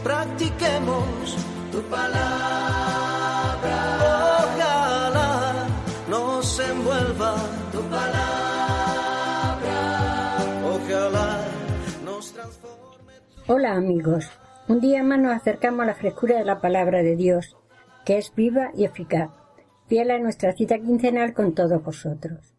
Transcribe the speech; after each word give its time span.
practiquemos 0.03 1.37
tu 1.71 1.81
palabra. 1.83 3.77
Ojalá 4.39 5.67
nos 6.09 6.59
envuelva 6.59 7.35
tu 7.71 7.81
palabra. 7.81 8.07
Ojalá 10.73 11.45
nos 12.05 12.33
transforme. 12.33 13.13
Hola 13.47 13.73
amigos, 13.75 14.31
un 14.67 14.79
día 14.79 15.03
más 15.03 15.19
nos 15.19 15.33
acercamos 15.33 15.81
a 15.81 15.87
la 15.87 15.95
frescura 15.95 16.37
de 16.37 16.45
la 16.45 16.61
palabra 16.61 17.03
de 17.03 17.15
Dios, 17.15 17.57
que 18.05 18.17
es 18.17 18.33
viva 18.33 18.71
y 18.73 18.85
eficaz, 18.85 19.31
fiel 19.87 20.11
a 20.11 20.19
nuestra 20.19 20.53
cita 20.53 20.79
quincenal 20.79 21.33
con 21.33 21.53
todos 21.53 21.83
vosotros. 21.83 22.56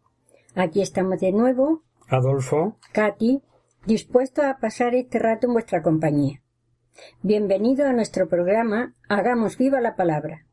Aquí 0.61 0.81
estamos 0.81 1.21
de 1.21 1.31
nuevo, 1.31 1.83
Adolfo, 2.09 2.75
Katy, 2.91 3.41
dispuestos 3.85 4.43
a 4.43 4.57
pasar 4.57 4.93
este 4.93 5.17
rato 5.17 5.47
en 5.47 5.53
vuestra 5.53 5.81
compañía. 5.81 6.41
Bienvenido 7.21 7.87
a 7.87 7.93
nuestro 7.93 8.27
programa 8.27 8.93
Hagamos 9.07 9.57
viva 9.57 9.79
la 9.79 9.95
palabra. 9.95 10.45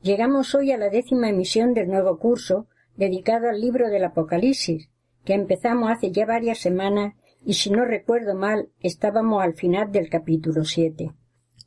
Llegamos 0.00 0.54
hoy 0.54 0.72
a 0.72 0.78
la 0.78 0.88
décima 0.88 1.28
emisión 1.28 1.74
del 1.74 1.88
nuevo 1.88 2.18
curso 2.18 2.68
dedicado 2.96 3.50
al 3.50 3.60
libro 3.60 3.90
del 3.90 4.04
Apocalipsis, 4.04 4.88
que 5.26 5.34
empezamos 5.34 5.90
hace 5.90 6.10
ya 6.10 6.24
varias 6.24 6.56
semanas 6.56 7.12
y 7.44 7.52
si 7.52 7.68
no 7.68 7.84
recuerdo 7.84 8.34
mal 8.34 8.70
estábamos 8.80 9.42
al 9.42 9.52
final 9.52 9.92
del 9.92 10.08
capítulo 10.08 10.64
siete. 10.64 11.10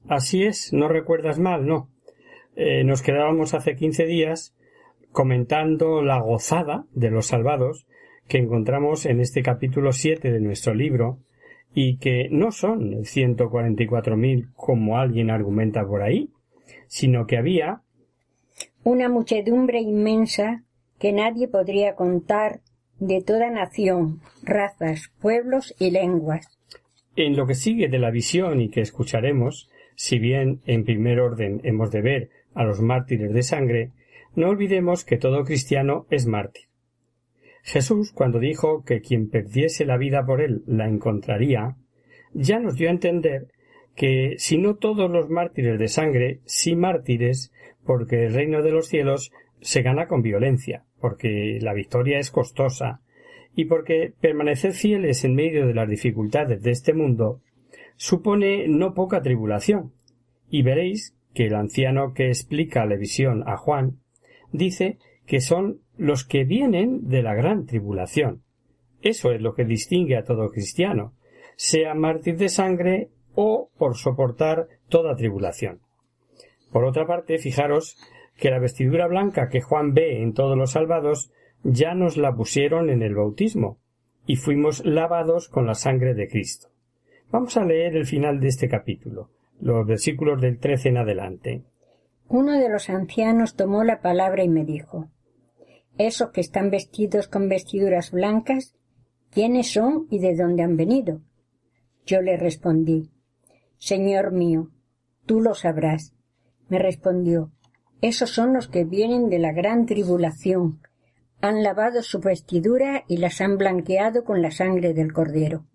así 0.10 0.46
es, 0.46 0.74
no 0.74 0.88
recuerdas 0.88 1.38
mal, 1.38 1.68
no. 1.68 1.92
Eh, 2.56 2.84
nos 2.84 3.04
quedábamos 3.04 3.54
hace 3.54 3.76
quince 3.76 4.08
días 4.08 4.56
comentando 5.12 6.02
la 6.02 6.20
gozada 6.20 6.86
de 6.94 7.10
los 7.10 7.28
salvados 7.28 7.88
que 8.28 8.38
encontramos 8.38 9.06
en 9.06 9.20
este 9.20 9.42
capítulo 9.42 9.94
siete 9.94 10.32
de 10.32 10.42
nuestro 10.42 10.74
libro 10.74 11.20
y 11.74 11.98
que 11.98 12.28
no 12.32 12.52
son 12.52 13.06
ciento 13.06 13.50
cuarenta 13.50 13.84
y 13.84 13.88
cuatro 13.88 14.18
mil 14.18 14.50
como 14.56 14.98
alguien 14.98 15.30
argumenta 15.30 15.86
por 15.86 16.02
ahí, 16.02 16.30
sino 16.88 17.26
que 17.28 17.38
había 17.38 17.82
una 18.84 19.10
muchedumbre 19.10 19.80
inmensa 19.82 20.64
que 21.00 21.12
nadie 21.12 21.48
podría 21.48 21.96
contar 21.96 22.62
de 23.00 23.22
toda 23.22 23.50
nación, 23.52 24.22
razas, 24.44 25.12
pueblos 25.22 25.76
y 25.80 25.92
lenguas. 25.92 26.58
En 27.16 27.36
lo 27.36 27.46
que 27.46 27.56
sigue 27.56 27.88
de 27.90 28.00
la 28.00 28.12
visión 28.12 28.62
y 28.62 28.70
que 28.70 28.82
escucharemos, 28.82 29.70
si 29.96 30.20
bien 30.20 30.62
en 30.66 30.84
primer 30.84 31.20
orden 31.20 31.62
hemos 31.64 31.92
de 31.92 32.02
ver 32.02 32.30
a 32.54 32.64
los 32.64 32.82
mártires 32.82 33.34
de 33.34 33.44
sangre, 33.44 33.92
no 34.38 34.50
olvidemos 34.50 35.04
que 35.04 35.18
todo 35.18 35.44
cristiano 35.44 36.06
es 36.12 36.28
mártir. 36.28 36.66
Jesús, 37.64 38.12
cuando 38.12 38.38
dijo 38.38 38.84
que 38.86 39.02
quien 39.02 39.32
perdiese 39.32 39.84
la 39.84 39.98
vida 39.98 40.24
por 40.28 40.42
él 40.42 40.62
la 40.68 40.88
encontraría, 40.88 41.76
ya 42.34 42.60
nos 42.60 42.76
dio 42.76 42.88
a 42.88 42.92
entender 42.92 43.48
que 43.96 44.36
si 44.38 44.60
no 44.60 44.76
todos 44.76 45.10
los 45.10 45.28
mártires 45.28 45.80
de 45.80 45.88
sangre, 45.88 46.42
sí 46.46 46.76
mártires, 46.76 47.52
porque 47.84 48.28
el 48.28 48.34
reino 48.36 48.62
de 48.62 48.70
los 48.70 48.88
cielos 48.88 49.32
se 49.60 49.82
gana 49.82 50.08
con 50.08 50.22
violencia, 50.22 50.86
porque 51.02 51.58
la 51.60 51.74
victoria 51.74 52.20
es 52.20 52.30
costosa, 52.30 53.02
y 53.56 53.66
porque 53.66 54.14
permanecer 54.22 54.74
fieles 54.74 55.26
en 55.26 55.34
medio 55.34 55.66
de 55.66 55.74
las 55.74 55.90
dificultades 55.90 56.62
de 56.62 56.70
este 56.70 56.94
mundo 56.94 57.42
supone 57.96 58.68
no 58.68 58.94
poca 58.94 59.24
tribulación. 59.24 59.94
Y 60.48 60.62
veréis 60.62 61.16
que 61.34 61.48
el 61.48 61.56
anciano 61.56 62.14
que 62.14 62.28
explica 62.28 62.86
la 62.86 62.98
visión 62.98 63.44
a 63.48 63.58
Juan 63.58 63.98
dice 64.52 64.98
que 65.26 65.42
son 65.42 65.82
los 65.98 66.26
que 66.26 66.44
vienen 66.44 67.08
de 67.10 67.22
la 67.22 67.34
gran 67.36 67.66
tribulación. 67.66 68.44
Eso 69.02 69.32
es 69.32 69.42
lo 69.42 69.54
que 69.54 69.66
distingue 69.66 70.18
a 70.18 70.24
todo 70.24 70.50
cristiano, 70.50 71.14
sea 71.56 71.94
mártir 71.94 72.38
de 72.38 72.50
sangre 72.50 73.10
o 73.36 73.70
por 73.78 73.98
soportar 73.98 74.68
toda 74.90 75.16
tribulación. 75.16 75.82
Por 76.72 76.86
otra 76.86 77.06
parte, 77.06 77.38
fijaros 77.38 77.98
que 78.38 78.52
la 78.52 78.60
vestidura 78.60 79.08
blanca 79.08 79.50
que 79.50 79.62
Juan 79.62 79.94
ve 79.94 80.22
en 80.22 80.34
todos 80.34 80.58
los 80.58 80.72
salvados 80.72 81.32
ya 81.64 81.94
nos 81.96 82.18
la 82.18 82.36
pusieron 82.36 82.90
en 82.90 83.02
el 83.02 83.16
bautismo, 83.16 83.80
y 84.26 84.36
fuimos 84.36 84.86
lavados 84.86 85.48
con 85.48 85.66
la 85.66 85.74
sangre 85.74 86.14
de 86.14 86.28
Cristo. 86.28 86.68
Vamos 87.32 87.58
a 87.58 87.66
leer 87.66 87.96
el 87.96 88.06
final 88.06 88.40
de 88.40 88.50
este 88.50 88.68
capítulo, 88.68 89.30
los 89.60 89.88
versículos 89.88 90.42
del 90.42 90.60
trece 90.60 90.90
en 90.90 90.98
adelante. 90.98 91.64
Uno 92.30 92.60
de 92.60 92.68
los 92.68 92.90
ancianos 92.90 93.56
tomó 93.56 93.86
la 93.86 94.02
palabra 94.02 94.44
y 94.44 94.50
me 94.50 94.66
dijo 94.66 95.10
Esos 95.98 96.32
que 96.32 96.42
están 96.42 96.70
vestidos 96.70 97.30
con 97.30 97.48
vestiduras 97.48 98.12
blancas, 98.12 98.76
¿quiénes 99.32 99.72
son 99.72 100.08
y 100.10 100.20
de 100.20 100.36
dónde 100.36 100.64
han 100.64 100.76
venido? 100.76 101.22
Yo 102.06 102.22
le 102.22 102.36
respondí 102.36 103.12
Señor 103.78 104.32
mío, 104.32 104.72
tú 105.26 105.40
lo 105.40 105.54
sabrás. 105.54 106.14
Me 106.68 106.80
respondió 106.80 107.52
Esos 108.02 108.32
son 108.32 108.54
los 108.54 108.68
que 108.68 108.84
vienen 108.84 109.30
de 109.30 109.40
la 109.40 109.54
gran 109.54 109.86
tribulación. 109.86 110.82
Han 111.40 111.64
lavado 111.64 112.04
su 112.04 112.20
vestidura 112.20 113.06
y 113.08 113.18
las 113.18 113.40
han 113.40 113.58
blanqueado 113.58 114.26
con 114.26 114.42
la 114.42 114.52
sangre 114.52 114.94
del 114.94 115.14
Cordero. 115.14 115.66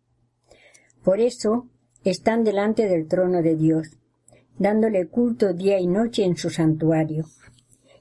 Por 1.02 1.20
eso 1.20 1.70
están 2.04 2.44
delante 2.44 2.88
del 2.88 3.06
trono 3.08 3.42
de 3.42 3.56
Dios, 3.56 3.98
dándole 4.58 5.06
culto 5.08 5.52
día 5.52 5.78
y 5.80 5.86
noche 5.86 6.24
en 6.24 6.36
su 6.36 6.50
santuario. 6.50 7.26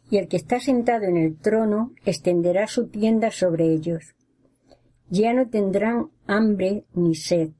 Y 0.09 0.17
el 0.17 0.27
que 0.27 0.37
está 0.37 0.59
sentado 0.59 1.05
en 1.05 1.17
el 1.17 1.37
trono 1.37 1.93
extenderá 2.05 2.67
su 2.67 2.87
tienda 2.87 3.31
sobre 3.31 3.71
ellos. 3.71 4.15
Ya 5.09 5.33
no 5.33 5.49
tendrán 5.49 6.09
hambre 6.27 6.85
ni 6.93 7.15
sed, 7.15 7.51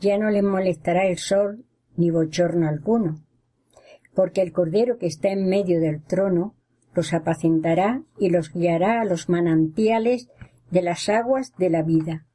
ya 0.00 0.18
no 0.18 0.30
les 0.30 0.42
molestará 0.42 1.06
el 1.06 1.18
sol 1.18 1.64
ni 1.96 2.10
bochorno 2.10 2.68
alguno, 2.68 3.22
porque 4.14 4.40
el 4.40 4.52
Cordero 4.52 4.98
que 4.98 5.06
está 5.06 5.28
en 5.28 5.48
medio 5.48 5.80
del 5.80 6.02
trono 6.02 6.54
los 6.94 7.12
apacentará 7.12 8.02
y 8.18 8.30
los 8.30 8.52
guiará 8.52 9.00
a 9.00 9.04
los 9.04 9.28
manantiales 9.28 10.28
de 10.70 10.82
las 10.82 11.08
aguas 11.08 11.52
de 11.58 11.70
la 11.70 11.82
vida. 11.82 12.26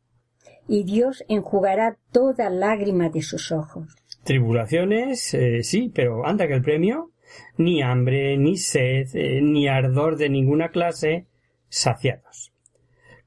Y 0.68 0.84
Dios 0.84 1.24
enjugará 1.28 1.98
toda 2.12 2.50
lágrima 2.50 3.10
de 3.10 3.22
sus 3.22 3.52
ojos. 3.52 3.96
Tribulaciones, 4.26 5.36
eh, 5.36 5.62
sí, 5.62 5.92
pero 5.94 6.26
anda 6.26 6.48
que 6.48 6.56
el 6.56 6.64
premio, 6.64 7.12
ni 7.58 7.84
hambre, 7.84 8.36
ni 8.38 8.58
sed, 8.58 9.08
eh, 9.14 9.40
ni 9.40 9.68
ardor 9.68 10.18
de 10.18 10.30
ninguna 10.30 10.70
clase, 10.70 11.28
saciados. 11.70 12.52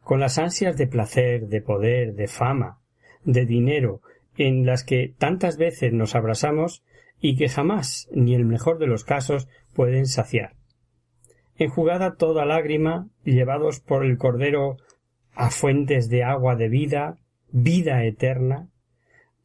Con 0.01 0.19
las 0.19 0.39
ansias 0.39 0.77
de 0.77 0.89
placer, 0.89 1.47
de 1.47 1.63
poder, 1.63 2.15
de 2.15 2.27
fama, 2.27 2.81
de 3.23 3.47
dinero, 3.47 4.01
en 4.37 4.67
las 4.67 4.83
que 4.83 5.15
tantas 5.17 5.57
veces 5.57 5.93
nos 5.93 6.17
abrazamos 6.17 6.83
y 7.21 7.37
que 7.37 7.49
jamás, 7.49 8.09
ni 8.11 8.35
el 8.35 8.45
mejor 8.45 8.81
de 8.81 8.89
los 8.89 9.05
casos, 9.05 9.47
pueden 9.75 10.07
saciar. 10.07 10.57
Enjugada 11.59 12.17
toda 12.17 12.45
lágrima, 12.45 13.07
llevados 13.23 13.79
por 13.79 14.05
el 14.05 14.19
Cordero 14.19 14.79
a 15.33 15.51
fuentes 15.51 16.09
de 16.09 16.25
agua 16.25 16.57
de 16.57 16.69
vida, 16.69 17.19
vida 17.53 18.03
eterna, 18.05 18.69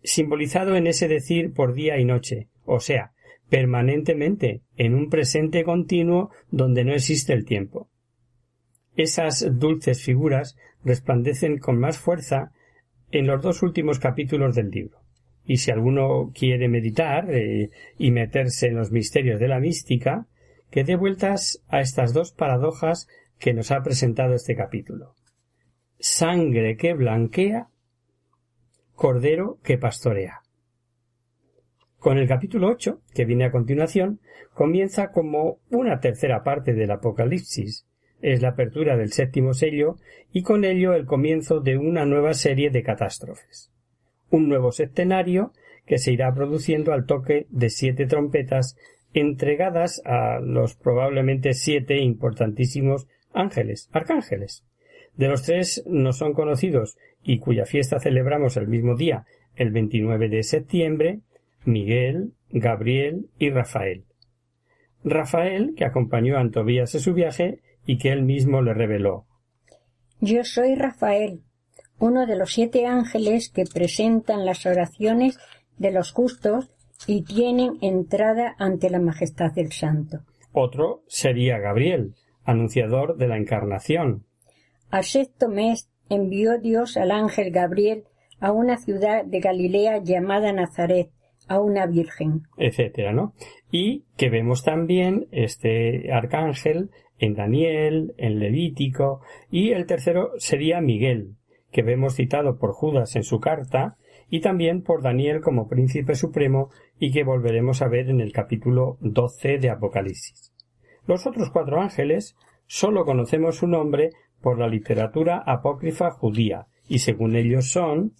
simbolizado 0.03 0.75
en 0.75 0.87
ese 0.87 1.07
decir 1.07 1.53
por 1.53 1.73
día 1.73 1.97
y 1.99 2.05
noche, 2.05 2.49
o 2.65 2.79
sea, 2.79 3.13
permanentemente 3.49 4.61
en 4.75 4.95
un 4.95 5.09
presente 5.09 5.63
continuo 5.63 6.31
donde 6.49 6.83
no 6.83 6.93
existe 6.93 7.33
el 7.33 7.45
tiempo. 7.45 7.89
Esas 8.95 9.59
dulces 9.59 10.03
figuras 10.03 10.55
resplandecen 10.83 11.57
con 11.57 11.79
más 11.79 11.97
fuerza 11.97 12.51
en 13.11 13.27
los 13.27 13.41
dos 13.41 13.61
últimos 13.63 13.99
capítulos 13.99 14.55
del 14.55 14.69
libro. 14.69 14.99
Y 15.45 15.57
si 15.57 15.71
alguno 15.71 16.31
quiere 16.33 16.67
meditar 16.69 17.29
eh, 17.33 17.69
y 17.97 18.11
meterse 18.11 18.67
en 18.67 18.75
los 18.75 18.91
misterios 18.91 19.39
de 19.39 19.47
la 19.47 19.59
mística, 19.59 20.27
que 20.71 20.83
dé 20.83 20.95
vueltas 20.95 21.61
a 21.67 21.81
estas 21.81 22.13
dos 22.13 22.31
paradojas 22.31 23.07
que 23.39 23.53
nos 23.53 23.71
ha 23.71 23.83
presentado 23.83 24.33
este 24.33 24.55
capítulo. 24.55 25.15
Sangre 25.99 26.77
que 26.77 26.93
blanquea, 26.93 27.67
cordero 28.95 29.59
que 29.63 29.77
pastorea. 29.77 30.41
Con 31.97 32.17
el 32.17 32.27
capítulo 32.27 32.67
8, 32.69 33.01
que 33.13 33.25
viene 33.25 33.45
a 33.45 33.51
continuación, 33.51 34.19
comienza 34.53 35.11
como 35.11 35.59
una 35.69 35.99
tercera 35.99 36.43
parte 36.43 36.73
del 36.73 36.91
Apocalipsis, 36.91 37.87
es 38.21 38.41
la 38.41 38.49
apertura 38.49 38.95
del 38.97 39.11
séptimo 39.11 39.53
sello 39.53 39.97
y 40.31 40.43
con 40.43 40.63
ello 40.63 40.93
el 40.93 41.05
comienzo 41.05 41.59
de 41.59 41.77
una 41.77 42.05
nueva 42.05 42.33
serie 42.33 42.69
de 42.69 42.81
catástrofes. 42.81 43.71
Un 44.29 44.47
nuevo 44.47 44.71
septenario 44.71 45.51
que 45.85 45.97
se 45.97 46.13
irá 46.13 46.33
produciendo 46.33 46.93
al 46.93 47.05
toque 47.05 47.47
de 47.49 47.69
siete 47.69 48.05
trompetas 48.05 48.77
entregadas 49.13 50.01
a 50.05 50.39
los 50.39 50.75
probablemente 50.75 51.53
siete 51.53 51.99
importantísimos 51.99 53.07
ángeles, 53.33 53.89
arcángeles. 53.91 54.65
De 55.15 55.27
los 55.27 55.43
tres 55.43 55.83
no 55.85 56.13
son 56.13 56.33
conocidos 56.33 56.97
y 57.23 57.39
cuya 57.39 57.65
fiesta 57.65 57.99
celebramos 57.99 58.57
el 58.57 58.67
mismo 58.67 58.95
día, 58.95 59.25
el 59.55 59.71
29 59.71 60.29
de 60.29 60.43
septiembre, 60.43 61.21
Miguel, 61.65 62.33
Gabriel 62.49 63.29
y 63.39 63.49
Rafael. 63.49 64.05
Rafael, 65.03 65.73
que 65.75 65.85
acompañó 65.85 66.37
a 66.37 66.49
Tobías 66.49 66.93
en 66.95 67.01
su 67.01 67.13
viaje 67.13 67.59
y 67.85 67.97
que 67.97 68.11
él 68.11 68.23
mismo 68.23 68.61
le 68.61 68.73
reveló. 68.73 69.25
Yo 70.19 70.43
soy 70.43 70.75
Rafael, 70.75 71.41
uno 71.99 72.25
de 72.25 72.37
los 72.37 72.53
siete 72.53 72.85
ángeles 72.85 73.49
que 73.49 73.65
presentan 73.65 74.45
las 74.45 74.65
oraciones 74.65 75.37
de 75.77 75.91
los 75.91 76.11
justos 76.11 76.71
y 77.07 77.23
tienen 77.23 77.77
entrada 77.81 78.55
ante 78.57 78.89
la 78.89 78.99
majestad 78.99 79.51
del 79.53 79.71
Santo. 79.71 80.19
Otro 80.53 81.03
sería 81.07 81.57
Gabriel, 81.57 82.15
anunciador 82.45 83.17
de 83.17 83.27
la 83.27 83.37
Encarnación. 83.37 84.25
Al 84.89 85.03
sexto 85.03 85.49
mes 85.49 85.89
envió 86.09 86.59
Dios 86.59 86.97
al 86.97 87.11
ángel 87.11 87.51
Gabriel 87.51 88.03
a 88.39 88.51
una 88.51 88.77
ciudad 88.77 89.23
de 89.25 89.39
Galilea 89.39 90.03
llamada 90.03 90.51
Nazaret, 90.51 91.09
a 91.47 91.59
una 91.59 91.85
virgen. 91.85 92.43
etcétera, 92.57 93.13
¿no? 93.13 93.33
Y 93.71 94.05
que 94.17 94.29
vemos 94.29 94.63
también 94.63 95.27
este 95.31 96.11
arcángel 96.11 96.89
en 97.19 97.35
Daniel, 97.35 98.13
en 98.17 98.39
Levítico, 98.39 99.21
y 99.49 99.71
el 99.71 99.85
tercero 99.85 100.31
sería 100.37 100.81
Miguel, 100.81 101.35
que 101.71 101.81
vemos 101.81 102.15
citado 102.15 102.57
por 102.57 102.73
Judas 102.73 103.15
en 103.15 103.23
su 103.23 103.39
carta, 103.39 103.97
y 104.29 104.41
también 104.41 104.83
por 104.83 105.01
Daniel 105.01 105.41
como 105.41 105.67
príncipe 105.67 106.15
supremo, 106.15 106.69
y 106.99 107.11
que 107.11 107.23
volveremos 107.23 107.81
a 107.81 107.87
ver 107.87 108.09
en 108.09 108.19
el 108.19 108.31
capítulo 108.31 108.97
12 109.01 109.57
de 109.57 109.69
Apocalipsis. 109.69 110.53
Los 111.05 111.27
otros 111.27 111.49
cuatro 111.51 111.81
ángeles 111.81 112.35
sólo 112.65 113.05
conocemos 113.05 113.57
su 113.57 113.67
nombre 113.67 114.11
por 114.43 114.59
la 114.59 114.67
literatura 114.67 115.41
apócrifa 115.43 116.11
judía, 116.11 116.67
y 116.87 116.99
según 116.99 117.35
ellos 117.37 117.71
son 117.71 118.11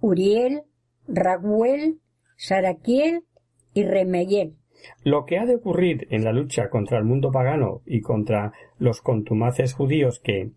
Uriel, 0.00 0.62
Raguel, 1.06 2.00
Saraquiel 2.36 3.22
y 3.72 3.84
Remeyel. 3.84 4.56
Lo 5.04 5.24
que 5.24 5.38
ha 5.38 5.46
de 5.46 5.54
ocurrir 5.54 6.08
en 6.10 6.24
la 6.24 6.32
lucha 6.32 6.68
contra 6.68 6.98
el 6.98 7.04
mundo 7.04 7.30
pagano 7.30 7.82
y 7.86 8.00
contra 8.00 8.52
los 8.78 9.00
contumaces 9.00 9.72
judíos 9.72 10.20
que, 10.20 10.50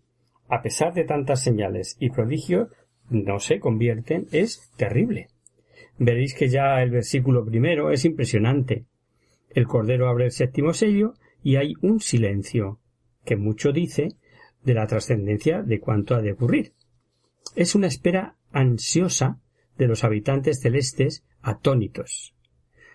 a 0.48 0.60
pesar 0.60 0.92
de 0.92 1.04
tantas 1.04 1.42
señales 1.42 1.96
y 2.00 2.10
prodigios, 2.10 2.68
no 3.08 3.38
se 3.38 3.60
convierten 3.60 4.26
es 4.32 4.70
terrible. 4.76 5.28
Veréis 5.98 6.34
que 6.34 6.48
ya 6.48 6.82
el 6.82 6.90
versículo 6.90 7.44
primero 7.44 7.92
es 7.92 8.04
impresionante. 8.04 8.86
El 9.50 9.66
Cordero 9.66 10.08
abre 10.08 10.26
el 10.26 10.32
séptimo 10.32 10.72
sello 10.72 11.14
y 11.44 11.56
hay 11.56 11.74
un 11.80 12.00
silencio, 12.00 12.80
que 13.24 13.36
mucho 13.36 13.72
dice 13.72 14.08
de 14.64 14.74
la 14.74 14.86
trascendencia 14.86 15.62
de 15.62 15.80
cuanto 15.80 16.14
ha 16.14 16.22
de 16.22 16.32
ocurrir. 16.32 16.72
Es 17.54 17.74
una 17.74 17.86
espera 17.86 18.36
ansiosa 18.52 19.38
de 19.76 19.88
los 19.88 20.04
habitantes 20.04 20.60
celestes 20.60 21.24
atónitos. 21.42 22.34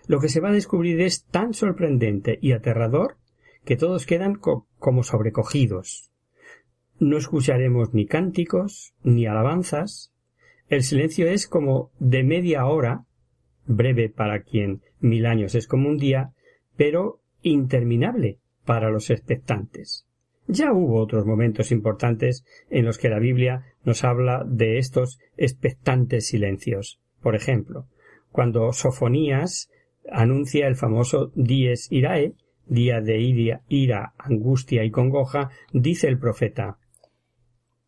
Lo 0.06 0.20
que 0.20 0.28
se 0.28 0.40
va 0.40 0.48
a 0.48 0.52
descubrir 0.52 1.00
es 1.00 1.24
tan 1.24 1.52
sorprendente 1.52 2.38
y 2.40 2.52
aterrador 2.52 3.18
que 3.64 3.76
todos 3.76 4.06
quedan 4.06 4.36
como 4.36 5.02
sobrecogidos. 5.02 6.10
No 6.98 7.18
escucharemos 7.18 7.92
ni 7.92 8.06
cánticos 8.06 8.94
ni 9.02 9.26
alabanzas. 9.26 10.12
El 10.68 10.82
silencio 10.82 11.28
es 11.28 11.46
como 11.46 11.90
de 11.98 12.24
media 12.24 12.66
hora, 12.66 13.04
breve 13.66 14.08
para 14.08 14.42
quien 14.42 14.82
mil 15.00 15.26
años 15.26 15.54
es 15.54 15.68
como 15.68 15.88
un 15.88 15.98
día, 15.98 16.32
pero 16.76 17.20
interminable 17.42 18.38
para 18.64 18.90
los 18.90 19.10
expectantes. 19.10 20.07
Ya 20.48 20.72
hubo 20.72 21.00
otros 21.02 21.26
momentos 21.26 21.70
importantes 21.70 22.44
en 22.70 22.86
los 22.86 22.96
que 22.96 23.10
la 23.10 23.18
Biblia 23.18 23.66
nos 23.84 24.02
habla 24.02 24.44
de 24.46 24.78
estos 24.78 25.18
expectantes 25.36 26.28
silencios. 26.28 27.00
Por 27.20 27.36
ejemplo, 27.36 27.86
cuando 28.32 28.72
Sofonías 28.72 29.70
anuncia 30.10 30.66
el 30.66 30.76
famoso 30.76 31.32
Dies 31.34 31.88
Irae, 31.90 32.32
día 32.64 33.02
de 33.02 33.20
ira, 33.20 33.62
ira, 33.68 34.14
angustia 34.18 34.84
y 34.84 34.90
congoja, 34.90 35.50
dice 35.72 36.08
el 36.08 36.18
profeta 36.18 36.78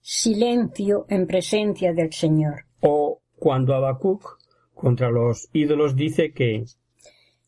Silencio 0.01 1.07
en 1.09 1.27
presencia 1.27 1.95
del 1.95 2.13
Señor. 2.13 2.67
O 2.81 3.23
cuando 3.39 3.75
Habacuc 3.75 4.39
contra 4.75 5.11
los 5.11 5.49
ídolos 5.53 5.97
dice 5.97 6.33
que 6.33 6.65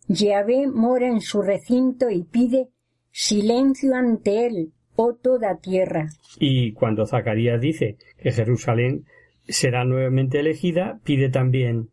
Yahvé 0.09 0.67
mora 0.67 1.07
en 1.07 1.21
su 1.21 1.43
recinto 1.43 2.11
y 2.11 2.25
pide 2.25 2.71
silencio 3.11 3.95
ante 3.95 4.47
él, 4.47 4.73
oh 4.97 5.15
toda 5.15 5.59
tierra. 5.59 6.09
Y 6.39 6.73
cuando 6.73 7.07
Zacarías 7.07 7.61
dice 7.61 7.97
que 8.19 8.33
Jerusalén 8.33 9.05
será 9.49 9.85
nuevamente 9.85 10.41
elegida, 10.41 11.01
pide 11.05 11.29
también 11.29 11.91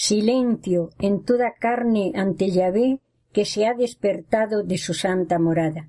Silencio 0.00 0.90
en 1.00 1.24
toda 1.24 1.54
carne 1.58 2.12
ante 2.14 2.50
Yahvé 2.50 3.00
que 3.32 3.44
se 3.44 3.66
ha 3.66 3.74
despertado 3.74 4.62
de 4.62 4.78
su 4.78 4.94
santa 4.94 5.40
morada. 5.40 5.88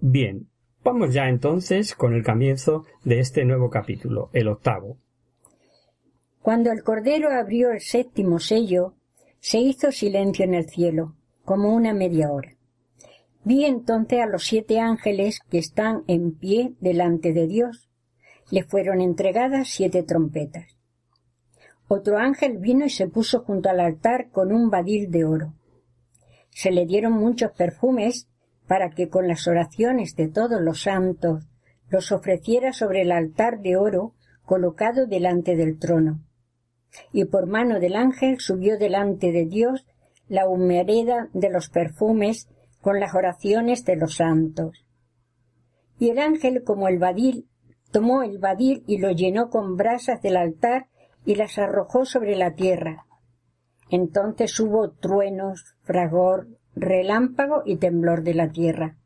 Bien, 0.00 0.48
vamos 0.82 1.14
ya 1.14 1.28
entonces 1.28 1.94
con 1.94 2.14
el 2.14 2.24
comienzo 2.24 2.84
de 3.04 3.20
este 3.20 3.44
nuevo 3.44 3.70
capítulo, 3.70 4.28
el 4.32 4.48
octavo. 4.48 4.98
Cuando 6.42 6.72
el 6.72 6.82
Cordero 6.82 7.30
abrió 7.30 7.70
el 7.70 7.80
séptimo 7.80 8.40
sello, 8.40 8.94
se 9.38 9.58
hizo 9.58 9.92
silencio 9.92 10.44
en 10.44 10.54
el 10.54 10.68
cielo, 10.68 11.14
como 11.44 11.72
una 11.74 11.94
media 11.94 12.32
hora. 12.32 12.56
Vi 13.44 13.66
entonces 13.66 14.20
a 14.20 14.26
los 14.26 14.44
siete 14.44 14.80
ángeles 14.80 15.40
que 15.50 15.58
están 15.58 16.02
en 16.06 16.32
pie 16.32 16.74
delante 16.80 17.34
de 17.34 17.46
Dios. 17.46 17.90
Le 18.50 18.64
fueron 18.64 19.02
entregadas 19.02 19.68
siete 19.68 20.02
trompetas. 20.02 20.78
Otro 21.86 22.16
ángel 22.16 22.56
vino 22.56 22.86
y 22.86 22.90
se 22.90 23.06
puso 23.06 23.40
junto 23.40 23.68
al 23.68 23.80
altar 23.80 24.30
con 24.30 24.50
un 24.50 24.70
badil 24.70 25.10
de 25.10 25.26
oro. 25.26 25.54
Se 26.50 26.70
le 26.70 26.86
dieron 26.86 27.12
muchos 27.12 27.52
perfumes 27.52 28.28
para 28.66 28.90
que 28.90 29.10
con 29.10 29.28
las 29.28 29.46
oraciones 29.46 30.16
de 30.16 30.28
todos 30.28 30.62
los 30.62 30.82
santos 30.82 31.44
los 31.90 32.12
ofreciera 32.12 32.72
sobre 32.72 33.02
el 33.02 33.12
altar 33.12 33.60
de 33.60 33.76
oro 33.76 34.14
colocado 34.46 35.06
delante 35.06 35.54
del 35.54 35.78
trono. 35.78 36.20
Y 37.12 37.26
por 37.26 37.46
mano 37.46 37.78
del 37.78 37.96
ángel 37.96 38.40
subió 38.40 38.78
delante 38.78 39.32
de 39.32 39.44
Dios 39.44 39.86
la 40.28 40.48
humareda 40.48 41.28
de 41.34 41.50
los 41.50 41.68
perfumes 41.68 42.48
con 42.84 43.00
las 43.00 43.14
oraciones 43.14 43.86
de 43.86 43.96
los 43.96 44.16
santos. 44.16 44.84
Y 45.98 46.10
el 46.10 46.18
ángel, 46.18 46.64
como 46.64 46.86
el 46.86 46.98
badil, 46.98 47.48
tomó 47.90 48.22
el 48.22 48.36
badil 48.36 48.84
y 48.86 48.98
lo 48.98 49.10
llenó 49.10 49.48
con 49.48 49.76
brasas 49.76 50.20
del 50.20 50.36
altar 50.36 50.88
y 51.24 51.36
las 51.36 51.56
arrojó 51.56 52.04
sobre 52.04 52.36
la 52.36 52.54
tierra. 52.54 53.06
Entonces 53.88 54.60
hubo 54.60 54.90
truenos, 54.90 55.76
fragor, 55.84 56.48
relámpago 56.76 57.62
y 57.64 57.76
temblor 57.76 58.22
de 58.22 58.34
la 58.34 58.50
tierra. 58.50 58.98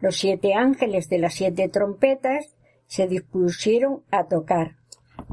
Los 0.00 0.16
siete 0.16 0.52
ángeles 0.52 1.08
de 1.08 1.18
las 1.18 1.32
siete 1.32 1.70
trompetas 1.70 2.54
se 2.88 3.06
dispusieron 3.06 4.02
a 4.10 4.24
tocar. 4.24 4.76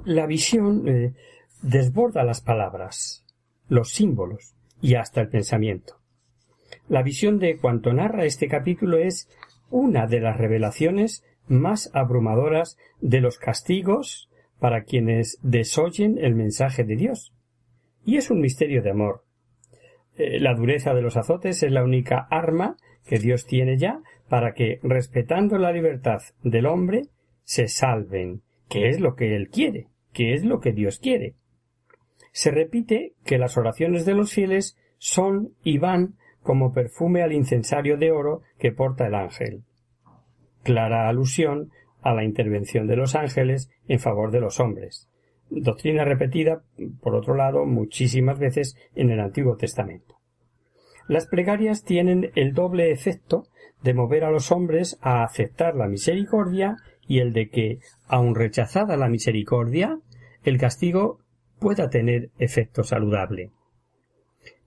La 0.05 0.27
visión 0.27 0.87
eh, 0.87 1.13
desborda 1.61 2.23
las 2.23 2.39
palabras, 2.39 3.25
los 3.67 3.91
símbolos 3.91 4.53
y 4.79 4.95
hasta 4.95 5.19
el 5.19 5.27
pensamiento. 5.27 5.98
La 6.89 7.03
visión 7.03 7.37
de 7.37 7.57
cuanto 7.57 7.93
narra 7.93 8.25
este 8.25 8.47
capítulo 8.47 8.97
es 8.97 9.29
una 9.69 10.07
de 10.07 10.19
las 10.19 10.37
revelaciones 10.37 11.23
más 11.47 11.91
abrumadoras 11.93 12.79
de 12.99 13.21
los 13.21 13.37
castigos 13.37 14.27
para 14.59 14.83
quienes 14.83 15.37
desoyen 15.43 16.17
el 16.17 16.33
mensaje 16.33 16.83
de 16.83 16.95
Dios. 16.95 17.31
Y 18.03 18.17
es 18.17 18.31
un 18.31 18.41
misterio 18.41 18.81
de 18.81 18.89
amor. 18.89 19.23
Eh, 20.17 20.39
la 20.39 20.55
dureza 20.55 20.95
de 20.95 21.03
los 21.03 21.15
azotes 21.15 21.61
es 21.61 21.71
la 21.71 21.83
única 21.83 22.27
arma 22.31 22.75
que 23.05 23.19
Dios 23.19 23.45
tiene 23.45 23.77
ya 23.77 24.01
para 24.27 24.53
que, 24.53 24.79
respetando 24.81 25.59
la 25.59 25.71
libertad 25.71 26.21
del 26.43 26.65
hombre, 26.65 27.03
se 27.43 27.67
salven, 27.67 28.41
que 28.67 28.89
es 28.89 28.99
lo 28.99 29.15
que 29.15 29.35
Él 29.35 29.49
quiere, 29.49 29.87
que 30.11 30.33
es 30.33 30.43
lo 30.43 30.59
que 30.59 30.71
Dios 30.71 30.97
quiere. 30.97 31.35
Se 32.31 32.49
repite 32.49 33.13
que 33.25 33.37
las 33.37 33.57
oraciones 33.57 34.05
de 34.05 34.15
los 34.15 34.33
fieles 34.33 34.75
son 34.97 35.53
y 35.63 35.77
van 35.77 36.15
como 36.43 36.73
perfume 36.73 37.21
al 37.21 37.33
incensario 37.33 37.97
de 37.97 38.11
oro 38.11 38.41
que 38.57 38.71
porta 38.71 39.07
el 39.07 39.15
ángel. 39.15 39.63
Clara 40.63 41.07
alusión 41.07 41.71
a 42.01 42.13
la 42.13 42.23
intervención 42.23 42.87
de 42.87 42.95
los 42.95 43.15
ángeles 43.15 43.69
en 43.87 43.99
favor 43.99 44.31
de 44.31 44.39
los 44.39 44.59
hombres. 44.59 45.09
Doctrina 45.49 46.05
repetida, 46.05 46.61
por 47.01 47.15
otro 47.15 47.35
lado, 47.35 47.65
muchísimas 47.65 48.37
veces 48.39 48.75
en 48.95 49.09
el 49.09 49.19
Antiguo 49.19 49.57
Testamento. 49.57 50.15
Las 51.07 51.25
plegarias 51.25 51.83
tienen 51.83 52.31
el 52.35 52.53
doble 52.53 52.91
efecto 52.91 53.47
de 53.81 53.95
mover 53.95 54.23
a 54.23 54.31
los 54.31 54.51
hombres 54.51 54.99
a 55.01 55.23
aceptar 55.23 55.75
la 55.75 55.87
misericordia 55.87 56.75
y 57.07 57.19
el 57.19 57.33
de 57.33 57.49
que, 57.49 57.79
aun 58.07 58.35
rechazada 58.35 58.95
la 58.95 59.09
misericordia, 59.09 59.97
el 60.43 60.59
castigo 60.59 61.19
pueda 61.59 61.89
tener 61.89 62.29
efecto 62.37 62.83
saludable. 62.83 63.49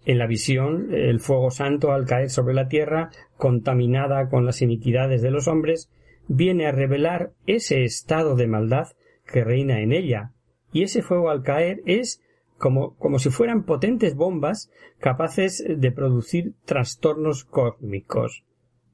En 0.04 0.18
la 0.18 0.26
visión, 0.26 0.92
el 0.92 1.20
fuego 1.20 1.50
santo, 1.50 1.92
al 1.92 2.06
caer 2.06 2.30
sobre 2.30 2.54
la 2.54 2.68
tierra, 2.68 3.10
contaminada 3.36 4.28
con 4.28 4.44
las 4.44 4.60
iniquidades 4.60 5.22
de 5.22 5.30
los 5.30 5.46
hombres, 5.46 5.90
viene 6.26 6.66
a 6.66 6.72
revelar 6.72 7.32
ese 7.46 7.84
estado 7.84 8.34
de 8.34 8.48
maldad 8.48 8.88
que 9.26 9.44
reina 9.44 9.80
en 9.80 9.92
ella, 9.92 10.32
y 10.72 10.82
ese 10.82 11.02
fuego 11.02 11.30
al 11.30 11.42
caer 11.42 11.82
es 11.86 12.20
como, 12.58 12.96
como 12.96 13.18
si 13.18 13.30
fueran 13.30 13.64
potentes 13.64 14.14
bombas 14.14 14.70
capaces 14.98 15.64
de 15.68 15.92
producir 15.92 16.54
trastornos 16.64 17.44
cósmicos. 17.44 18.44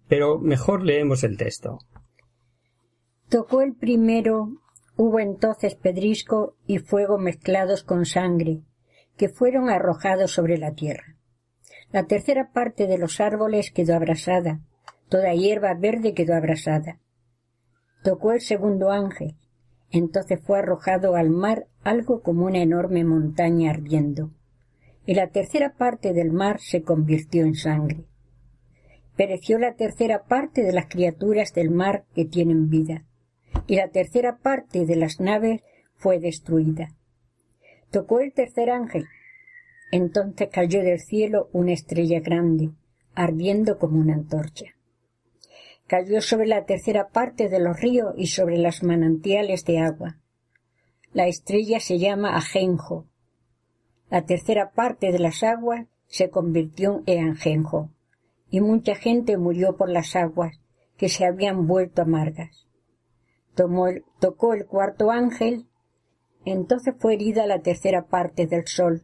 Pero 0.08 0.38
mejor 0.38 0.82
leemos 0.82 1.22
el 1.22 1.36
texto. 1.36 1.78
Tocó 3.28 3.60
el 3.60 3.74
primero, 3.74 4.48
hubo 4.96 5.20
entonces 5.20 5.74
pedrisco 5.74 6.56
y 6.66 6.78
fuego 6.78 7.18
mezclados 7.18 7.82
con 7.82 8.06
sangre, 8.06 8.62
que 9.18 9.28
fueron 9.28 9.68
arrojados 9.68 10.30
sobre 10.30 10.56
la 10.56 10.72
tierra. 10.72 11.16
La 11.92 12.06
tercera 12.06 12.52
parte 12.52 12.86
de 12.86 12.96
los 12.96 13.20
árboles 13.20 13.70
quedó 13.70 13.94
abrasada, 13.94 14.60
toda 15.08 15.34
hierba 15.34 15.74
verde 15.74 16.14
quedó 16.14 16.34
abrasada. 16.34 17.00
Tocó 18.02 18.32
el 18.32 18.40
segundo 18.40 18.90
ángel, 18.90 19.36
entonces 19.90 20.40
fue 20.42 20.58
arrojado 20.58 21.16
al 21.16 21.30
mar 21.30 21.66
algo 21.82 22.22
como 22.22 22.46
una 22.46 22.58
enorme 22.58 23.04
montaña 23.04 23.70
ardiendo, 23.70 24.30
y 25.04 25.14
la 25.14 25.28
tercera 25.28 25.74
parte 25.74 26.12
del 26.12 26.30
mar 26.30 26.60
se 26.60 26.82
convirtió 26.82 27.44
en 27.44 27.54
sangre. 27.54 28.04
Pereció 29.16 29.58
la 29.58 29.74
tercera 29.74 30.24
parte 30.24 30.62
de 30.62 30.72
las 30.72 30.86
criaturas 30.86 31.52
del 31.52 31.70
mar 31.70 32.04
que 32.14 32.24
tienen 32.24 32.68
vida, 32.68 33.04
y 33.66 33.76
la 33.76 33.88
tercera 33.88 34.38
parte 34.38 34.86
de 34.86 34.96
las 34.96 35.18
naves 35.20 35.62
fue 35.96 36.20
destruida. 36.20 36.94
Tocó 37.90 38.20
el 38.20 38.32
tercer 38.32 38.70
ángel. 38.70 39.06
Entonces 39.90 40.48
cayó 40.52 40.82
del 40.82 41.00
cielo 41.00 41.48
una 41.52 41.72
estrella 41.72 42.20
grande, 42.20 42.70
ardiendo 43.14 43.78
como 43.78 43.98
una 43.98 44.14
antorcha. 44.14 44.66
Cayó 45.86 46.20
sobre 46.20 46.46
la 46.46 46.66
tercera 46.66 47.08
parte 47.08 47.48
de 47.48 47.60
los 47.60 47.80
ríos 47.80 48.12
y 48.16 48.26
sobre 48.26 48.58
las 48.58 48.82
manantiales 48.82 49.64
de 49.64 49.78
agua. 49.78 50.18
La 51.14 51.26
estrella 51.26 51.80
se 51.80 51.98
llama 51.98 52.36
Ajenjo. 52.36 53.06
La 54.10 54.26
tercera 54.26 54.72
parte 54.72 55.10
de 55.10 55.18
las 55.18 55.42
aguas 55.42 55.86
se 56.06 56.28
convirtió 56.28 57.02
en 57.06 57.30
Ajenjo, 57.30 57.90
y 58.50 58.60
mucha 58.60 58.94
gente 58.94 59.38
murió 59.38 59.76
por 59.76 59.88
las 59.88 60.14
aguas 60.14 60.60
que 60.98 61.08
se 61.08 61.24
habían 61.24 61.66
vuelto 61.66 62.02
amargas. 62.02 62.66
tocó 63.54 64.52
el 64.52 64.66
cuarto 64.66 65.10
ángel 65.10 65.67
entonces 66.44 66.94
fue 66.98 67.14
herida 67.14 67.46
la 67.46 67.60
tercera 67.60 68.06
parte 68.06 68.46
del 68.46 68.66
sol, 68.66 69.02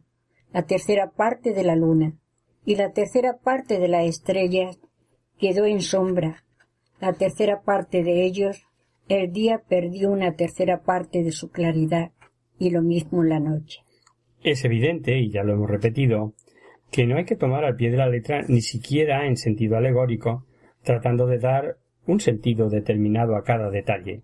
la 0.53 0.63
tercera 0.63 1.11
parte 1.11 1.53
de 1.53 1.63
la 1.63 1.75
luna, 1.75 2.13
y 2.65 2.75
la 2.75 2.91
tercera 2.93 3.37
parte 3.37 3.79
de 3.79 3.87
las 3.87 4.05
estrellas 4.05 4.79
quedó 5.37 5.65
en 5.65 5.81
sombra. 5.81 6.43
La 6.99 7.13
tercera 7.13 7.61
parte 7.61 8.03
de 8.03 8.23
ellos, 8.25 8.63
el 9.07 9.31
día 9.31 9.61
perdió 9.67 10.09
una 10.09 10.35
tercera 10.35 10.81
parte 10.81 11.23
de 11.23 11.31
su 11.31 11.51
claridad, 11.51 12.11
y 12.57 12.69
lo 12.69 12.81
mismo 12.81 13.23
la 13.23 13.39
noche. 13.39 13.81
Es 14.43 14.63
evidente, 14.63 15.17
y 15.17 15.29
ya 15.29 15.43
lo 15.43 15.53
hemos 15.53 15.69
repetido, 15.69 16.33
que 16.91 17.05
no 17.05 17.17
hay 17.17 17.25
que 17.25 17.35
tomar 17.35 17.65
al 17.65 17.75
pie 17.75 17.91
de 17.91 17.97
la 17.97 18.07
letra 18.07 18.43
ni 18.47 18.61
siquiera 18.61 19.27
en 19.27 19.37
sentido 19.37 19.75
alegórico, 19.75 20.45
tratando 20.83 21.27
de 21.27 21.39
dar 21.39 21.77
un 22.07 22.19
sentido 22.19 22.69
determinado 22.69 23.35
a 23.35 23.43
cada 23.43 23.69
detalle. 23.69 24.23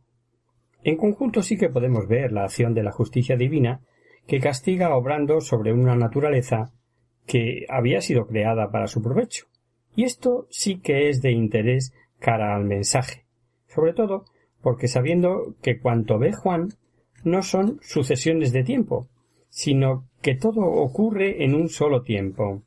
En 0.84 0.98
conjunto 0.98 1.44
sí 1.44 1.58
que 1.58 1.70
podemos 1.70 2.08
ver 2.08 2.32
la 2.32 2.44
acción 2.44 2.74
de 2.74 2.84
la 2.84 2.92
justicia 2.92 3.36
divina 3.36 3.82
que 4.28 4.40
castiga 4.40 4.96
obrando 4.96 5.42
sobre 5.42 5.74
una 5.74 5.96
naturaleza 5.96 6.72
que 7.28 7.66
había 7.70 8.02
sido 8.02 8.26
creada 8.28 8.72
para 8.72 8.88
su 8.88 9.02
provecho. 9.02 9.46
Y 9.96 10.04
esto 10.04 10.48
sí 10.50 10.80
que 10.80 11.10
es 11.10 11.22
de 11.22 11.32
interés 11.32 11.94
cara 12.20 12.56
al 12.56 12.66
mensaje, 12.66 13.26
sobre 13.68 13.94
todo 13.94 14.26
porque 14.62 14.88
sabiendo 14.88 15.56
que 15.62 15.80
cuanto 15.80 16.20
ve 16.20 16.34
Juan 16.34 16.70
no 17.24 17.42
son 17.42 17.80
sucesiones 17.82 18.52
de 18.52 18.64
tiempo, 18.64 19.08
sino 19.50 20.08
que 20.22 20.36
todo 20.36 20.62
ocurre 20.62 21.44
en 21.44 21.56
un 21.56 21.68
solo 21.68 22.04
tiempo, 22.04 22.64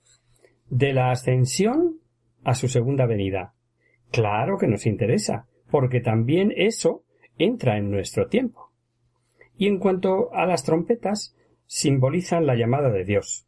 de 0.68 0.92
la 0.92 1.10
ascensión 1.10 1.98
a 2.42 2.54
su 2.54 2.68
segunda 2.68 3.06
venida. 3.06 3.54
Claro 4.10 4.58
que 4.58 4.66
nos 4.66 4.86
interesa, 4.86 5.46
porque 5.70 6.00
también 6.00 6.52
eso 6.56 7.03
entra 7.38 7.78
en 7.78 7.90
nuestro 7.90 8.28
tiempo. 8.28 8.70
Y 9.56 9.66
en 9.68 9.78
cuanto 9.78 10.32
a 10.34 10.46
las 10.46 10.64
trompetas, 10.64 11.36
simbolizan 11.66 12.46
la 12.46 12.56
llamada 12.56 12.90
de 12.90 13.04
Dios. 13.04 13.46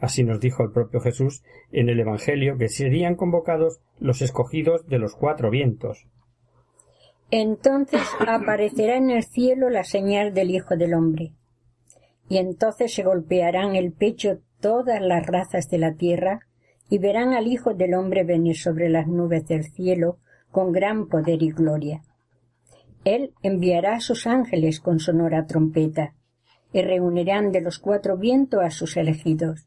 Así 0.00 0.22
nos 0.22 0.40
dijo 0.40 0.62
el 0.62 0.70
propio 0.70 1.00
Jesús 1.00 1.42
en 1.72 1.88
el 1.88 1.98
Evangelio 1.98 2.56
que 2.56 2.68
serían 2.68 3.16
convocados 3.16 3.80
los 3.98 4.22
escogidos 4.22 4.86
de 4.86 4.98
los 4.98 5.14
cuatro 5.14 5.50
vientos. 5.50 6.06
Entonces 7.30 8.00
aparecerá 8.26 8.96
en 8.96 9.10
el 9.10 9.22
cielo 9.24 9.68
la 9.68 9.84
señal 9.84 10.32
del 10.32 10.50
Hijo 10.50 10.76
del 10.76 10.94
Hombre. 10.94 11.32
Y 12.28 12.38
entonces 12.38 12.94
se 12.94 13.02
golpearán 13.02 13.74
el 13.74 13.92
pecho 13.92 14.38
todas 14.60 15.00
las 15.00 15.26
razas 15.26 15.68
de 15.68 15.78
la 15.78 15.94
tierra 15.94 16.40
y 16.88 16.98
verán 16.98 17.34
al 17.34 17.46
Hijo 17.46 17.74
del 17.74 17.94
Hombre 17.94 18.24
venir 18.24 18.56
sobre 18.56 18.88
las 18.88 19.08
nubes 19.08 19.46
del 19.46 19.64
cielo 19.64 20.18
con 20.50 20.72
gran 20.72 21.08
poder 21.08 21.42
y 21.42 21.50
gloria. 21.50 22.02
Él 23.04 23.32
enviará 23.42 23.96
a 23.96 24.00
sus 24.00 24.26
ángeles 24.26 24.80
con 24.80 24.98
sonora 24.98 25.46
trompeta, 25.46 26.14
y 26.72 26.82
reunirán 26.82 27.52
de 27.52 27.60
los 27.60 27.78
cuatro 27.78 28.18
vientos 28.18 28.60
a 28.62 28.70
sus 28.70 28.96
elegidos, 28.96 29.66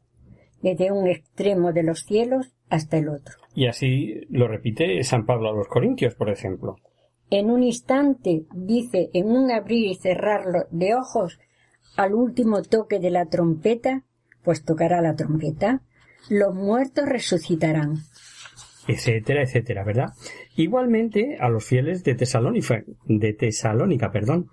desde 0.62 0.92
un 0.92 1.08
extremo 1.08 1.72
de 1.72 1.82
los 1.82 2.04
cielos 2.04 2.54
hasta 2.68 2.98
el 2.98 3.08
otro. 3.08 3.36
Y 3.54 3.66
así 3.66 4.20
lo 4.30 4.48
repite 4.48 5.02
San 5.02 5.26
Pablo 5.26 5.50
a 5.50 5.54
los 5.54 5.68
Corintios, 5.68 6.14
por 6.14 6.30
ejemplo. 6.30 6.76
En 7.30 7.50
un 7.50 7.62
instante, 7.62 8.44
dice, 8.54 9.10
en 9.12 9.30
un 9.30 9.50
abrir 9.50 9.90
y 9.90 9.94
cerrar 9.94 10.68
de 10.70 10.94
ojos, 10.94 11.38
al 11.96 12.14
último 12.14 12.62
toque 12.62 12.98
de 12.98 13.10
la 13.10 13.26
trompeta, 13.26 14.04
pues 14.42 14.64
tocará 14.64 15.00
la 15.00 15.16
trompeta, 15.16 15.82
los 16.28 16.54
muertos 16.54 17.06
resucitarán 17.06 17.96
etcétera, 18.88 19.42
etcétera, 19.42 19.84
¿verdad? 19.84 20.10
Igualmente 20.56 21.36
a 21.38 21.48
los 21.48 21.64
fieles 21.64 22.04
de 22.04 22.14
Tesalónica, 22.14 22.82
de 23.06 23.32
Tesalónica, 23.32 24.10
perdón, 24.10 24.50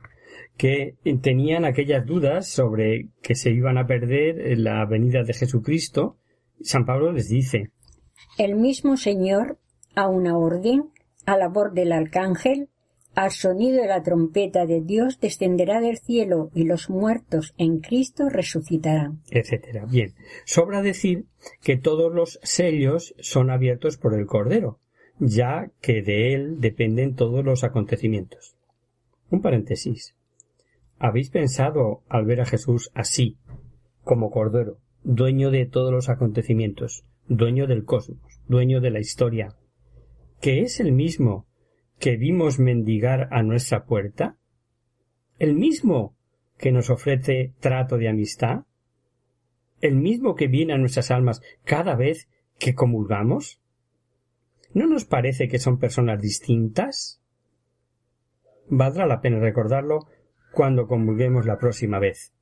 que 0.57 0.95
tenían 1.21 1.65
aquellas 1.65 2.05
dudas 2.05 2.47
sobre 2.47 3.07
que 3.21 3.35
se 3.35 3.51
iban 3.51 3.77
a 3.77 3.87
perder 3.87 4.57
la 4.57 4.85
venida 4.85 5.23
de 5.23 5.33
Jesucristo, 5.33 6.17
San 6.61 6.85
Pablo 6.85 7.11
les 7.11 7.29
dice 7.29 7.71
El 8.37 8.55
mismo 8.55 8.97
Señor, 8.97 9.57
a 9.95 10.07
una 10.07 10.37
orden, 10.37 10.89
a 11.25 11.37
la 11.37 11.47
voz 11.47 11.73
del 11.73 11.91
arcángel, 11.91 12.69
al 13.15 13.31
sonido 13.31 13.81
de 13.81 13.87
la 13.87 14.03
trompeta 14.03 14.65
de 14.65 14.81
Dios 14.81 15.19
descenderá 15.19 15.81
del 15.81 15.97
cielo 15.97 16.51
y 16.53 16.63
los 16.63 16.89
muertos 16.89 17.53
en 17.57 17.79
Cristo 17.79 18.29
resucitarán. 18.29 19.21
Etcétera. 19.29 19.85
Bien. 19.85 20.13
Sobra 20.45 20.81
decir 20.81 21.25
que 21.61 21.77
todos 21.77 22.13
los 22.13 22.39
sellos 22.43 23.15
son 23.19 23.49
abiertos 23.49 23.97
por 23.97 24.13
el 24.13 24.25
Cordero, 24.25 24.79
ya 25.19 25.71
que 25.81 26.01
de 26.01 26.33
él 26.33 26.61
dependen 26.61 27.15
todos 27.15 27.43
los 27.43 27.63
acontecimientos. 27.63 28.55
Un 29.29 29.41
paréntesis. 29.41 30.15
¿Habéis 30.97 31.29
pensado 31.29 32.03
al 32.09 32.25
ver 32.25 32.41
a 32.41 32.45
Jesús 32.45 32.91
así, 32.93 33.37
como 34.03 34.31
Cordero, 34.31 34.77
dueño 35.03 35.51
de 35.51 35.65
todos 35.65 35.91
los 35.91 36.09
acontecimientos, 36.09 37.05
dueño 37.27 37.67
del 37.67 37.85
cosmos, 37.85 38.41
dueño 38.47 38.81
de 38.81 38.91
la 38.91 38.99
historia, 38.99 39.55
que 40.41 40.61
es 40.61 40.79
el 40.79 40.91
mismo 40.91 41.45
que 41.99 42.15
vimos 42.15 42.59
mendigar 42.59 43.27
a 43.31 43.43
nuestra 43.43 43.85
puerta? 43.85 44.37
¿El 45.37 45.53
mismo 45.55 46.15
que 46.57 46.71
nos 46.71 46.89
ofrece 46.89 47.53
trato 47.59 47.97
de 47.97 48.09
amistad? 48.09 48.63
¿El 49.81 49.95
mismo 49.95 50.35
que 50.35 50.47
viene 50.47 50.73
a 50.73 50.77
nuestras 50.77 51.11
almas 51.11 51.41
cada 51.63 51.95
vez 51.95 52.29
que 52.57 52.73
comulgamos? 52.73 53.61
¿No 54.73 54.87
nos 54.87 55.05
parece 55.05 55.47
que 55.47 55.59
son 55.59 55.77
personas 55.77 56.21
distintas? 56.21 57.21
Valdrá 58.67 59.05
la 59.05 59.21
pena 59.21 59.39
recordarlo 59.39 60.07
cuando 60.51 60.87
comulguemos 60.87 61.45
la 61.45 61.57
próxima 61.57 61.99
vez. 61.99 62.33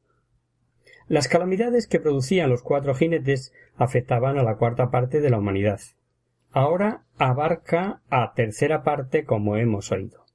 Las 1.08 1.28
calamidades 1.28 1.88
que 1.88 2.00
producían 2.00 2.50
los 2.50 2.64
cuatro 2.64 2.94
jinetes 2.94 3.54
afectaban 3.76 4.38
a 4.38 4.44
la 4.44 4.58
cuarta 4.58 4.92
parte 4.92 5.22
de 5.22 5.30
la 5.30 5.40
humanidad 5.40 5.80
ahora 6.52 7.04
abarca 7.18 8.02
a 8.10 8.34
tercera 8.34 8.84
parte 8.84 9.26
como 9.26 9.58
hemos 9.58 9.92
oído. 9.92 10.26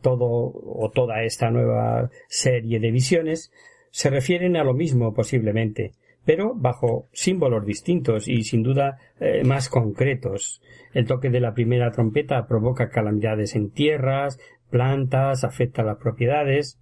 Todo 0.00 0.26
o 0.26 0.90
toda 0.94 1.22
esta 1.24 1.50
nueva 1.50 2.10
serie 2.28 2.80
de 2.80 2.90
visiones 2.90 3.52
se 3.90 4.10
refieren 4.10 4.56
a 4.56 4.64
lo 4.64 4.72
mismo 4.72 5.12
posiblemente, 5.12 5.92
pero 6.24 6.54
bajo 6.54 7.08
símbolos 7.12 7.66
distintos 7.66 8.28
y 8.28 8.42
sin 8.44 8.62
duda 8.62 8.98
eh, 9.18 9.42
más 9.44 9.68
concretos. 9.68 10.62
El 10.92 11.06
toque 11.06 11.30
de 11.30 11.40
la 11.40 11.54
primera 11.54 11.90
trompeta 11.90 12.46
provoca 12.46 12.88
calamidades 12.88 13.54
en 13.56 13.70
tierras, 13.70 14.38
plantas, 14.70 15.44
afecta 15.44 15.82
las 15.82 15.98
propiedades. 15.98 16.78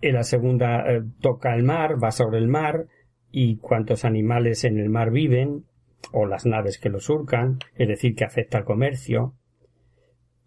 En 0.00 0.14
la 0.14 0.22
segunda 0.22 0.90
eh, 0.90 1.02
toca 1.20 1.54
el 1.54 1.64
mar, 1.64 2.02
va 2.02 2.10
sobre 2.10 2.38
el 2.38 2.48
mar 2.48 2.86
y 3.30 3.56
cuantos 3.56 4.04
animales 4.04 4.64
en 4.64 4.78
el 4.78 4.90
mar 4.90 5.10
viven, 5.10 5.64
o 6.10 6.26
las 6.26 6.46
naves 6.46 6.78
que 6.78 6.88
lo 6.88 7.00
surcan, 7.00 7.58
es 7.76 7.88
decir, 7.88 8.14
que 8.14 8.24
afecta 8.24 8.58
al 8.58 8.64
comercio. 8.64 9.34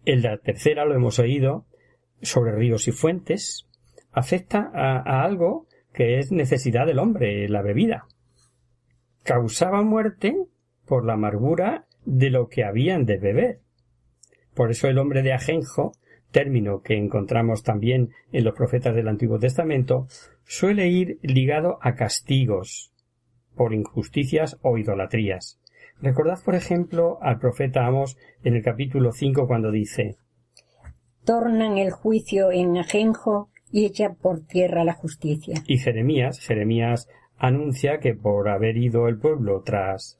En 0.04 0.22
la 0.22 0.38
tercera, 0.38 0.84
lo 0.84 0.94
hemos 0.94 1.18
oído, 1.18 1.66
sobre 2.22 2.52
ríos 2.52 2.88
y 2.88 2.92
fuentes, 2.92 3.66
afecta 4.12 4.70
a, 4.74 5.22
algo 5.22 5.66
que 5.92 6.18
es 6.18 6.32
necesidad 6.32 6.86
del 6.86 6.98
hombre, 6.98 7.48
la 7.48 7.62
bebida. 7.62 8.06
Causaba 9.24 9.82
muerte 9.82 10.36
por 10.86 11.04
la 11.04 11.14
amargura 11.14 11.86
de 12.04 12.30
lo 12.30 12.48
que 12.48 12.64
habían 12.64 13.04
de 13.04 13.18
beber. 13.18 13.60
Por 14.54 14.70
eso 14.70 14.88
el 14.88 14.98
hombre 14.98 15.22
de 15.22 15.32
ajenjo, 15.32 15.92
término 16.30 16.80
que 16.82 16.96
encontramos 16.96 17.62
también 17.62 18.10
en 18.32 18.44
los 18.44 18.54
profetas 18.54 18.94
del 18.94 19.08
Antiguo 19.08 19.38
Testamento, 19.38 20.06
suele 20.44 20.88
ir 20.88 21.18
ligado 21.22 21.78
a 21.82 21.94
castigos 21.94 22.92
por 23.56 23.74
injusticias 23.74 24.58
o 24.62 24.78
idolatrías. 24.78 25.60
Recordad, 26.00 26.38
por 26.44 26.54
ejemplo, 26.54 27.18
al 27.22 27.38
profeta 27.38 27.86
Amos 27.86 28.16
en 28.44 28.54
el 28.54 28.62
capítulo 28.62 29.12
5 29.12 29.46
cuando 29.46 29.70
dice 29.70 30.16
Tornan 31.24 31.78
el 31.78 31.90
juicio 31.90 32.52
en 32.52 32.76
ajenjo 32.76 33.50
y 33.72 33.86
echan 33.86 34.14
por 34.14 34.46
tierra 34.46 34.84
la 34.84 34.92
justicia. 34.92 35.62
Y 35.66 35.78
Jeremías, 35.78 36.38
Jeremías 36.38 37.08
anuncia 37.36 37.98
que 37.98 38.14
por 38.14 38.48
haber 38.48 38.76
ido 38.76 39.08
el 39.08 39.18
pueblo 39.18 39.62
tras 39.62 40.18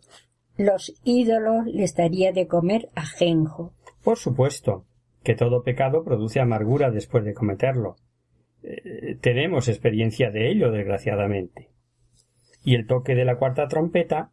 los 0.56 0.94
ídolos 1.04 1.66
les 1.66 1.94
daría 1.94 2.32
de 2.32 2.46
comer 2.46 2.88
ajenjo. 2.94 3.74
Por 4.02 4.16
supuesto, 4.16 4.86
que 5.22 5.34
todo 5.34 5.62
pecado 5.62 6.02
produce 6.02 6.40
amargura 6.40 6.90
después 6.90 7.24
de 7.24 7.34
cometerlo. 7.34 7.96
Eh, 8.62 9.18
tenemos 9.20 9.68
experiencia 9.68 10.30
de 10.30 10.50
ello, 10.50 10.70
desgraciadamente. 10.70 11.70
Y 12.66 12.74
el 12.74 12.88
toque 12.88 13.14
de 13.14 13.24
la 13.24 13.36
cuarta 13.36 13.68
trompeta 13.68 14.32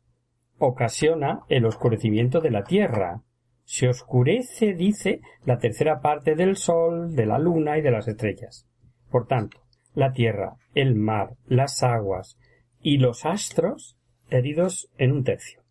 ocasiona 0.58 1.42
el 1.50 1.66
oscurecimiento 1.66 2.42
de 2.42 2.50
la 2.50 2.64
tierra. 2.64 3.22
Se 3.64 3.88
oscurece, 3.88 4.74
dice, 4.74 5.22
la 5.46 5.60
tercera 5.60 6.02
parte 6.02 6.34
del 6.34 6.56
sol, 6.56 7.16
de 7.16 7.28
la 7.28 7.38
luna 7.38 7.78
y 7.78 7.84
de 7.84 7.92
las 7.92 8.08
estrellas. 8.08 8.68
Por 9.12 9.28
tanto, 9.28 9.60
la 9.94 10.14
tierra, 10.14 10.56
el 10.74 10.96
mar, 10.96 11.36
las 11.46 11.84
aguas 11.84 12.40
y 12.82 12.98
los 12.98 13.24
astros 13.28 14.00
heridos 14.32 14.90
en 14.98 15.12
un 15.12 15.24
tercio. 15.24 15.62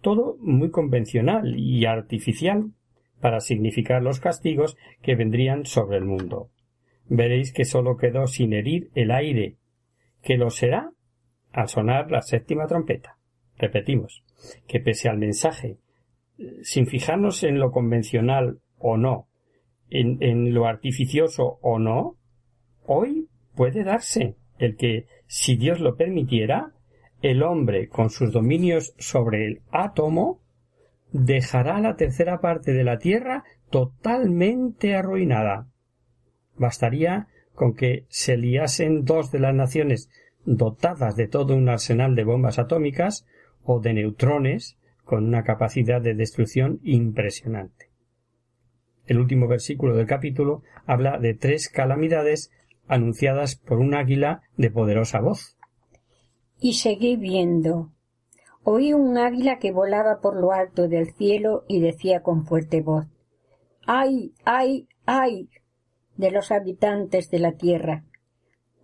Todo 0.00 0.38
muy 0.40 0.72
convencional 0.72 1.56
y 1.56 1.86
artificial 1.86 2.72
para 3.20 3.38
significar 3.38 4.02
los 4.02 4.18
castigos 4.18 4.76
que 5.02 5.14
vendrían 5.14 5.66
sobre 5.66 5.98
el 5.98 6.04
mundo. 6.04 6.50
Veréis 7.08 7.52
que 7.52 7.64
sólo 7.64 7.96
quedó 7.96 8.26
sin 8.26 8.54
herir 8.54 8.90
el 8.96 9.12
aire, 9.12 9.54
que 10.20 10.36
lo 10.36 10.50
será 10.50 10.90
al 11.56 11.68
sonar 11.68 12.10
la 12.10 12.20
séptima 12.20 12.66
trompeta. 12.66 13.16
Repetimos, 13.56 14.22
que 14.68 14.78
pese 14.78 15.08
al 15.08 15.16
mensaje, 15.16 15.78
sin 16.62 16.86
fijarnos 16.86 17.42
en 17.44 17.58
lo 17.58 17.72
convencional 17.72 18.60
o 18.78 18.98
no, 18.98 19.26
en, 19.88 20.22
en 20.22 20.52
lo 20.52 20.66
artificioso 20.66 21.58
o 21.62 21.78
no, 21.78 22.18
hoy 22.84 23.28
puede 23.54 23.84
darse 23.84 24.36
el 24.58 24.76
que, 24.76 25.06
si 25.26 25.56
Dios 25.56 25.80
lo 25.80 25.96
permitiera, 25.96 26.74
el 27.22 27.42
hombre, 27.42 27.88
con 27.88 28.10
sus 28.10 28.32
dominios 28.32 28.94
sobre 28.98 29.46
el 29.46 29.62
átomo, 29.70 30.42
dejará 31.10 31.80
la 31.80 31.96
tercera 31.96 32.38
parte 32.42 32.74
de 32.74 32.84
la 32.84 32.98
Tierra 32.98 33.44
totalmente 33.70 34.94
arruinada. 34.94 35.68
Bastaría 36.58 37.28
con 37.54 37.74
que 37.74 38.04
se 38.10 38.36
liasen 38.36 39.06
dos 39.06 39.32
de 39.32 39.38
las 39.38 39.54
naciones 39.54 40.10
dotadas 40.46 41.16
de 41.16 41.28
todo 41.28 41.54
un 41.54 41.68
arsenal 41.68 42.14
de 42.14 42.24
bombas 42.24 42.58
atómicas 42.58 43.26
o 43.64 43.80
de 43.80 43.92
neutrones 43.92 44.78
con 45.04 45.24
una 45.24 45.44
capacidad 45.44 46.00
de 46.00 46.14
destrucción 46.14 46.80
impresionante. 46.82 47.90
El 49.06 49.18
último 49.18 49.46
versículo 49.46 49.94
del 49.94 50.06
capítulo 50.06 50.62
habla 50.86 51.18
de 51.18 51.34
tres 51.34 51.68
calamidades 51.68 52.50
anunciadas 52.88 53.56
por 53.56 53.78
un 53.78 53.94
águila 53.94 54.42
de 54.56 54.70
poderosa 54.70 55.20
voz. 55.20 55.56
Y 56.58 56.74
seguí 56.74 57.16
viendo. 57.16 57.92
Oí 58.62 58.92
un 58.92 59.16
águila 59.16 59.58
que 59.58 59.70
volaba 59.70 60.20
por 60.20 60.40
lo 60.40 60.52
alto 60.52 60.88
del 60.88 61.12
cielo 61.12 61.64
y 61.68 61.80
decía 61.80 62.22
con 62.22 62.46
fuerte 62.46 62.80
voz 62.80 63.06
¡Ay, 63.86 64.32
ay, 64.44 64.88
ay! 65.04 65.48
de 66.16 66.30
los 66.32 66.50
habitantes 66.50 67.30
de 67.30 67.38
la 67.38 67.52
tierra, 67.52 68.04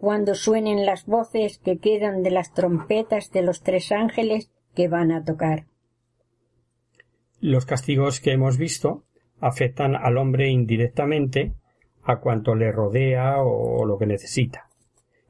cuando 0.02 0.34
suenen 0.34 0.84
las 0.84 1.06
voces 1.06 1.58
que 1.58 1.78
quedan 1.78 2.24
de 2.24 2.32
las 2.32 2.52
trompetas 2.52 3.30
de 3.30 3.42
los 3.42 3.62
tres 3.62 3.92
ángeles 3.92 4.50
que 4.74 4.88
van 4.88 5.12
a 5.12 5.22
tocar. 5.22 5.66
Los 7.38 7.66
castigos 7.66 8.18
que 8.18 8.32
hemos 8.32 8.58
visto 8.58 9.04
afectan 9.38 9.94
al 9.94 10.18
hombre 10.18 10.48
indirectamente 10.48 11.52
a 12.02 12.16
cuanto 12.16 12.56
le 12.56 12.72
rodea 12.72 13.44
o 13.44 13.84
lo 13.84 13.96
que 13.96 14.06
necesita. 14.06 14.68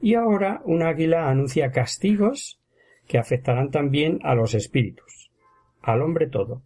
Y 0.00 0.14
ahora 0.14 0.62
un 0.64 0.82
águila 0.82 1.28
anuncia 1.28 1.70
castigos 1.70 2.58
que 3.06 3.18
afectarán 3.18 3.70
también 3.70 4.20
a 4.22 4.34
los 4.34 4.54
espíritus, 4.54 5.30
al 5.82 6.00
hombre 6.00 6.28
todo. 6.28 6.62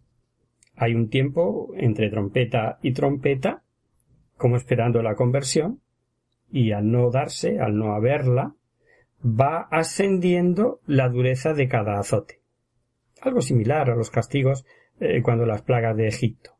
Hay 0.77 0.95
un 0.95 1.09
tiempo 1.09 1.73
entre 1.75 2.09
trompeta 2.09 2.79
y 2.81 2.93
trompeta, 2.93 3.63
como 4.37 4.55
esperando 4.55 5.03
la 5.03 5.15
conversión, 5.15 5.81
y 6.51 6.71
al 6.71 6.91
no 6.91 7.09
darse, 7.11 7.59
al 7.59 7.77
no 7.77 7.93
haberla, 7.93 8.55
va 9.23 9.67
ascendiendo 9.71 10.79
la 10.85 11.09
dureza 11.09 11.53
de 11.53 11.67
cada 11.67 11.99
azote. 11.99 12.39
Algo 13.21 13.41
similar 13.41 13.89
a 13.89 13.95
los 13.95 14.09
castigos 14.09 14.65
eh, 14.99 15.21
cuando 15.21 15.45
las 15.45 15.61
plagas 15.61 15.97
de 15.97 16.07
Egipto. 16.07 16.51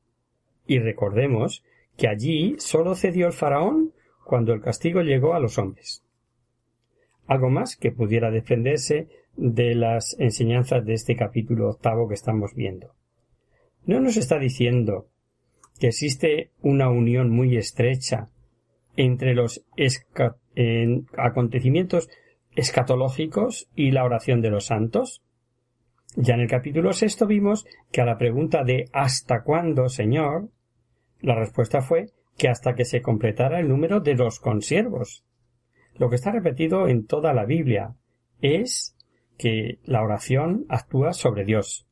Y 0.65 0.79
recordemos 0.79 1.63
que 1.95 2.07
allí 2.07 2.55
sólo 2.59 2.95
cedió 2.95 3.27
el 3.27 3.33
faraón 3.33 3.93
cuando 4.25 4.53
el 4.53 4.61
castigo 4.61 5.01
llegó 5.01 5.33
a 5.33 5.39
los 5.39 5.57
hombres. 5.57 6.03
Algo 7.27 7.49
más 7.49 7.75
que 7.75 7.91
pudiera 7.91 8.31
desprenderse 8.31 9.07
de 9.35 9.75
las 9.75 10.15
enseñanzas 10.19 10.85
de 10.85 10.93
este 10.93 11.15
capítulo 11.15 11.69
octavo 11.69 12.07
que 12.07 12.15
estamos 12.15 12.53
viendo. 12.55 12.93
No 13.85 13.99
nos 13.99 14.17
está 14.17 14.39
diciendo 14.39 15.07
que 15.79 15.87
existe 15.87 16.51
una 16.61 16.89
unión 16.89 17.29
muy 17.29 17.55
estrecha 17.55 18.29
entre 18.97 19.33
los 19.33 19.63
acontecimientos 21.17 22.09
escatológicos 22.55 23.69
y 23.75 23.91
la 23.91 24.03
oración 24.03 24.41
de 24.41 24.49
los 24.49 24.65
santos? 24.65 25.23
Ya 26.15 26.33
en 26.33 26.41
el 26.41 26.49
capítulo 26.49 26.91
sexto 26.93 27.27
vimos 27.27 27.65
que 27.91 28.01
a 28.01 28.05
la 28.05 28.17
pregunta 28.17 28.63
de 28.63 28.89
¿Hasta 28.91 29.43
cuándo, 29.43 29.87
Señor? 29.87 30.49
la 31.21 31.35
respuesta 31.35 31.81
fue 31.81 32.07
que 32.37 32.49
hasta 32.49 32.75
que 32.75 32.85
se 32.85 33.01
completara 33.01 33.59
el 33.59 33.67
número 33.67 33.99
de 33.99 34.15
los 34.15 34.39
consiervos. 34.39 35.25
Lo 35.95 36.09
que 36.09 36.15
está 36.15 36.31
repetido 36.31 36.87
en 36.87 37.05
toda 37.05 37.33
la 37.33 37.45
Biblia 37.45 37.95
es 38.41 38.95
que 39.37 39.79
la 39.83 40.03
oración 40.03 40.65
actúa 40.69 41.13
sobre 41.13 41.45
Dios. 41.45 41.87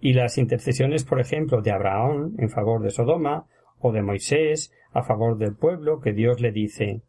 Y 0.00 0.14
las 0.14 0.38
intercesiones, 0.38 1.04
por 1.04 1.20
ejemplo, 1.20 1.62
de 1.62 1.72
Abraham 1.72 2.34
en 2.38 2.50
favor 2.50 2.82
de 2.82 2.90
Sodoma 2.90 3.46
o 3.82 3.92
de 3.92 4.02
Moisés 4.02 4.72
a 4.92 5.02
favor 5.02 5.36
del 5.36 5.54
pueblo 5.54 6.00
que 6.00 6.12
Dios 6.12 6.40
le 6.40 6.52
dice 6.52 7.02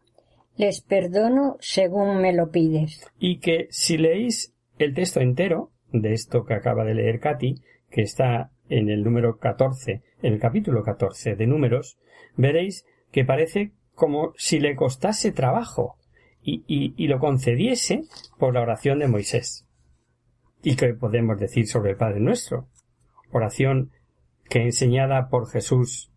Les 0.57 0.81
perdono 0.81 1.57
según 1.59 2.21
me 2.21 2.33
lo 2.33 2.51
pides. 2.51 3.05
Y 3.19 3.39
que 3.39 3.67
si 3.69 3.97
leéis 3.97 4.53
el 4.79 4.93
texto 4.93 5.21
entero 5.21 5.71
de 5.91 6.13
esto 6.13 6.43
que 6.43 6.55
acaba 6.55 6.83
de 6.83 6.95
leer 6.95 7.19
Katy, 7.19 7.61
que 7.89 8.01
está 8.01 8.51
en 8.69 8.89
el 8.89 9.03
número 9.03 9.37
14, 9.37 10.01
en 10.21 10.33
el 10.33 10.39
capítulo 10.39 10.83
14 10.83 11.35
de 11.35 11.47
números, 11.47 11.97
veréis 12.35 12.85
que 13.11 13.25
parece 13.25 13.71
como 13.93 14.33
si 14.37 14.59
le 14.59 14.75
costase 14.75 15.31
trabajo 15.31 15.97
y, 16.41 16.63
y, 16.67 17.07
lo 17.07 17.19
concediese 17.19 18.03
por 18.37 18.53
la 18.53 18.61
oración 18.61 18.99
de 18.99 19.07
Moisés. 19.07 19.65
¿Y 20.61 20.75
qué 20.75 20.93
podemos 20.93 21.39
decir 21.39 21.67
sobre 21.67 21.91
el 21.91 21.97
Padre 21.97 22.19
nuestro? 22.19 22.67
Oración 23.31 23.91
que 24.49 24.63
enseñada 24.63 25.29
por 25.29 25.49
Jesús 25.49 26.11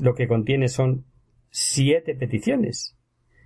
lo 0.00 0.14
que 0.14 0.28
contiene 0.28 0.68
son 0.68 1.04
siete 1.50 2.14
peticiones. 2.14 2.96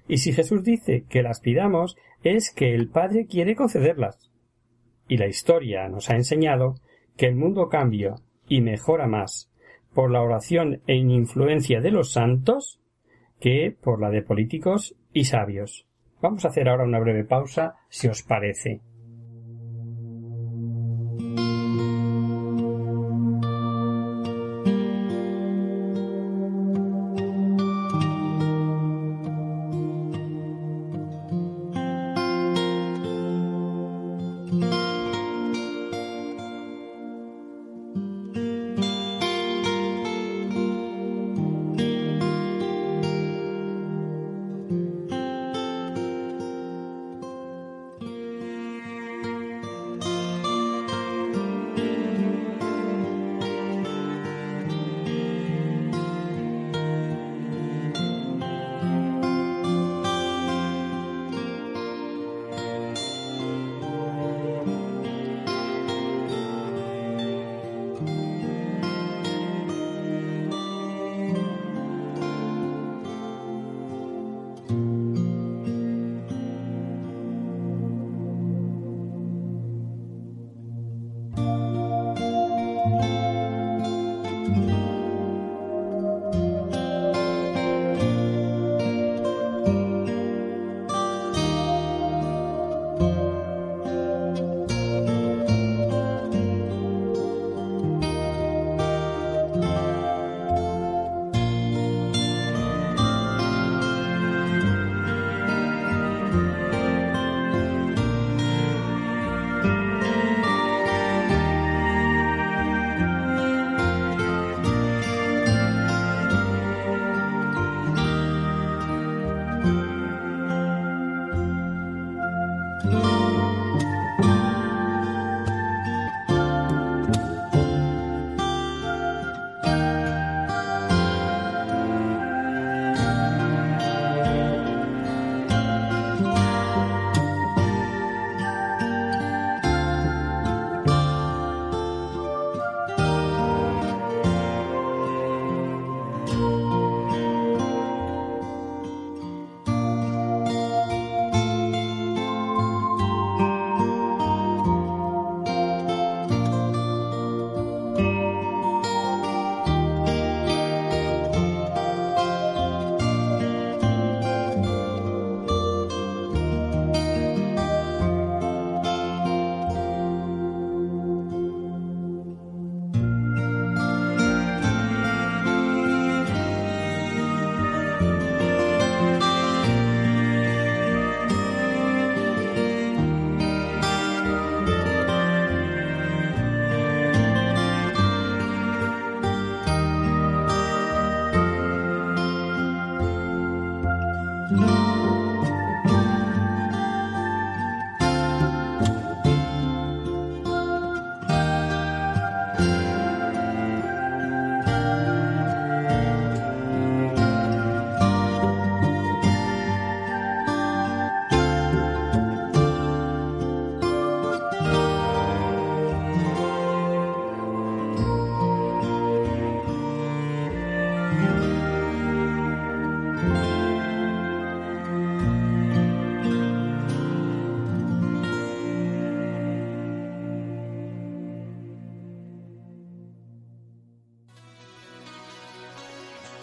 Y 0.09 0.18
si 0.18 0.33
Jesús 0.33 0.62
dice 0.62 1.05
que 1.09 1.22
las 1.22 1.40
pidamos 1.40 1.96
es 2.22 2.53
que 2.53 2.75
el 2.75 2.88
Padre 2.88 3.27
quiere 3.27 3.57
concederlas. 3.57 4.31
Y 5.09 5.16
la 5.16 5.27
historia 5.27 5.88
nos 5.88 6.11
ha 6.11 6.16
enseñado 6.16 6.75
que 7.16 7.27
el 7.27 7.37
mundo 7.37 7.68
cambia 7.68 8.14
y 8.49 8.61
mejora 8.61 9.07
más 9.07 9.51
por 9.94 10.11
la 10.11 10.22
oración 10.22 10.83
e 10.87 10.94
influencia 10.94 11.81
de 11.81 11.90
los 11.90 12.12
santos 12.12 12.81
que 13.40 13.75
por 13.81 14.01
la 14.01 14.11
de 14.11 14.22
políticos 14.22 14.94
y 15.12 15.25
sabios. 15.25 15.87
Vamos 16.20 16.44
a 16.44 16.49
hacer 16.49 16.68
ahora 16.68 16.85
una 16.85 17.01
breve 17.01 17.25
pausa, 17.25 17.77
si 17.88 18.09
os 18.09 18.22
parece. 18.22 18.81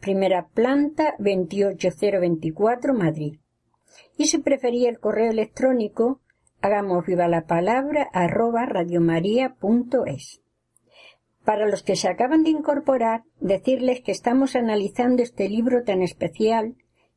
primera 0.00 0.48
planta 0.48 1.14
28024 1.18 2.94
Madrid. 2.94 3.38
Y 4.16 4.26
si 4.26 4.38
prefería 4.38 4.90
el 4.90 4.98
correo 4.98 5.30
electrónico, 5.30 6.20
hagamos 6.60 7.06
viva 7.06 7.28
la 7.28 7.46
palabra 7.46 8.08
arroba 8.12 8.66
radiomaria.es. 8.66 10.42
Para 11.44 11.66
los 11.66 11.82
que 11.82 11.96
se 11.96 12.08
acaban 12.08 12.44
de 12.44 12.50
incorporar, 12.50 13.22
decirles 13.40 14.02
que 14.02 14.12
estamos 14.12 14.56
analizando 14.56 15.22
este 15.22 15.48
libro 15.48 15.84
tan 15.84 16.02
especial 16.02 16.74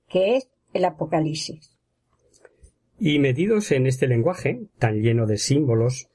que 0.08 0.38
es 0.38 0.50
el 0.74 0.86
Apocalipsis. 0.86 1.78
Y 3.00 3.20
metidos 3.20 3.72
en 3.72 3.86
este 3.86 4.08
lenguaje 4.08 4.62
tan 4.80 5.02
lleno 5.02 5.26
de 5.26 5.38
símbolos, 5.38 6.10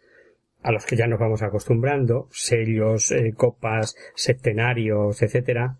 a 0.62 0.72
los 0.72 0.87
que 0.87 0.96
ya 0.96 1.07
nos 1.07 1.20
vamos 1.20 1.42
acostumbrando, 1.42 2.28
sellos, 2.33 3.12
eh, 3.12 3.33
copas, 3.37 3.94
septenarios, 4.14 5.22
etcétera, 5.22 5.78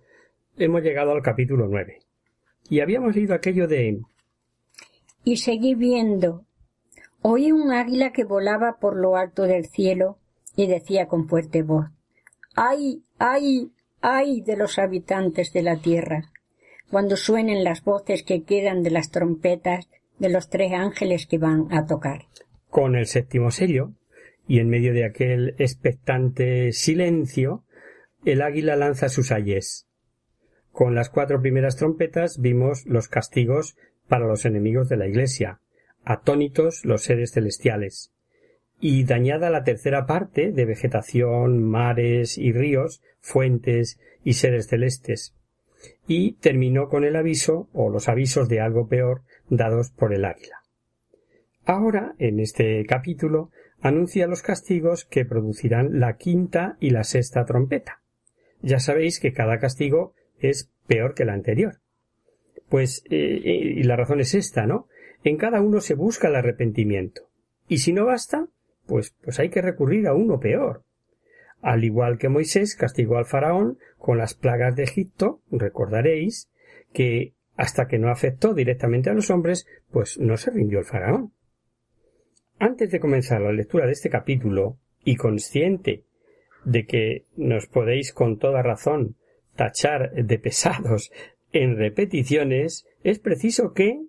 hemos 0.59 0.83
llegado 0.83 1.12
al 1.12 1.23
capítulo 1.23 1.66
nueve. 1.68 2.01
Y 2.68 2.81
habíamos 2.81 3.14
leído 3.14 3.35
aquello 3.35 3.66
de 3.66 4.01
Y 5.25 5.37
seguí 5.38 5.75
viendo. 5.75 6.44
Oí 7.23 7.53
un 7.53 7.73
águila 7.73 8.12
que 8.12 8.25
volaba 8.25 8.79
por 8.81 8.97
lo 8.97 9.16
alto 9.16 9.42
del 9.44 9.66
cielo 9.66 10.18
y 10.55 10.66
decía 10.66 11.07
con 11.07 11.29
fuerte 11.29 11.62
voz 11.62 11.87
¡Ay, 12.55 13.03
ay, 13.18 13.73
ay 14.01 14.40
de 14.42 14.57
los 14.57 14.79
habitantes 14.79 15.53
de 15.53 15.62
la 15.62 15.77
tierra! 15.77 16.31
cuando 16.90 17.16
suenen 17.16 17.64
las 17.64 17.85
voces 17.85 18.23
que 18.23 18.44
quedan 18.44 18.83
de 18.83 18.90
las 18.90 19.11
trompetas 19.11 19.88
de 20.18 20.31
los 20.31 20.49
tres 20.49 20.73
ángeles 20.73 21.27
que 21.27 21.38
van 21.38 21.68
a 21.71 21.87
tocar. 21.87 22.27
Con 22.71 22.97
el 22.97 23.07
séptimo 23.07 23.51
sello, 23.51 23.92
y 24.47 24.61
en 24.61 24.68
medio 24.68 24.92
de 24.92 25.05
aquel 25.05 25.55
expectante 25.59 26.73
silencio, 26.73 27.64
el 28.25 28.42
águila 28.42 28.77
lanza 28.77 29.09
sus 29.09 29.31
ayes. 29.31 29.88
Con 30.78 30.94
las 30.94 31.10
cuatro 31.10 31.42
primeras 31.42 31.74
trompetas 31.74 32.40
vimos 32.40 32.86
los 32.86 33.08
castigos 33.08 33.76
para 34.06 34.28
los 34.28 34.44
enemigos 34.44 34.88
de 34.88 34.96
la 34.96 35.08
Iglesia, 35.08 35.58
atónitos 36.04 36.84
los 36.84 37.02
seres 37.02 37.32
celestiales, 37.32 38.12
y 38.78 39.02
dañada 39.02 39.50
la 39.50 39.64
tercera 39.64 40.06
parte 40.06 40.52
de 40.52 40.64
vegetación, 40.66 41.64
mares 41.64 42.38
y 42.38 42.52
ríos, 42.52 43.02
fuentes 43.18 43.98
y 44.22 44.34
seres 44.34 44.68
celestes, 44.68 45.34
y 46.06 46.34
terminó 46.34 46.88
con 46.88 47.02
el 47.02 47.16
aviso 47.16 47.68
o 47.72 47.90
los 47.90 48.08
avisos 48.08 48.48
de 48.48 48.60
algo 48.60 48.86
peor 48.86 49.22
dados 49.50 49.90
por 49.90 50.14
el 50.14 50.24
águila. 50.24 50.58
Ahora, 51.64 52.14
en 52.20 52.38
este 52.38 52.86
capítulo, 52.86 53.50
anuncia 53.80 54.28
los 54.28 54.42
castigos 54.42 55.06
que 55.06 55.24
producirán 55.24 55.98
la 55.98 56.16
quinta 56.18 56.76
y 56.78 56.90
la 56.90 57.02
sexta 57.02 57.44
trompeta. 57.46 58.00
Ya 58.62 58.78
sabéis 58.78 59.18
que 59.18 59.32
cada 59.32 59.58
castigo 59.58 60.14
es 60.40 60.70
peor 60.87 61.14
que 61.14 61.24
la 61.24 61.35
anterior. 61.35 61.81
Pues, 62.68 63.03
eh, 63.11 63.40
y 63.44 63.83
la 63.83 63.96
razón 63.96 64.20
es 64.20 64.35
esta, 64.35 64.66
¿no? 64.66 64.88
En 65.24 65.37
cada 65.37 65.61
uno 65.61 65.81
se 65.81 65.94
busca 65.94 66.29
el 66.29 66.37
arrepentimiento. 66.37 67.22
Y 67.66 67.79
si 67.79 67.92
no 67.92 68.07
basta, 68.07 68.48
pues, 68.87 69.14
pues 69.22 69.38
hay 69.38 69.51
que 69.51 69.62
recurrir 69.62 70.07
a 70.07 70.14
uno 70.14 70.38
peor. 70.38 70.85
Al 71.61 71.85
igual 71.85 72.18
que 72.18 72.29
Moisés 72.29 72.77
castigó 72.77 73.16
al 73.16 73.27
faraón 73.27 73.79
con 73.98 74.18
las 74.18 74.35
plagas 74.35 74.77
de 74.77 74.85
Egipto, 74.85 75.40
recordaréis 75.51 76.51
que 76.92 77.35
hasta 77.57 77.88
que 77.88 77.98
no 77.98 78.11
afectó 78.11 78.55
directamente 78.55 79.11
a 79.11 79.14
los 79.14 79.31
hombres, 79.31 79.66
pues 79.90 80.18
no 80.18 80.37
se 80.37 80.53
rindió 80.53 80.79
el 80.79 80.85
faraón. 80.85 81.33
Antes 82.61 82.90
de 82.90 83.01
comenzar 83.01 83.40
la 83.40 83.53
lectura 83.53 83.87
de 83.87 83.92
este 83.92 84.11
capítulo, 84.11 84.79
y 85.09 85.16
consciente 85.16 86.05
de 86.64 86.85
que 86.85 87.24
nos 87.35 87.66
podéis 87.66 88.12
con 88.12 88.38
toda 88.38 88.62
razón 88.62 89.16
tachar 89.59 90.12
de 90.12 90.38
pesados 90.38 91.11
en 91.53 91.77
repeticiones, 91.77 92.87
es 93.03 93.18
preciso 93.18 93.75
que 93.75 94.01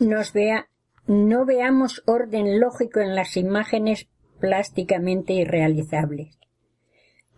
nos 0.00 0.32
vea, 0.32 0.68
no 1.06 1.46
veamos 1.46 2.02
orden 2.06 2.60
lógico 2.60 3.00
en 3.00 3.14
las 3.14 3.36
imágenes 3.36 4.08
plásticamente 4.40 5.32
irrealizables. 5.32 6.38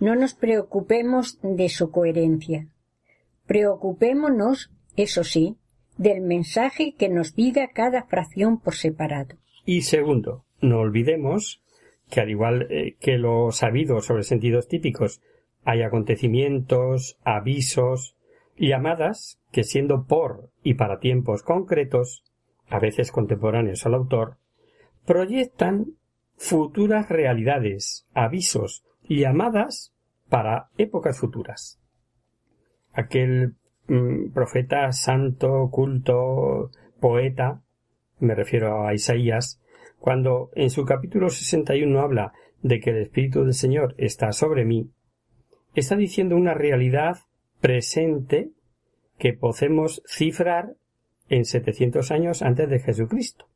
No 0.00 0.16
nos 0.16 0.34
preocupemos 0.34 1.38
de 1.42 1.68
su 1.68 1.90
coherencia. 1.90 2.68
Preocupémonos, 3.46 4.70
eso 4.96 5.24
sí, 5.24 5.56
del 5.98 6.22
mensaje 6.22 6.94
que 6.96 7.08
nos 7.08 7.34
diga 7.34 7.68
cada 7.74 8.04
fracción 8.04 8.60
por 8.60 8.74
separado. 8.74 9.36
Y 9.66 9.82
segundo, 9.82 10.44
no 10.60 10.78
olvidemos 10.78 11.62
que 12.08 12.20
al 12.20 12.30
igual 12.30 12.66
eh, 12.70 12.96
que 12.98 13.18
lo 13.18 13.52
sabido 13.52 14.00
sobre 14.00 14.22
sentidos 14.22 14.68
típicos 14.68 15.20
hay 15.68 15.82
acontecimientos, 15.82 17.18
avisos, 17.24 18.16
llamadas 18.56 19.38
que 19.52 19.64
siendo 19.64 20.06
por 20.06 20.48
y 20.62 20.74
para 20.74 20.98
tiempos 20.98 21.42
concretos, 21.42 22.24
a 22.70 22.78
veces 22.78 23.12
contemporáneos 23.12 23.84
al 23.84 23.92
autor, 23.92 24.38
proyectan 25.04 25.88
futuras 26.38 27.10
realidades, 27.10 28.06
avisos, 28.14 28.82
llamadas 29.06 29.92
para 30.30 30.70
épocas 30.78 31.18
futuras. 31.18 31.78
Aquel 32.94 33.56
mm, 33.88 34.30
profeta 34.32 34.90
santo, 34.92 35.68
culto, 35.70 36.70
poeta, 36.98 37.60
me 38.20 38.34
refiero 38.34 38.86
a 38.86 38.94
Isaías, 38.94 39.60
cuando 39.98 40.48
en 40.54 40.70
su 40.70 40.86
capítulo 40.86 41.28
61 41.28 42.00
habla 42.00 42.32
de 42.62 42.80
que 42.80 42.88
el 42.88 43.02
Espíritu 43.02 43.44
del 43.44 43.52
Señor 43.52 43.94
está 43.98 44.32
sobre 44.32 44.64
mí, 44.64 44.90
está 45.74 45.96
diciendo 45.96 46.36
una 46.36 46.54
realidad 46.54 47.18
presente 47.60 48.50
que 49.18 49.32
podemos 49.32 50.02
cifrar 50.06 50.76
en 51.28 51.44
700 51.44 52.10
años 52.10 52.42
antes 52.42 52.68
de 52.70 52.78
Jesucristo, 52.78 53.48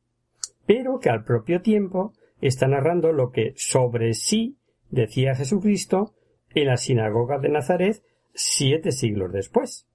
pero 0.66 0.98
que 0.98 1.10
al 1.10 1.24
propio 1.24 1.62
tiempo 1.62 2.12
está 2.40 2.66
narrando 2.66 3.12
lo 3.12 3.30
que 3.30 3.54
sobre 3.56 4.14
sí 4.14 4.56
decía 4.90 5.34
Jesucristo 5.34 6.14
en 6.54 6.66
la 6.66 6.76
sinagoga 6.76 7.38
de 7.38 7.48
Nazaret 7.48 8.02
siete 8.34 8.92
siglos 8.92 9.32
después. 9.32 9.86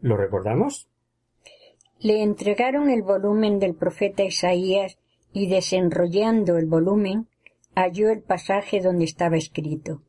¿Lo 0.00 0.16
recordamos? 0.16 0.88
Le 2.00 2.22
entregaron 2.22 2.90
el 2.90 3.02
volumen 3.02 3.60
del 3.60 3.74
profeta 3.76 4.24
Isaías 4.24 4.98
y 5.32 5.48
desenrollando 5.48 6.56
el 6.56 6.66
volumen 6.66 7.28
halló 7.74 8.10
el 8.10 8.22
pasaje 8.22 8.80
donde 8.80 9.04
estaba 9.04 9.36
escrito 9.36 10.02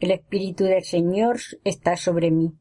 el 0.00 0.12
Espíritu 0.12 0.64
del 0.64 0.84
Señor 0.84 1.38
está 1.64 1.96
sobre 1.96 2.30
mí, 2.30 2.52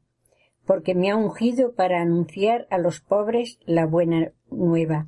porque 0.65 0.95
me 0.95 1.11
ha 1.11 1.15
ungido 1.15 1.73
para 1.73 2.01
anunciar 2.01 2.67
a 2.69 2.77
los 2.77 2.99
pobres 2.99 3.59
la 3.65 3.85
buena 3.85 4.31
nueva. 4.49 5.07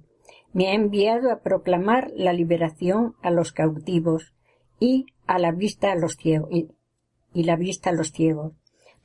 Me 0.54 0.68
ha 0.68 0.74
enviado 0.74 1.32
a 1.32 1.42
proclamar 1.42 2.12
la 2.16 2.34
liberación 2.34 3.16
a 3.22 3.32
los 3.32 3.52
cautivos 3.52 4.34
y 4.80 5.08
a 5.28 5.40
la 5.40 5.52
vista 5.52 5.92
a 5.92 5.96
los 5.96 6.16
ciegos 6.16 6.50
y, 6.52 7.44
la 7.44 7.56
vista 7.56 7.90
a 7.90 7.94
los 7.94 8.12
ciegos, 8.12 8.54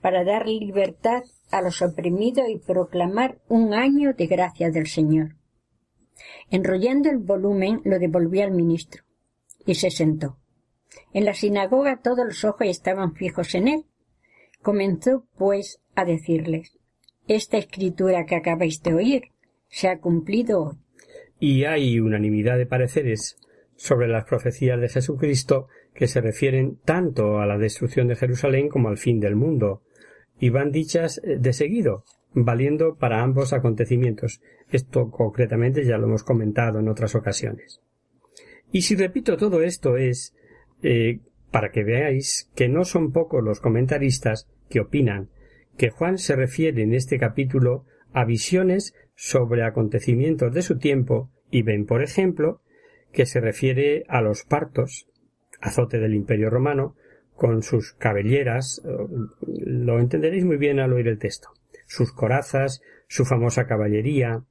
para 0.01 0.25
dar 0.25 0.47
libertad 0.47 1.23
a 1.51 1.63
los 1.63 1.83
oprimidos 1.83 2.49
y 2.49 2.59
proclamar 2.59 3.41
un 3.49 3.75
año 3.75 4.13
de 4.15 4.27
gracia 4.27 4.71
del 4.71 4.87
Señor. 4.87 5.37
Enrollando 6.51 7.11
el 7.11 7.19
volumen 7.19 7.81
lo 7.85 7.99
devolví 7.99 8.41
al 8.41 8.53
ministro 8.53 9.05
y 9.67 9.75
se 9.75 9.91
sentó. 9.91 10.39
En 11.13 11.25
la 11.25 11.35
sinagoga 11.35 12.01
todos 12.03 12.25
los 12.25 12.45
ojos 12.45 12.67
estaban 12.67 13.15
fijos 13.15 13.55
en 13.55 13.69
él. 13.69 13.85
Comenzó, 14.63 15.27
pues, 15.37 15.81
a 15.95 16.05
decirles 16.05 16.79
Esta 17.29 17.57
escritura 17.57 18.27
que 18.27 18.37
acabáis 18.37 18.83
de 18.83 18.95
oír 18.95 19.23
se 19.69 19.89
ha 19.89 19.99
cumplido 19.99 20.63
hoy. 20.63 20.77
Y 21.39 21.65
hay 21.65 21.99
unanimidad 22.01 22.57
de 22.59 22.67
pareceres 22.67 23.37
sobre 23.77 24.09
las 24.09 24.25
profecías 24.25 24.81
de 24.81 24.89
Jesucristo 24.89 25.69
que 25.95 26.09
se 26.09 26.21
refieren 26.21 26.79
tanto 26.85 27.39
a 27.39 27.47
la 27.47 27.59
destrucción 27.59 28.09
de 28.09 28.17
Jerusalén 28.17 28.69
como 28.69 28.89
al 28.89 28.99
fin 28.99 29.21
del 29.21 29.37
mundo, 29.37 29.83
y 30.39 30.51
van 30.51 30.73
dichas 30.73 31.21
de 31.25 31.53
seguido, 31.53 32.05
valiendo 32.33 32.97
para 32.97 33.23
ambos 33.23 33.53
acontecimientos. 33.53 34.41
Esto 34.71 35.11
concretamente 35.11 35.85
ya 35.85 35.99
lo 35.99 36.07
hemos 36.07 36.25
comentado 36.25 36.81
en 36.81 36.89
otras 36.89 37.15
ocasiones. 37.15 37.81
Y 38.73 38.83
si 38.83 38.97
repito 38.97 39.37
todo 39.37 39.63
esto 39.63 39.97
es 39.97 40.35
eh, 40.85 41.21
para 41.51 41.71
que 41.71 41.83
veáis 41.83 42.51
que 42.55 42.69
no 42.69 42.85
son 42.85 43.11
pocos 43.11 43.43
los 43.43 43.61
comentaristas 43.61 44.49
que 44.69 44.81
opinan 44.81 45.31
que 45.77 45.91
Juan 45.91 46.19
se 46.19 46.37
refiere 46.37 46.83
en 46.83 46.95
este 46.95 47.19
capítulo 47.19 47.85
a 48.13 48.25
visiones 48.25 48.95
sobre 49.17 49.65
acontecimientos 49.65 50.53
de 50.53 50.63
su 50.63 50.79
tiempo 50.79 51.31
y 51.51 51.63
ven, 51.63 51.87
por 51.87 52.03
ejemplo, 52.03 52.61
que 53.13 53.27
se 53.27 53.41
refiere 53.41 54.05
a 54.09 54.21
los 54.21 54.45
partos, 54.45 55.09
azote 55.61 55.99
del 55.99 56.15
Imperio 56.15 56.51
Romano, 56.51 56.97
con 57.35 57.63
sus 57.63 57.95
cabelleras, 57.95 58.83
lo 59.41 59.99
entenderéis 59.99 60.45
muy 60.45 60.57
bien 60.57 60.79
al 60.79 60.93
oír 60.93 61.09
el 61.09 61.19
texto, 61.19 61.49
sus 61.87 62.13
corazas, 62.13 62.83
su 63.09 63.25
famosa 63.25 63.67
caballería, 63.67 64.45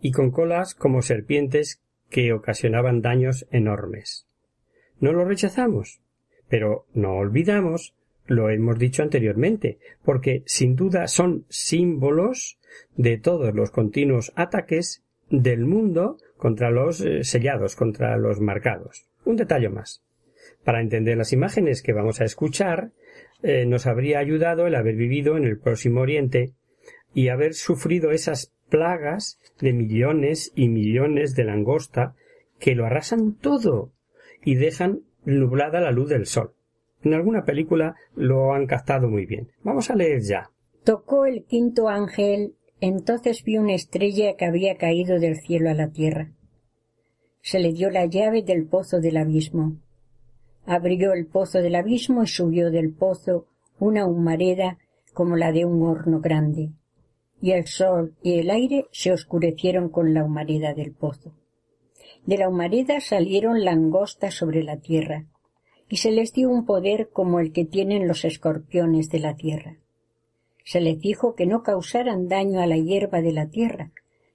y 0.00 0.12
con 0.12 0.30
colas 0.30 0.74
como 0.74 1.02
serpientes 1.02 1.82
que 2.10 2.32
ocasionaban 2.32 3.02
daños 3.02 3.46
enormes. 3.50 4.26
No 5.00 5.12
lo 5.12 5.24
rechazamos, 5.24 6.00
pero 6.48 6.86
no 6.94 7.14
olvidamos 7.14 7.94
lo 8.26 8.48
hemos 8.50 8.78
dicho 8.78 9.02
anteriormente, 9.02 9.78
porque 10.04 10.42
sin 10.46 10.76
duda 10.76 11.08
son 11.08 11.44
símbolos 11.48 12.58
de 12.96 13.18
todos 13.18 13.54
los 13.54 13.70
continuos 13.70 14.32
ataques 14.34 15.04
del 15.30 15.64
mundo 15.66 16.18
contra 16.36 16.70
los 16.70 17.00
eh, 17.00 17.24
sellados, 17.24 17.76
contra 17.76 18.16
los 18.16 18.40
marcados. 18.40 19.06
Un 19.24 19.36
detalle 19.36 19.68
más. 19.68 20.02
Para 20.64 20.80
entender 20.80 21.16
las 21.16 21.32
imágenes 21.32 21.82
que 21.82 21.92
vamos 21.92 22.20
a 22.20 22.24
escuchar, 22.24 22.92
eh, 23.42 23.66
nos 23.66 23.86
habría 23.86 24.18
ayudado 24.18 24.66
el 24.66 24.74
haber 24.74 24.96
vivido 24.96 25.36
en 25.36 25.44
el 25.44 25.58
próximo 25.58 26.00
Oriente 26.00 26.52
y 27.12 27.28
haber 27.28 27.54
sufrido 27.54 28.10
esas 28.10 28.52
plagas 28.70 29.38
de 29.60 29.72
millones 29.72 30.52
y 30.54 30.68
millones 30.68 31.34
de 31.34 31.44
langosta 31.44 32.14
que 32.58 32.74
lo 32.74 32.86
arrasan 32.86 33.34
todo 33.34 33.92
y 34.44 34.54
dejan 34.54 35.00
nublada 35.24 35.80
la 35.80 35.90
luz 35.90 36.08
del 36.08 36.26
sol. 36.26 36.54
En 37.02 37.14
alguna 37.14 37.44
película 37.44 37.96
lo 38.14 38.52
han 38.52 38.66
captado 38.66 39.08
muy 39.08 39.26
bien. 39.26 39.50
Vamos 39.62 39.90
a 39.90 39.96
leer 39.96 40.22
ya. 40.22 40.50
Tocó 40.84 41.26
el 41.26 41.44
quinto 41.44 41.88
ángel, 41.88 42.54
entonces 42.80 43.42
vio 43.44 43.60
una 43.60 43.74
estrella 43.74 44.36
que 44.36 44.44
había 44.44 44.76
caído 44.76 45.18
del 45.18 45.36
cielo 45.36 45.70
a 45.70 45.74
la 45.74 45.90
tierra. 45.90 46.32
Se 47.40 47.58
le 47.58 47.72
dio 47.72 47.90
la 47.90 48.06
llave 48.06 48.42
del 48.42 48.66
pozo 48.66 49.00
del 49.00 49.18
abismo. 49.18 49.76
Abrió 50.66 51.12
el 51.12 51.26
pozo 51.26 51.60
del 51.60 51.74
abismo 51.74 52.22
y 52.22 52.26
subió 52.26 52.70
del 52.70 52.92
pozo 52.92 53.46
una 53.78 54.06
humareda 54.06 54.78
como 55.12 55.36
la 55.36 55.52
de 55.52 55.64
un 55.64 55.82
horno 55.82 56.20
grande, 56.20 56.70
y 57.40 57.52
el 57.52 57.66
sol 57.66 58.14
y 58.22 58.38
el 58.38 58.50
aire 58.50 58.86
se 58.92 59.12
oscurecieron 59.12 59.88
con 59.90 60.14
la 60.14 60.24
humareda 60.24 60.74
del 60.74 60.92
pozo. 60.92 61.32
De 62.26 62.38
la 62.38 62.48
humareda 62.48 63.00
salieron 63.00 63.64
langostas 63.64 64.34
sobre 64.34 64.62
la 64.62 64.78
tierra, 64.78 65.26
y 65.88 65.98
se 65.98 66.10
les 66.10 66.32
dio 66.32 66.50
un 66.50 66.64
poder 66.64 67.10
como 67.10 67.40
el 67.40 67.52
que 67.52 67.64
tienen 67.64 68.08
los 68.08 68.24
escorpiones 68.24 69.10
de 69.10 69.18
la 69.18 69.36
tierra. 69.36 69.78
Se 70.64 70.80
les 70.80 70.98
dijo 70.98 71.34
que 71.34 71.46
no 71.46 71.62
causaran 71.62 72.28
daño 72.28 72.60
a 72.60 72.66
la 72.66 72.78
hierba 72.78 73.20
de 73.20 73.32
la 73.32 73.48
tierra, 73.48 73.92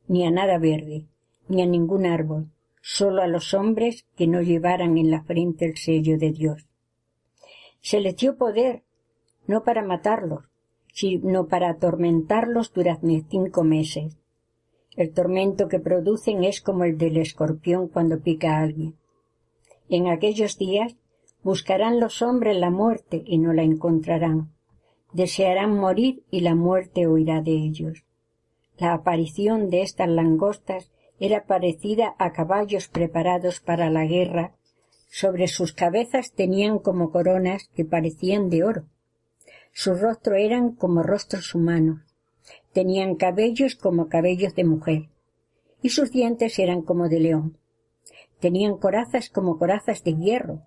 ni 0.08 0.25
a 0.25 0.32
nada 0.32 0.58
verde, 0.60 1.08
ni 1.47 1.63
a 1.63 1.65
ningún 1.65 2.05
árbol, 2.05 2.51
sólo 2.82 3.21
a 3.23 3.27
los 3.27 3.53
hombres 3.53 4.05
que 4.15 4.27
no 4.27 4.41
llevaran 4.41 4.97
en 4.97 5.10
la 5.10 5.23
frente 5.23 5.65
el 5.65 5.77
sello 5.77 6.17
de 6.17 6.32
Dios. 6.32 6.67
Se 7.82 7.99
les 7.99 8.15
dio 8.15 8.38
poder, 8.38 8.84
no 9.47 9.63
para 9.63 9.84
matarlos, 9.84 10.45
sino 10.93 11.47
para 11.47 11.69
atormentarlos 11.69 12.73
durante 12.73 13.23
cinco 13.29 13.63
meses. 13.63 14.18
El 14.95 15.13
tormento 15.13 15.67
que 15.67 15.80
producen 15.80 16.43
es 16.43 16.62
como 16.62 16.84
el 16.84 16.97
del 16.97 17.17
escorpión 17.17 17.88
cuando 17.88 18.19
pica 18.19 18.58
a 18.58 18.62
alguien. 18.62 18.95
En 19.88 20.08
aquellos 20.08 20.58
días 20.58 20.95
buscarán 21.43 21.99
los 21.99 22.21
hombres 22.21 22.58
la 22.58 22.69
muerte 22.69 23.23
y 23.25 23.38
no 23.38 23.54
la 23.54 23.63
encontrarán. 23.63 24.52
Desearán 25.13 25.75
morir 25.75 26.23
y 26.30 26.41
la 26.41 26.56
muerte 26.56 27.08
huirá 27.08 27.41
de 27.41 27.52
ellos. 27.52 28.06
La 28.78 28.93
aparición 28.93 29.69
de 29.69 29.82
estas 29.82 30.10
langostas 30.10 30.91
era 31.19 31.45
parecida 31.45 32.15
a 32.17 32.32
caballos 32.32 32.88
preparados 32.88 33.60
para 33.60 33.89
la 33.89 34.06
guerra. 34.06 34.56
Sobre 35.08 35.47
sus 35.47 35.73
cabezas 35.73 36.34
tenían 36.34 36.80
como 36.80 37.12
coronas 37.12 37.69
que 37.75 37.84
parecían 37.84 38.49
de 38.49 38.63
oro. 38.63 38.86
Su 39.73 39.95
rostro 39.95 40.36
eran 40.36 40.71
como 40.75 41.04
rostros 41.04 41.56
humanos. 41.56 42.02
Tenían 42.73 43.15
cabellos 43.15 43.75
como 43.75 44.10
cabellos 44.10 44.55
de 44.55 44.63
mujer. 44.63 45.10
Y 45.82 45.89
sus 45.89 46.12
dientes 46.12 46.60
eran 46.60 46.82
como 46.82 47.10
de 47.10 47.19
león. 47.19 47.58
Tenían 48.39 48.77
corazas 48.77 49.29
como 49.29 49.58
corazas 49.58 50.03
de 50.03 50.15
hierro, 50.15 50.62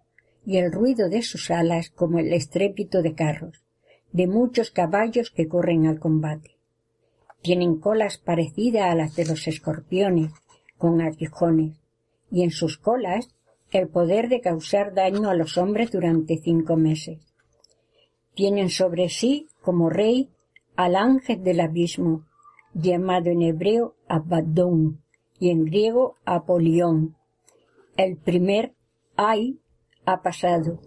y 0.45 0.57
el 0.57 0.73
ruido 0.73 1.09
de 1.09 1.23
sus 1.23 1.51
alas 1.51 1.91
como 1.91 2.19
el 2.19 2.33
estrépito 2.33 3.03
de 3.03 3.15
carros, 3.15 3.63
de 4.13 4.27
muchos 4.27 4.71
caballos 4.71 5.31
que 5.31 5.49
corren 5.49 5.87
al 5.87 6.01
combate. 6.01 6.57
Tienen 7.41 7.79
colas 7.79 8.19
parecidas 8.19 8.91
a 8.91 8.95
las 8.95 9.17
de 9.17 9.27
los 9.27 9.47
escorpiones, 9.47 10.33
con 10.79 11.01
aguijones, 11.01 11.79
y 12.31 12.43
en 12.43 12.51
sus 12.51 12.79
colas 12.79 13.29
el 13.71 13.89
poder 13.89 14.29
de 14.29 14.41
causar 14.41 14.95
daño 14.95 15.31
a 15.31 15.35
los 15.35 15.57
hombres 15.57 15.91
durante 15.91 16.39
cinco 16.39 16.77
meses. 16.77 17.21
Tienen 18.35 18.69
sobre 18.69 19.09
sí 19.09 19.49
como 19.63 19.89
rey 19.89 20.31
al 20.77 20.97
ángel 20.97 21.43
del 21.43 21.61
abismo, 21.61 22.27
llamado 22.75 23.31
en 23.31 23.43
hebreo 23.43 23.97
Abaddon 24.09 25.03
y 25.39 25.51
en 25.51 25.65
griego 25.65 26.17
Apolión. 26.25 27.17
El 27.97 28.17
primer 28.17 28.75
Ay 29.17 29.61
ha 30.07 30.23
pasado. 30.23 30.81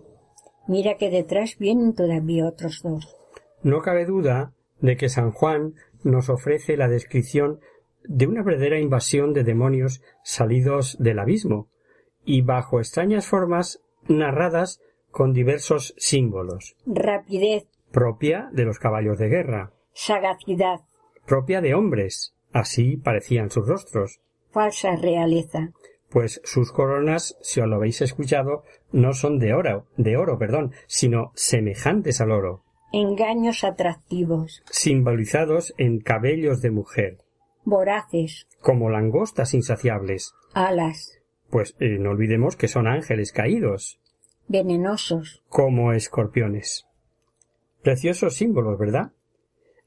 Mira 0.67 0.97
que 0.97 1.09
detrás 1.09 1.57
vienen 1.59 1.93
todavía 1.93 2.47
otros 2.47 2.81
dos. 2.83 3.15
No 3.61 3.81
cabe 3.81 4.05
duda 4.05 4.53
de 4.79 4.97
que 4.97 5.09
San 5.09 5.31
Juan 5.31 5.75
nos 6.03 6.29
ofrece 6.29 6.77
la 6.77 6.87
descripción 6.87 7.59
de 8.03 8.27
una 8.27 8.43
verdadera 8.43 8.79
invasión 8.79 9.33
de 9.33 9.43
demonios 9.43 10.01
salidos 10.23 10.97
del 10.99 11.19
abismo 11.19 11.69
y 12.23 12.41
bajo 12.41 12.79
extrañas 12.79 13.27
formas 13.27 13.81
narradas 14.07 14.81
con 15.11 15.33
diversos 15.33 15.93
símbolos. 15.97 16.75
Rapidez. 16.85 17.67
Propia 17.91 18.49
de 18.51 18.65
los 18.65 18.79
caballos 18.79 19.17
de 19.17 19.29
guerra. 19.29 19.71
Sagacidad. 19.95 20.81
Propia 21.25 21.61
de 21.61 21.73
hombres. 21.73 22.35
Así 22.53 22.97
parecían 22.97 23.49
sus 23.49 23.67
rostros. 23.67 24.19
Falsa 24.51 24.95
realeza. 24.95 25.71
Pues 26.11 26.39
sus 26.43 26.71
coronas, 26.71 27.35
si 27.41 27.59
os 27.59 27.67
lo 27.67 27.77
habéis 27.77 28.01
escuchado, 28.01 28.63
no 28.91 29.13
son 29.13 29.39
de 29.39 29.55
oro, 29.55 29.87
de 29.97 30.15
oro, 30.15 30.37
perdón, 30.37 30.73
sino 30.85 31.31
semejantes 31.33 32.21
al 32.21 32.31
oro. 32.31 32.63
Engaños 32.93 33.63
atractivos. 33.63 34.61
Simbolizados 34.69 35.73
en 35.77 35.99
cabellos 35.99 36.61
de 36.61 36.69
mujer 36.69 37.25
voraces, 37.65 38.47
como 38.61 38.89
langostas 38.89 39.53
insaciables, 39.53 40.33
alas, 40.53 41.19
pues 41.49 41.75
eh, 41.79 41.97
no 41.99 42.11
olvidemos 42.11 42.55
que 42.55 42.67
son 42.67 42.87
ángeles 42.87 43.31
caídos, 43.31 43.99
venenosos, 44.47 45.43
como 45.49 45.91
escorpiones. 45.91 46.85
Preciosos 47.81 48.35
símbolos, 48.35 48.79
¿verdad? 48.79 49.11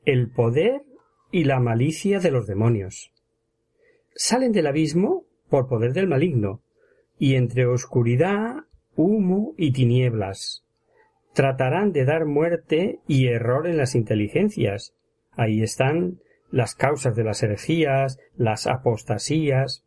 El 0.04 0.30
poder 0.30 0.82
y 1.30 1.44
la 1.44 1.60
malicia 1.60 2.20
de 2.20 2.30
los 2.30 2.46
demonios. 2.46 3.12
Salen 4.14 4.52
del 4.52 4.66
abismo 4.66 5.24
por 5.48 5.68
poder 5.68 5.92
del 5.92 6.08
maligno, 6.08 6.62
y 7.18 7.34
entre 7.34 7.66
oscuridad, 7.66 8.64
humo 8.94 9.54
y 9.56 9.72
tinieblas. 9.72 10.64
Tratarán 11.34 11.92
de 11.92 12.04
dar 12.04 12.24
muerte 12.24 13.00
y 13.06 13.28
error 13.28 13.66
en 13.66 13.76
las 13.76 13.94
inteligencias. 13.94 14.94
Ahí 15.32 15.62
están 15.62 16.20
las 16.50 16.74
causas 16.74 17.14
de 17.16 17.24
las 17.24 17.42
herejías, 17.42 18.18
las 18.36 18.66
apostasías. 18.66 19.84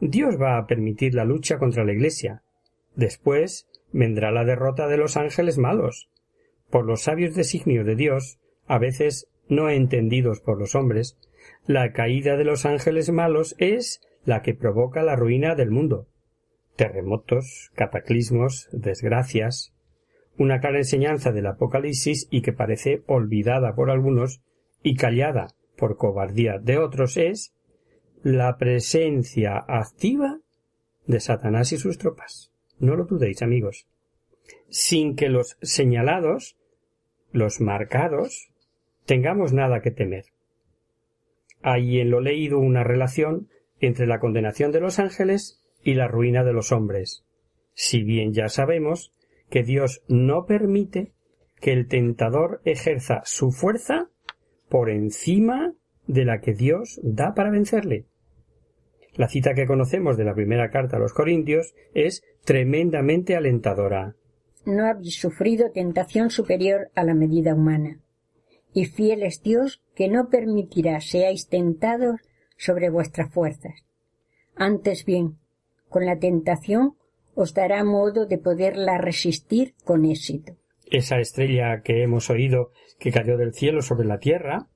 Dios 0.00 0.40
va 0.40 0.58
a 0.58 0.66
permitir 0.66 1.14
la 1.14 1.24
lucha 1.24 1.58
contra 1.58 1.84
la 1.84 1.92
Iglesia. 1.92 2.42
Después 2.94 3.68
vendrá 3.92 4.30
la 4.30 4.44
derrota 4.44 4.88
de 4.88 4.96
los 4.96 5.16
ángeles 5.16 5.58
malos. 5.58 6.08
Por 6.70 6.86
los 6.86 7.02
sabios 7.02 7.34
designios 7.34 7.86
de 7.86 7.96
Dios, 7.96 8.38
a 8.72 8.78
veces 8.78 9.28
no 9.48 9.68
entendidos 9.68 10.40
por 10.40 10.58
los 10.58 10.74
hombres, 10.74 11.18
la 11.66 11.92
caída 11.92 12.38
de 12.38 12.44
los 12.44 12.64
ángeles 12.64 13.10
malos 13.10 13.54
es 13.58 14.00
la 14.24 14.40
que 14.40 14.54
provoca 14.54 15.02
la 15.02 15.14
ruina 15.14 15.54
del 15.54 15.70
mundo. 15.70 16.08
Terremotos, 16.74 17.70
cataclismos, 17.74 18.70
desgracias. 18.72 19.74
Una 20.38 20.60
clara 20.60 20.78
enseñanza 20.78 21.32
del 21.32 21.48
Apocalipsis 21.48 22.28
y 22.30 22.40
que 22.40 22.54
parece 22.54 23.02
olvidada 23.06 23.74
por 23.74 23.90
algunos 23.90 24.40
y 24.82 24.96
callada 24.96 25.48
por 25.76 25.98
cobardía 25.98 26.58
de 26.58 26.78
otros 26.78 27.18
es 27.18 27.54
la 28.22 28.56
presencia 28.56 29.62
activa 29.68 30.38
de 31.06 31.20
Satanás 31.20 31.72
y 31.72 31.76
sus 31.76 31.98
tropas. 31.98 32.52
No 32.78 32.96
lo 32.96 33.04
dudéis, 33.04 33.42
amigos. 33.42 33.86
Sin 34.70 35.14
que 35.14 35.28
los 35.28 35.58
señalados, 35.60 36.56
los 37.32 37.60
marcados, 37.60 38.48
tengamos 39.06 39.52
nada 39.52 39.80
que 39.80 39.90
temer. 39.90 40.26
Hay 41.62 42.00
en 42.00 42.10
lo 42.10 42.20
leído 42.20 42.58
una 42.58 42.84
relación 42.84 43.48
entre 43.80 44.06
la 44.06 44.20
condenación 44.20 44.72
de 44.72 44.80
los 44.80 44.98
ángeles 44.98 45.62
y 45.82 45.94
la 45.94 46.08
ruina 46.08 46.44
de 46.44 46.52
los 46.52 46.72
hombres, 46.72 47.24
si 47.74 48.02
bien 48.02 48.32
ya 48.32 48.48
sabemos 48.48 49.12
que 49.50 49.62
Dios 49.62 50.02
no 50.08 50.46
permite 50.46 51.12
que 51.60 51.72
el 51.72 51.86
tentador 51.86 52.60
ejerza 52.64 53.22
su 53.24 53.52
fuerza 53.52 54.08
por 54.68 54.90
encima 54.90 55.74
de 56.06 56.24
la 56.24 56.40
que 56.40 56.54
Dios 56.54 57.00
da 57.02 57.34
para 57.34 57.50
vencerle. 57.50 58.06
La 59.14 59.28
cita 59.28 59.54
que 59.54 59.66
conocemos 59.66 60.16
de 60.16 60.24
la 60.24 60.34
primera 60.34 60.70
carta 60.70 60.96
a 60.96 61.00
los 61.00 61.12
Corintios 61.12 61.74
es 61.94 62.24
tremendamente 62.44 63.36
alentadora. 63.36 64.16
No 64.64 64.86
habéis 64.86 65.20
sufrido 65.20 65.70
tentación 65.70 66.30
superior 66.30 66.90
a 66.94 67.04
la 67.04 67.14
medida 67.14 67.54
humana. 67.54 68.01
Y 68.72 68.86
fiel 68.86 69.22
es 69.22 69.42
Dios 69.42 69.82
que 69.94 70.08
no 70.08 70.28
permitirá 70.28 71.00
seáis 71.00 71.48
tentados 71.48 72.20
sobre 72.56 72.90
vuestras 72.90 73.30
fuerzas. 73.32 73.84
Antes 74.54 75.04
bien, 75.04 75.38
con 75.88 76.06
la 76.06 76.18
tentación 76.18 76.96
os 77.34 77.54
dará 77.54 77.84
modo 77.84 78.26
de 78.26 78.38
poderla 78.38 78.98
resistir 78.98 79.74
con 79.84 80.04
éxito. 80.04 80.56
Esa 80.90 81.18
estrella 81.18 81.82
que 81.82 82.02
hemos 82.02 82.28
oído 82.30 82.70
que 82.98 83.12
cayó 83.12 83.36
del 83.36 83.54
cielo 83.54 83.82
sobre 83.82 84.06
la 84.06 84.18
tierra 84.18 84.68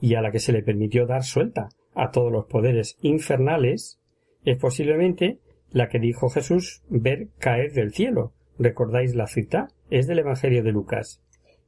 y 0.00 0.14
a 0.14 0.20
la 0.20 0.30
que 0.30 0.38
se 0.38 0.52
le 0.52 0.62
permitió 0.62 1.06
dar 1.06 1.22
suelta 1.22 1.70
a 1.94 2.10
todos 2.10 2.30
los 2.30 2.46
poderes 2.46 2.98
infernales, 3.00 4.00
es 4.44 4.58
posiblemente 4.58 5.40
la 5.70 5.88
que 5.88 5.98
dijo 5.98 6.28
Jesús 6.28 6.82
ver 6.88 7.28
caer 7.38 7.72
del 7.72 7.92
cielo. 7.92 8.32
¿Recordáis 8.58 9.14
la 9.14 9.26
cita? 9.26 9.68
Es 9.90 10.06
del 10.06 10.20
Evangelio 10.20 10.62
de 10.62 10.72
Lucas. 10.72 11.22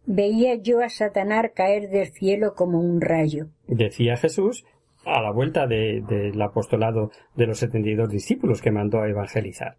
Veía 0.06 0.54
yo 0.54 0.80
a 0.80 0.88
Satanás 0.88 1.50
caer 1.54 1.90
del 1.90 2.06
cielo 2.08 2.54
como 2.54 2.80
un 2.80 3.00
rayo. 3.00 3.48
Decía 3.66 4.16
Jesús 4.16 4.64
a 5.04 5.20
la 5.20 5.30
vuelta 5.30 5.66
del 5.66 6.40
apostolado 6.40 7.10
de 7.34 7.46
los 7.46 7.58
setenta 7.58 7.88
y 7.88 7.94
dos 7.94 8.08
discípulos 8.08 8.62
que 8.62 8.70
mandó 8.70 9.00
a 9.00 9.08
evangelizar. 9.08 9.78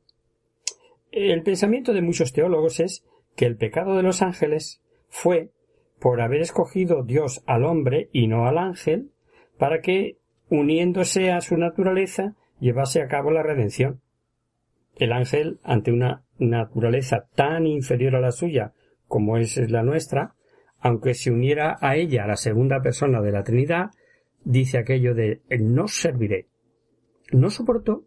El 1.11 1.43
pensamiento 1.43 1.93
de 1.93 2.01
muchos 2.01 2.33
teólogos 2.33 2.79
es 2.79 3.03
que 3.35 3.45
el 3.45 3.57
pecado 3.57 3.95
de 3.95 4.03
los 4.03 4.21
ángeles 4.21 4.81
fue 5.09 5.51
por 5.99 6.21
haber 6.21 6.41
escogido 6.41 7.03
Dios 7.03 7.43
al 7.45 7.63
hombre 7.63 8.09
y 8.11 8.27
no 8.27 8.47
al 8.47 8.57
ángel 8.57 9.11
para 9.57 9.81
que 9.81 10.17
uniéndose 10.49 11.31
a 11.31 11.41
su 11.41 11.57
naturaleza, 11.57 12.35
llevase 12.59 13.01
a 13.01 13.07
cabo 13.07 13.31
la 13.31 13.43
redención. 13.43 14.01
El 14.95 15.11
ángel, 15.11 15.59
ante 15.63 15.91
una 15.91 16.23
naturaleza 16.39 17.27
tan 17.35 17.67
inferior 17.67 18.15
a 18.15 18.21
la 18.21 18.31
suya 18.31 18.73
como 19.07 19.37
es 19.37 19.57
la 19.69 19.83
nuestra, 19.83 20.35
aunque 20.79 21.13
se 21.13 21.31
uniera 21.31 21.77
a 21.81 21.95
ella 21.95 22.27
la 22.27 22.35
segunda 22.35 22.81
persona 22.81 23.21
de 23.21 23.31
la 23.31 23.43
Trinidad, 23.43 23.91
dice 24.43 24.77
aquello 24.77 25.15
de 25.15 25.41
no 25.59 25.87
serviré. 25.87 26.47
No 27.31 27.49
soportó 27.49 28.05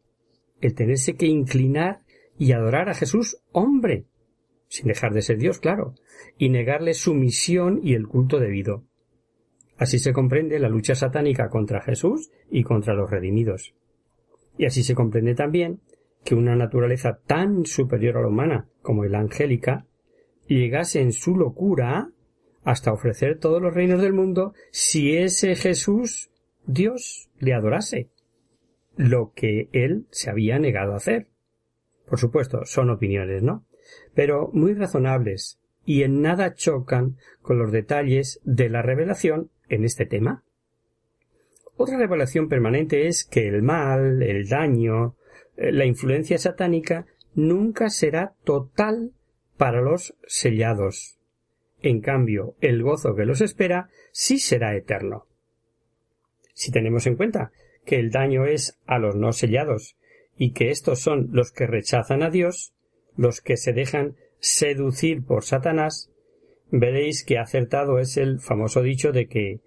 el 0.61 0.75
tenerse 0.75 1.15
que 1.15 1.27
inclinar 1.27 2.01
y 2.39 2.53
adorar 2.53 2.89
a 2.89 2.95
Jesús 2.95 3.43
hombre, 3.53 4.07
sin 4.69 4.87
dejar 4.87 5.13
de 5.13 5.23
ser 5.23 5.39
Dios, 5.39 5.59
claro, 5.59 5.95
y 6.39 6.49
negarle 6.49 6.95
su 6.95 7.15
misión 7.15 7.81
y 7.83 7.95
el 7.95 8.07
culto 8.07 8.39
debido. 8.39 8.85
Así 9.77 9.99
se 9.99 10.13
comprende 10.13 10.59
la 10.59 10.69
lucha 10.69 10.95
satánica 10.95 11.49
contra 11.49 11.81
Jesús 11.81 12.31
y 12.51 12.63
contra 12.63 12.95
los 12.95 13.11
redimidos. 13.11 13.75
Y 14.59 14.67
así 14.67 14.83
se 14.83 14.95
comprende 14.95 15.35
también 15.35 15.81
que 16.25 16.35
una 16.35 16.55
naturaleza 16.55 17.19
tan 17.27 17.65
superior 17.65 18.19
a 18.19 18.21
la 18.21 18.29
humana 18.29 18.69
como 18.83 19.05
la 19.05 19.21
angélica 19.21 19.87
llegase 20.59 21.01
en 21.01 21.13
su 21.13 21.37
locura 21.37 22.11
hasta 22.63 22.93
ofrecer 22.93 23.39
todos 23.39 23.61
los 23.61 23.75
reinos 23.75 24.03
del 24.03 24.13
mundo 24.13 24.55
si 24.71 25.17
ese 25.17 25.57
Jesús 25.57 26.31
Dios 26.67 27.31
le 27.39 27.55
adorase, 27.55 28.11
lo 28.97 29.33
que 29.35 29.69
él 29.73 30.07
se 30.11 30.31
había 30.31 30.59
negado 30.59 30.93
a 30.93 30.97
hacer. 30.97 31.29
Por 32.07 32.19
supuesto, 32.19 32.65
son 32.65 32.91
opiniones, 32.91 33.43
¿no? 33.43 33.65
Pero 34.15 34.51
muy 34.53 34.75
razonables 34.75 35.61
y 35.85 36.03
en 36.03 36.21
nada 36.23 36.55
chocan 36.55 37.17
con 37.43 37.59
los 37.59 37.73
detalles 37.73 38.41
de 38.45 38.69
la 38.69 38.83
revelación 38.83 39.51
en 39.69 39.85
este 39.85 40.07
tema? 40.07 40.45
Otra 41.77 41.97
revelación 41.97 42.49
permanente 42.49 43.07
es 43.07 43.25
que 43.25 43.49
el 43.49 43.63
mal, 43.63 44.23
el 44.23 44.49
daño, 44.49 45.17
eh, 45.57 45.73
la 45.73 45.87
influencia 45.87 46.37
satánica 46.37 47.07
nunca 47.35 47.89
será 47.89 48.35
total 48.45 49.13
para 49.61 49.83
los 49.83 50.15
sellados. 50.27 51.19
En 51.83 52.01
cambio, 52.01 52.55
el 52.63 52.83
gozo 52.83 53.15
que 53.15 53.27
los 53.27 53.43
espera 53.43 53.91
sí 54.11 54.39
será 54.39 54.75
eterno. 54.75 55.27
Si 56.55 56.73
tenemos 56.73 57.07
en 57.07 57.17
cuenta 57.17 57.53
que 57.85 57.97
el 57.97 58.11
daño 58.11 58.47
es 58.47 58.79
a 58.87 58.99
los 58.99 59.17
no 59.17 59.35
sellados 59.35 59.99
y 60.35 60.53
que 60.53 60.71
estos 60.71 61.01
son 61.01 61.29
los 61.33 61.53
que 61.53 61.67
rechazan 61.67 62.23
a 62.23 62.31
Dios, 62.31 62.73
los 63.19 63.43
que 63.43 63.59
se 63.59 63.75
dejan 63.75 64.17
seducir 64.39 65.27
por 65.27 65.45
Satanás, 65.45 66.11
veréis 66.71 67.23
que 67.23 67.37
acertado 67.37 67.99
es 67.99 68.17
el 68.17 68.41
famoso 68.41 68.81
dicho 68.81 69.13
de 69.13 69.29
que 69.29 69.61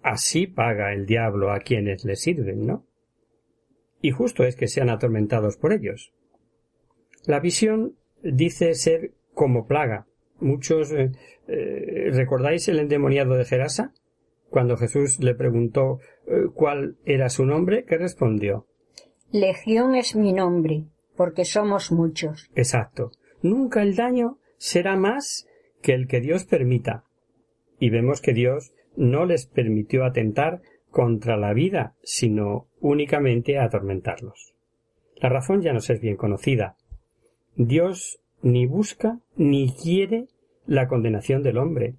así 0.00 0.46
paga 0.46 0.92
el 0.92 1.06
diablo 1.06 1.50
a 1.50 1.58
quienes 1.58 2.04
le 2.04 2.14
sirven, 2.14 2.66
¿no? 2.66 2.86
Y 4.00 4.12
justo 4.12 4.44
es 4.44 4.54
que 4.54 4.68
sean 4.68 4.90
atormentados 4.90 5.56
por 5.56 5.72
ellos. 5.72 6.12
La 7.26 7.40
visión 7.40 7.96
dice 8.22 8.74
ser 8.74 9.10
como 9.40 9.66
plaga. 9.66 10.04
Muchos 10.38 10.92
eh, 10.92 11.12
eh, 11.48 12.10
¿recordáis 12.12 12.68
el 12.68 12.78
endemoniado 12.78 13.36
de 13.36 13.46
Gerasa? 13.46 13.94
Cuando 14.50 14.76
Jesús 14.76 15.18
le 15.18 15.34
preguntó 15.34 15.98
eh, 16.26 16.50
cuál 16.52 16.98
era 17.06 17.30
su 17.30 17.46
nombre, 17.46 17.86
¿qué 17.86 17.96
respondió? 17.96 18.66
Legión 19.32 19.94
es 19.94 20.14
mi 20.14 20.34
nombre, 20.34 20.84
porque 21.16 21.46
somos 21.46 21.90
muchos. 21.90 22.50
Exacto. 22.54 23.12
Nunca 23.40 23.80
el 23.80 23.96
daño 23.96 24.36
será 24.58 24.94
más 24.96 25.48
que 25.80 25.94
el 25.94 26.06
que 26.06 26.20
Dios 26.20 26.44
permita. 26.44 27.04
Y 27.78 27.88
vemos 27.88 28.20
que 28.20 28.34
Dios 28.34 28.74
no 28.94 29.24
les 29.24 29.46
permitió 29.46 30.04
atentar 30.04 30.60
contra 30.90 31.38
la 31.38 31.54
vida, 31.54 31.94
sino 32.02 32.66
únicamente 32.78 33.58
atormentarlos. 33.58 34.52
La 35.16 35.30
razón 35.30 35.62
ya 35.62 35.72
nos 35.72 35.88
es 35.88 35.98
bien 35.98 36.16
conocida. 36.16 36.76
Dios 37.56 38.19
ni 38.42 38.66
busca 38.66 39.20
ni 39.36 39.72
quiere 39.72 40.26
la 40.66 40.88
condenación 40.88 41.42
del 41.42 41.58
hombre, 41.58 41.96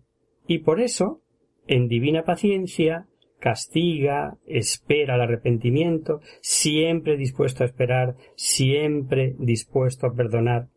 y 0.48 0.60
por 0.60 0.80
eso, 0.80 1.22
en 1.68 1.88
divina 1.88 2.24
paciencia, 2.24 3.08
castiga, 3.40 4.38
espera 4.46 5.16
el 5.16 5.22
arrepentimiento, 5.22 6.22
siempre 6.42 7.18
dispuesto 7.18 7.64
a 7.64 7.68
esperar, 7.68 8.16
siempre 8.36 9.36
dispuesto 9.40 10.08
a 10.08 10.14
perdonar. 10.14 10.70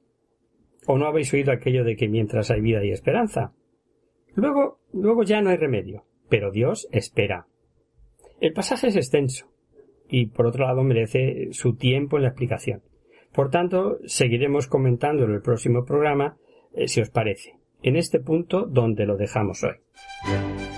¿O 0.86 0.98
no 0.98 1.06
habéis 1.06 1.32
oído 1.32 1.52
aquello 1.52 1.84
de 1.84 1.96
que 1.96 2.08
mientras 2.08 2.50
hay 2.50 2.60
vida 2.60 2.80
hay 2.80 2.90
esperanza? 2.90 3.52
Luego, 4.34 4.80
luego 4.92 5.22
ya 5.22 5.40
no 5.40 5.50
hay 5.50 5.56
remedio, 5.56 6.04
pero 6.28 6.50
Dios 6.50 6.88
espera. 6.90 7.46
El 8.40 8.52
pasaje 8.52 8.88
es 8.88 8.96
extenso 8.96 9.46
y 10.08 10.26
por 10.26 10.46
otro 10.46 10.66
lado 10.66 10.82
merece 10.82 11.48
su 11.52 11.76
tiempo 11.76 12.16
en 12.16 12.24
la 12.24 12.28
explicación. 12.30 12.82
Por 13.34 13.50
tanto, 13.50 13.98
seguiremos 14.06 14.68
comentando 14.68 15.24
en 15.24 15.32
el 15.32 15.42
próximo 15.42 15.84
programa, 15.84 16.36
eh, 16.72 16.86
si 16.86 17.00
os 17.00 17.10
parece, 17.10 17.56
en 17.82 17.96
este 17.96 18.20
punto 18.20 18.64
donde 18.66 19.06
lo 19.06 19.16
dejamos 19.16 19.64
hoy. 19.64 20.73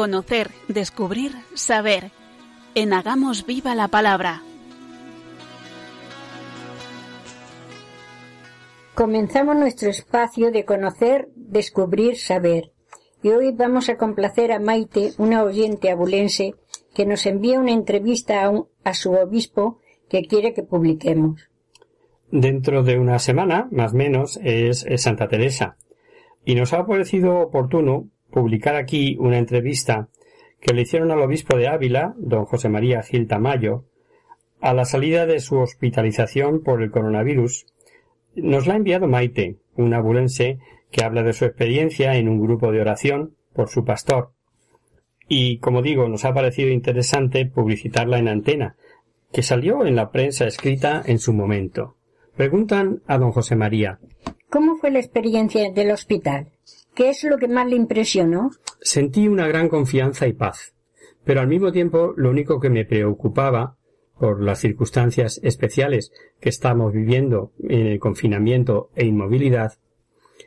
Conocer, 0.00 0.50
descubrir, 0.66 1.32
saber. 1.52 2.10
En 2.74 2.94
Hagamos 2.94 3.44
Viva 3.44 3.74
la 3.74 3.88
Palabra. 3.88 4.40
Comenzamos 8.94 9.56
nuestro 9.56 9.90
espacio 9.90 10.50
de 10.52 10.64
conocer, 10.64 11.28
descubrir, 11.36 12.16
saber. 12.16 12.72
Y 13.22 13.28
hoy 13.28 13.52
vamos 13.52 13.90
a 13.90 13.98
complacer 13.98 14.52
a 14.52 14.58
Maite, 14.58 15.12
una 15.18 15.42
oyente 15.44 15.90
abulense, 15.90 16.54
que 16.94 17.04
nos 17.04 17.26
envía 17.26 17.60
una 17.60 17.72
entrevista 17.72 18.46
a, 18.46 18.52
a 18.84 18.94
su 18.94 19.12
obispo 19.12 19.80
que 20.08 20.22
quiere 20.22 20.54
que 20.54 20.62
publiquemos. 20.62 21.42
Dentro 22.30 22.82
de 22.84 22.98
una 22.98 23.18
semana, 23.18 23.68
más 23.70 23.92
o 23.92 23.96
menos, 23.96 24.40
es, 24.42 24.86
es 24.86 25.02
Santa 25.02 25.28
Teresa. 25.28 25.76
Y 26.42 26.54
nos 26.54 26.72
ha 26.72 26.86
parecido 26.86 27.38
oportuno 27.40 28.08
publicar 28.30 28.76
aquí 28.76 29.16
una 29.18 29.38
entrevista 29.38 30.08
que 30.60 30.74
le 30.74 30.82
hicieron 30.82 31.10
al 31.10 31.20
obispo 31.20 31.56
de 31.56 31.68
Ávila, 31.68 32.14
don 32.18 32.44
José 32.44 32.68
María 32.68 33.02
Gil 33.02 33.26
Tamayo, 33.26 33.84
a 34.60 34.74
la 34.74 34.84
salida 34.84 35.26
de 35.26 35.40
su 35.40 35.58
hospitalización 35.58 36.62
por 36.62 36.82
el 36.82 36.90
coronavirus. 36.90 37.66
Nos 38.34 38.66
la 38.66 38.74
ha 38.74 38.76
enviado 38.76 39.06
Maite, 39.08 39.56
una 39.76 39.98
abulense 39.98 40.58
que 40.90 41.04
habla 41.04 41.22
de 41.22 41.32
su 41.32 41.44
experiencia 41.44 42.16
en 42.16 42.28
un 42.28 42.40
grupo 42.40 42.70
de 42.72 42.80
oración 42.80 43.34
por 43.54 43.68
su 43.68 43.84
pastor. 43.84 44.32
Y, 45.28 45.58
como 45.58 45.82
digo, 45.82 46.08
nos 46.08 46.24
ha 46.24 46.34
parecido 46.34 46.70
interesante 46.70 47.46
publicitarla 47.46 48.18
en 48.18 48.28
antena, 48.28 48.76
que 49.32 49.42
salió 49.42 49.86
en 49.86 49.96
la 49.96 50.10
prensa 50.10 50.46
escrita 50.46 51.02
en 51.06 51.18
su 51.18 51.32
momento. 51.32 51.96
Preguntan 52.36 53.02
a 53.06 53.18
don 53.18 53.32
José 53.32 53.54
María. 53.54 53.98
¿Cómo 54.48 54.76
fue 54.76 54.90
la 54.90 54.98
experiencia 54.98 55.70
del 55.70 55.92
hospital? 55.92 56.48
¿Qué 56.94 57.10
es 57.10 57.24
lo 57.24 57.38
que 57.38 57.48
más 57.48 57.68
le 57.68 57.76
impresionó? 57.76 58.50
Sentí 58.80 59.28
una 59.28 59.46
gran 59.46 59.68
confianza 59.68 60.26
y 60.26 60.32
paz, 60.32 60.74
pero 61.24 61.40
al 61.40 61.48
mismo 61.48 61.72
tiempo 61.72 62.14
lo 62.16 62.30
único 62.30 62.60
que 62.60 62.70
me 62.70 62.84
preocupaba 62.84 63.76
por 64.18 64.42
las 64.42 64.58
circunstancias 64.58 65.40
especiales 65.42 66.12
que 66.40 66.50
estamos 66.50 66.92
viviendo 66.92 67.52
en 67.62 67.86
el 67.86 67.98
confinamiento 67.98 68.90
e 68.94 69.06
inmovilidad, 69.06 69.78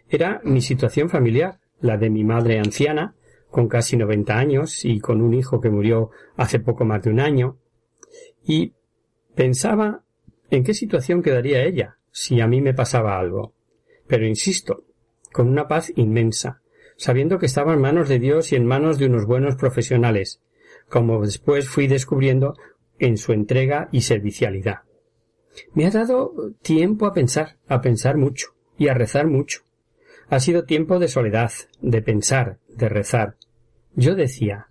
era 0.09 0.41
mi 0.43 0.61
situación 0.61 1.09
familiar, 1.09 1.59
la 1.79 1.97
de 1.97 2.09
mi 2.09 2.23
madre 2.23 2.59
anciana, 2.59 3.15
con 3.49 3.67
casi 3.67 3.97
noventa 3.97 4.37
años 4.37 4.85
y 4.85 4.99
con 4.99 5.21
un 5.21 5.33
hijo 5.33 5.59
que 5.59 5.69
murió 5.69 6.11
hace 6.35 6.59
poco 6.59 6.85
más 6.85 7.03
de 7.03 7.09
un 7.09 7.19
año, 7.19 7.57
y 8.45 8.73
pensaba 9.35 10.03
en 10.49 10.63
qué 10.63 10.73
situación 10.73 11.23
quedaría 11.23 11.63
ella 11.63 11.97
si 12.11 12.41
a 12.41 12.47
mí 12.47 12.61
me 12.61 12.73
pasaba 12.73 13.17
algo. 13.17 13.53
Pero 14.07 14.27
insisto, 14.27 14.83
con 15.33 15.49
una 15.49 15.67
paz 15.67 15.91
inmensa, 15.97 16.61
sabiendo 16.95 17.39
que 17.39 17.47
estaba 17.47 17.73
en 17.73 17.81
manos 17.81 18.07
de 18.07 18.19
Dios 18.19 18.53
y 18.53 18.55
en 18.55 18.65
manos 18.65 18.97
de 18.97 19.07
unos 19.07 19.25
buenos 19.25 19.57
profesionales, 19.57 20.39
como 20.87 21.21
después 21.25 21.67
fui 21.67 21.87
descubriendo 21.87 22.55
en 22.99 23.17
su 23.17 23.33
entrega 23.33 23.89
y 23.91 24.01
servicialidad. 24.01 24.83
Me 25.73 25.85
ha 25.85 25.91
dado 25.91 26.33
tiempo 26.61 27.05
a 27.05 27.13
pensar, 27.13 27.57
a 27.67 27.81
pensar 27.81 28.17
mucho 28.17 28.55
y 28.77 28.87
a 28.87 28.93
rezar 28.93 29.27
mucho. 29.27 29.61
Ha 30.29 30.39
sido 30.39 30.63
tiempo 30.63 30.99
de 30.99 31.09
soledad, 31.09 31.51
de 31.81 32.01
pensar, 32.01 32.59
de 32.69 32.89
rezar. 32.89 33.35
Yo 33.95 34.15
decía 34.15 34.67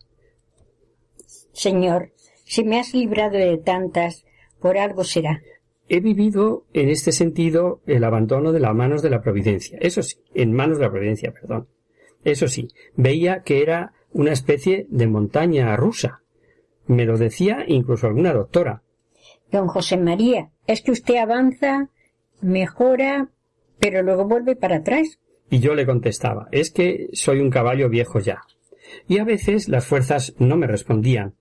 Señor, 1.53 2.13
si 2.45 2.65
me 2.65 2.81
has 2.81 2.95
librado 2.95 3.37
de 3.37 3.59
tantas, 3.59 4.25
por 4.61 4.79
algo 4.79 5.05
será. 5.05 5.43
He 5.93 6.01
vivido 6.01 6.65
en 6.73 6.89
este 6.89 7.13
sentido 7.13 7.83
el 7.87 8.03
abandono 8.05 8.53
de 8.53 8.61
las 8.61 8.75
manos 8.75 9.03
de 9.03 9.11
la 9.11 9.21
providencia. 9.21 9.77
Eso 9.83 10.03
sí, 10.03 10.17
en 10.33 10.55
manos 10.55 10.79
de 10.79 10.85
la 10.85 10.91
providencia, 10.91 11.35
perdón. 11.35 11.69
Eso 12.25 12.49
sí, 12.49 12.69
veía 12.97 13.43
que 13.43 13.61
era 13.61 13.93
una 14.11 14.33
especie 14.33 14.87
de 14.89 15.07
montaña 15.07 15.77
rusa. 15.77 16.23
Me 16.87 17.05
lo 17.05 17.19
decía 17.19 17.65
incluso 17.67 18.07
alguna 18.07 18.33
doctora. 18.33 18.83
Don 19.51 19.69
José 19.69 19.99
María, 19.99 20.51
es 20.67 20.81
que 20.81 20.93
usted 20.93 21.17
avanza, 21.17 21.91
mejora, 22.41 23.29
pero 23.79 24.03
luego 24.03 24.25
vuelve 24.25 24.57
para 24.57 24.77
atrás. 24.77 25.19
Y 25.51 25.59
yo 25.59 25.75
le 25.75 25.85
contestaba, 25.85 26.49
es 26.53 26.71
que 26.71 27.11
soy 27.13 27.41
un 27.41 27.51
caballo 27.51 27.91
viejo 27.91 28.19
ya. 28.19 28.41
Y 29.09 29.19
a 29.19 29.25
veces 29.25 29.69
las 29.69 29.85
fuerzas 29.85 30.35
no 30.39 30.57
me 30.57 30.67
respondían. 30.67 31.35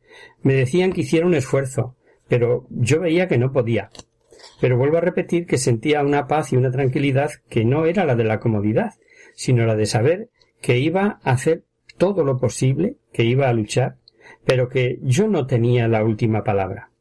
Me 0.43 0.55
decían 0.55 0.91
que 0.91 1.01
hiciera 1.01 1.25
un 1.25 1.35
esfuerzo, 1.35 1.95
pero 2.27 2.67
yo 2.69 2.99
veía 2.99 3.29
que 3.29 3.37
no 3.37 3.53
podía. 3.53 3.91
Pero 4.61 4.77
vuelvo 4.77 4.97
a 4.97 5.01
repetir 5.01 5.47
que 5.47 5.57
sentía 5.57 6.03
una 6.03 6.27
paz 6.27 6.53
y 6.53 6.55
una 6.55 6.71
tranquilidad 6.71 7.31
que 7.49 7.65
no 7.65 7.85
era 7.85 8.05
la 8.05 8.15
de 8.15 8.23
la 8.23 8.39
comodidad, 8.39 8.93
sino 9.33 9.65
la 9.65 9.75
de 9.75 9.87
saber 9.87 10.29
que 10.61 10.77
iba 10.77 11.19
a 11.23 11.31
hacer 11.31 11.63
todo 11.97 12.23
lo 12.23 12.37
posible, 12.37 12.95
que 13.11 13.23
iba 13.23 13.49
a 13.49 13.53
luchar, 13.53 13.97
pero 14.45 14.69
que 14.69 14.99
yo 15.01 15.27
no 15.27 15.47
tenía 15.47 15.87
la 15.87 16.03
última 16.03 16.43
palabra. 16.43 16.91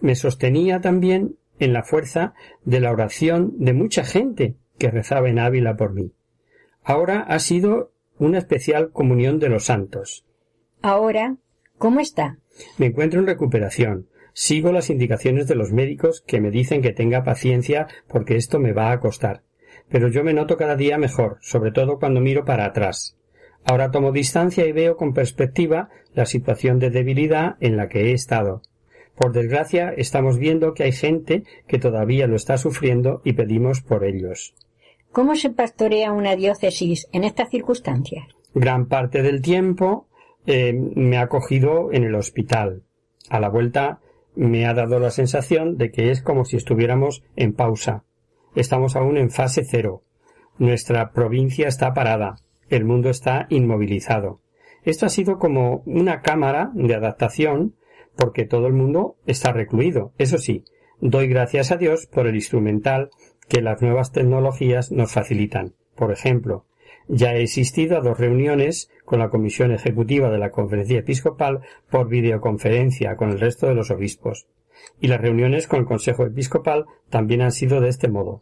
Me 0.00 0.14
sostenía 0.14 0.82
también 0.82 1.36
en 1.58 1.72
la 1.72 1.82
fuerza 1.82 2.34
de 2.64 2.80
la 2.80 2.92
oración 2.92 3.54
de 3.56 3.72
mucha 3.72 4.04
gente 4.04 4.56
que 4.78 4.90
rezaba 4.90 5.30
en 5.30 5.38
Ávila 5.38 5.76
por 5.76 5.94
mí. 5.94 6.12
Ahora 6.82 7.20
ha 7.20 7.38
sido 7.38 7.92
una 8.18 8.38
especial 8.38 8.90
comunión 8.90 9.38
de 9.38 9.48
los 9.48 9.64
santos. 9.64 10.26
Ahora, 10.82 11.36
¿cómo 11.78 12.00
está? 12.00 12.38
Me 12.76 12.86
encuentro 12.86 13.20
en 13.20 13.26
recuperación. 13.26 14.08
Sigo 14.34 14.72
las 14.72 14.90
indicaciones 14.90 15.46
de 15.46 15.54
los 15.54 15.72
médicos 15.72 16.22
que 16.26 16.40
me 16.40 16.50
dicen 16.50 16.82
que 16.82 16.92
tenga 16.92 17.24
paciencia 17.24 17.86
porque 18.08 18.36
esto 18.36 18.58
me 18.58 18.72
va 18.72 18.92
a 18.92 19.00
costar. 19.00 19.42
Pero 19.88 20.08
yo 20.08 20.24
me 20.24 20.32
noto 20.32 20.56
cada 20.56 20.76
día 20.76 20.96
mejor, 20.98 21.38
sobre 21.40 21.70
todo 21.70 21.98
cuando 21.98 22.20
miro 22.20 22.44
para 22.44 22.64
atrás. 22.64 23.16
Ahora 23.64 23.90
tomo 23.90 24.10
distancia 24.10 24.66
y 24.66 24.72
veo 24.72 24.96
con 24.96 25.12
perspectiva 25.12 25.90
la 26.14 26.26
situación 26.26 26.78
de 26.78 26.90
debilidad 26.90 27.56
en 27.60 27.76
la 27.76 27.88
que 27.88 28.10
he 28.10 28.12
estado. 28.12 28.62
Por 29.14 29.32
desgracia, 29.32 29.92
estamos 29.96 30.38
viendo 30.38 30.74
que 30.74 30.84
hay 30.84 30.92
gente 30.92 31.44
que 31.66 31.78
todavía 31.78 32.26
lo 32.26 32.36
está 32.36 32.56
sufriendo 32.56 33.20
y 33.24 33.34
pedimos 33.34 33.82
por 33.82 34.04
ellos. 34.04 34.54
¿Cómo 35.12 35.36
se 35.36 35.50
pastorea 35.50 36.10
una 36.12 36.34
diócesis 36.36 37.06
en 37.12 37.24
estas 37.24 37.50
circunstancias? 37.50 38.24
Gran 38.54 38.86
parte 38.86 39.22
del 39.22 39.42
tiempo 39.42 40.06
eh, 40.46 40.72
me 40.72 41.18
ha 41.18 41.28
cogido 41.28 41.92
en 41.92 42.04
el 42.04 42.14
hospital. 42.14 42.82
A 43.28 43.38
la 43.38 43.48
vuelta 43.48 44.00
me 44.34 44.66
ha 44.66 44.74
dado 44.74 44.98
la 44.98 45.10
sensación 45.10 45.76
de 45.76 45.90
que 45.90 46.10
es 46.10 46.22
como 46.22 46.44
si 46.44 46.56
estuviéramos 46.56 47.22
en 47.36 47.52
pausa. 47.52 48.04
Estamos 48.54 48.96
aún 48.96 49.16
en 49.16 49.30
fase 49.30 49.64
cero. 49.64 50.02
Nuestra 50.58 51.12
provincia 51.12 51.68
está 51.68 51.94
parada. 51.94 52.36
El 52.68 52.84
mundo 52.84 53.10
está 53.10 53.46
inmovilizado. 53.50 54.40
Esto 54.84 55.06
ha 55.06 55.10
sido 55.10 55.38
como 55.38 55.82
una 55.86 56.22
cámara 56.22 56.70
de 56.74 56.94
adaptación 56.94 57.76
porque 58.16 58.44
todo 58.44 58.66
el 58.66 58.72
mundo 58.72 59.16
está 59.26 59.52
recluido. 59.52 60.12
Eso 60.18 60.38
sí, 60.38 60.64
doy 61.00 61.28
gracias 61.28 61.70
a 61.70 61.76
Dios 61.76 62.06
por 62.06 62.26
el 62.26 62.34
instrumental 62.34 63.10
que 63.48 63.62
las 63.62 63.80
nuevas 63.80 64.12
tecnologías 64.12 64.90
nos 64.92 65.12
facilitan. 65.12 65.74
Por 65.94 66.12
ejemplo, 66.12 66.66
ya 67.08 67.34
he 67.34 67.42
existido 67.42 67.96
a 67.96 68.00
dos 68.00 68.18
reuniones 68.18 68.90
con 69.04 69.18
la 69.18 69.30
Comisión 69.30 69.72
Ejecutiva 69.72 70.30
de 70.30 70.38
la 70.38 70.50
Conferencia 70.50 70.98
Episcopal 70.98 71.60
por 71.90 72.08
videoconferencia 72.08 73.16
con 73.16 73.30
el 73.30 73.40
resto 73.40 73.66
de 73.66 73.74
los 73.74 73.90
obispos. 73.90 74.46
Y 75.00 75.08
las 75.08 75.20
reuniones 75.20 75.66
con 75.66 75.80
el 75.80 75.86
Consejo 75.86 76.24
Episcopal 76.24 76.86
también 77.10 77.42
han 77.42 77.52
sido 77.52 77.80
de 77.80 77.88
este 77.88 78.08
modo. 78.08 78.40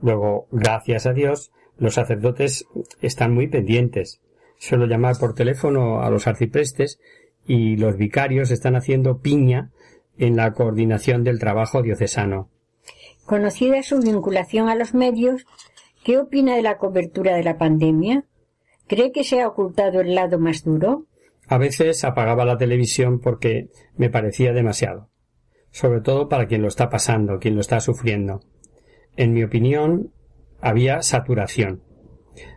Luego, 0.00 0.46
gracias 0.50 1.06
a 1.06 1.12
Dios, 1.12 1.52
los 1.76 1.94
sacerdotes 1.94 2.66
están 3.00 3.34
muy 3.34 3.48
pendientes. 3.48 4.20
Suelo 4.58 4.86
llamar 4.86 5.16
por 5.18 5.34
teléfono 5.34 6.02
a 6.02 6.10
los 6.10 6.26
arciprestes 6.26 7.00
y 7.46 7.76
los 7.76 7.96
vicarios 7.96 8.50
están 8.50 8.76
haciendo 8.76 9.18
piña 9.18 9.70
en 10.18 10.36
la 10.36 10.52
coordinación 10.52 11.24
del 11.24 11.38
trabajo 11.38 11.82
diocesano. 11.82 12.50
Conocida 13.24 13.82
su 13.82 14.00
vinculación 14.00 14.68
a 14.68 14.74
los 14.74 14.94
medios, 14.94 15.46
¿qué 16.08 16.16
opina 16.16 16.56
de 16.56 16.62
la 16.62 16.78
cobertura 16.78 17.36
de 17.36 17.44
la 17.44 17.58
pandemia? 17.58 18.24
¿Cree 18.86 19.12
que 19.12 19.24
se 19.24 19.42
ha 19.42 19.46
ocultado 19.46 20.00
el 20.00 20.14
lado 20.14 20.38
más 20.38 20.64
duro? 20.64 21.04
A 21.46 21.58
veces 21.58 22.02
apagaba 22.02 22.46
la 22.46 22.56
televisión 22.56 23.20
porque 23.20 23.68
me 23.94 24.08
parecía 24.08 24.54
demasiado, 24.54 25.10
sobre 25.70 26.00
todo 26.00 26.30
para 26.30 26.46
quien 26.46 26.62
lo 26.62 26.68
está 26.68 26.88
pasando, 26.88 27.38
quien 27.38 27.56
lo 27.56 27.60
está 27.60 27.80
sufriendo. 27.80 28.40
En 29.18 29.34
mi 29.34 29.42
opinión, 29.42 30.10
había 30.62 31.02
saturación. 31.02 31.82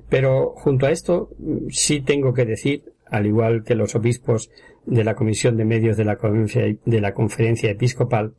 Pero 0.08 0.54
junto 0.56 0.86
a 0.86 0.92
esto 0.92 1.32
sí 1.72 2.00
tengo 2.00 2.34
que 2.34 2.46
decir, 2.46 2.94
al 3.06 3.26
igual 3.26 3.66
que 3.66 3.76
los 3.76 3.96
obispos 3.96 4.50
de 4.86 5.04
la 5.04 5.16
Comisión 5.16 5.58
de 5.58 5.66
Medios 5.66 5.98
de 5.98 6.06
la, 6.06 6.16
de 6.16 7.02
la 7.02 7.14
Conferencia 7.14 7.70
Episcopal, 7.70 8.34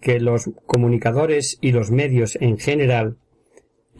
que 0.00 0.18
los 0.18 0.50
comunicadores 0.66 1.58
y 1.60 1.70
los 1.70 1.92
medios 1.92 2.36
en 2.40 2.58
general 2.58 3.18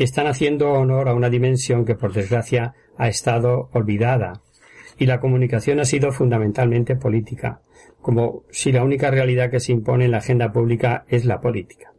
están 0.05 0.27
haciendo 0.27 0.71
honor 0.73 1.09
a 1.09 1.15
una 1.15 1.29
dimensión 1.29 1.85
que 1.85 1.95
por 1.95 2.13
desgracia 2.13 2.75
ha 2.97 3.09
estado 3.09 3.69
olvidada 3.73 4.43
y 4.99 5.07
la 5.07 5.21
comunicación 5.21 5.81
ha 5.81 5.85
sido 5.85 6.13
fundamentalmente 6.13 6.97
política, 6.97 7.61
como 8.01 8.45
si 8.51 8.73
la 8.73 8.83
única 8.83 9.11
realidad 9.11 9.51
que 9.51 9.61
se 9.61 9.73
impone 9.73 10.07
en 10.07 10.13
la 10.13 10.19
agenda 10.19 10.53
pública 10.53 11.05
es 11.09 11.25
la 11.25 11.41
política. 11.41 11.93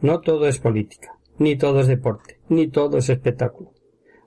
No 0.00 0.20
todo 0.20 0.46
es 0.46 0.58
política, 0.58 1.12
ni 1.38 1.56
todo 1.56 1.80
es 1.80 1.86
deporte, 1.86 2.38
ni 2.48 2.68
todo 2.68 2.98
es 2.98 3.08
espectáculo. 3.08 3.72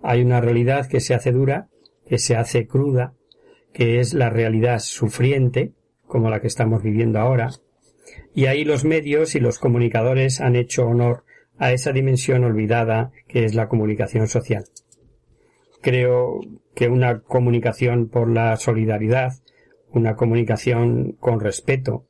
Hay 0.02 0.22
una 0.22 0.42
realidad 0.42 0.88
que 0.88 1.00
se 1.00 1.14
hace 1.14 1.32
dura, 1.32 1.70
que 2.08 2.18
se 2.18 2.36
hace 2.36 2.68
cruda, 2.68 3.14
que 3.74 4.00
es 4.00 4.14
la 4.14 4.30
realidad 4.30 4.80
sufriente, 4.80 5.74
como 6.08 6.30
la 6.30 6.40
que 6.40 6.48
estamos 6.48 6.82
viviendo 6.82 7.20
ahora, 7.20 7.50
y 8.34 8.46
ahí 8.46 8.64
los 8.64 8.86
medios 8.86 9.36
y 9.36 9.40
los 9.40 9.60
comunicadores 9.60 10.40
han 10.42 10.56
hecho 10.56 10.88
honor 10.88 11.24
a 11.58 11.72
esa 11.72 11.92
dimensión 11.92 12.44
olvidada 12.44 13.12
que 13.28 13.46
es 13.46 13.56
la 13.56 13.68
comunicación 13.68 14.28
social. 14.28 14.66
Creo 15.82 16.42
que 16.76 16.90
una 16.90 17.22
comunicación 17.22 18.10
por 18.10 18.30
la 18.30 18.56
solidaridad, 18.58 19.34
una 19.92 20.16
comunicación 20.16 21.14
con 21.20 21.40
respeto, 21.40 22.06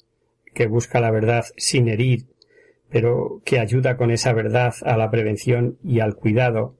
que 0.54 0.68
busca 0.68 1.00
la 1.00 1.12
verdad 1.12 1.46
sin 1.58 1.88
herir, 1.88 2.26
pero 2.90 3.42
que 3.46 3.60
ayuda 3.60 3.98
con 3.98 4.12
esa 4.12 4.34
verdad 4.34 4.74
a 4.84 4.98
la 4.98 5.12
prevención 5.12 5.78
y 5.84 6.00
al 6.00 6.16
cuidado, 6.16 6.76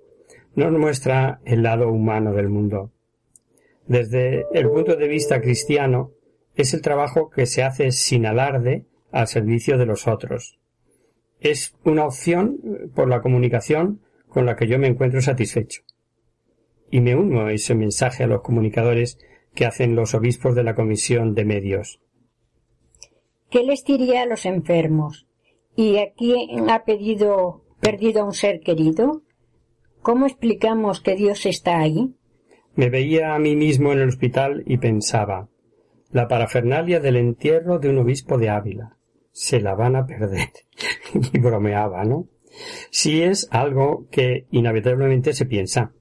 nos 0.56 0.72
muestra 0.72 1.40
el 1.46 1.64
lado 1.64 1.90
humano 1.90 2.34
del 2.34 2.50
mundo. 2.50 2.92
Desde 3.86 4.46
el 4.54 4.70
punto 4.70 4.96
de 4.96 5.08
vista 5.08 5.40
cristiano, 5.40 6.12
es 6.56 6.74
el 6.74 6.82
trabajo 6.82 7.30
que 7.30 7.46
se 7.46 7.64
hace 7.64 7.92
sin 7.92 8.26
alarde 8.26 8.86
al 9.12 9.28
servicio 9.28 9.78
de 9.78 9.86
los 9.86 10.08
otros. 10.08 10.60
Es 11.40 11.76
una 11.84 12.06
opción 12.06 12.60
por 12.96 13.08
la 13.08 13.22
comunicación 13.22 14.02
con 14.28 14.46
la 14.46 14.56
que 14.56 14.68
yo 14.68 14.80
me 14.80 14.88
encuentro 14.88 15.22
satisfecho. 15.22 15.82
Y 16.90 17.02
me 17.02 17.16
uno 17.16 17.46
a 17.46 17.54
ese 17.54 17.76
mensaje 17.76 18.24
a 18.24 18.28
los 18.28 18.42
comunicadores 18.42 19.20
que 19.54 19.66
hacen 19.66 19.96
los 19.96 20.14
obispos 20.14 20.56
de 20.56 20.64
la 20.64 20.76
Comisión 20.76 21.34
de 21.34 21.46
Medios. 21.46 22.00
¿Qué 23.50 23.64
les 23.64 23.84
diría 23.84 24.24
a 24.24 24.26
los 24.26 24.46
enfermos? 24.46 25.28
¿Y 25.76 25.98
a 25.98 26.12
quién 26.14 26.70
ha 26.70 26.84
pedido, 26.84 27.64
perdido 27.80 28.22
a 28.22 28.26
un 28.26 28.34
ser 28.34 28.60
querido? 28.60 29.24
¿Cómo 30.02 30.26
explicamos 30.26 31.02
que 31.02 31.16
Dios 31.16 31.46
está 31.46 31.80
ahí? 31.80 32.16
Me 32.76 32.90
veía 32.90 33.34
a 33.34 33.40
mí 33.40 33.56
mismo 33.56 33.92
en 33.92 34.00
el 34.00 34.10
hospital 34.10 34.64
y 34.66 34.78
pensaba, 34.78 35.50
la 36.12 36.28
parafernalia 36.28 37.00
del 37.00 37.18
entierro 37.18 37.80
de 37.80 37.90
un 37.90 37.98
obispo 37.98 38.38
de 38.38 38.50
Ávila. 38.50 38.97
Se 39.40 39.62
la 39.62 39.76
van 39.76 39.96
a 39.96 40.08
perder. 40.08 40.50
y 41.32 41.38
bromeaba, 41.38 42.04
¿no? 42.04 42.28
Si 42.90 43.22
es 43.22 43.48
algo 43.52 44.08
que 44.10 44.48
inevitablemente 44.50 45.34
se 45.34 45.46
piensa. 45.46 45.92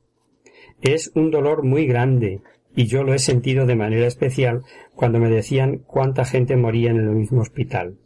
Es 0.81 1.13
un 1.15 1.31
dolor 1.31 1.63
muy 1.63 1.87
grande, 1.87 2.41
y 2.75 2.87
yo 2.87 3.03
lo 3.03 3.13
he 3.13 3.19
sentido 3.19 3.67
de 3.67 3.77
manera 3.77 4.07
especial 4.07 4.63
cuando 4.95 5.19
me 5.19 5.29
decían 5.29 5.83
cuánta 5.87 6.25
gente 6.25 6.57
moría 6.57 6.91
en 6.91 6.97
el 6.97 7.11
mismo 7.11 7.43
hospital. 7.43 7.99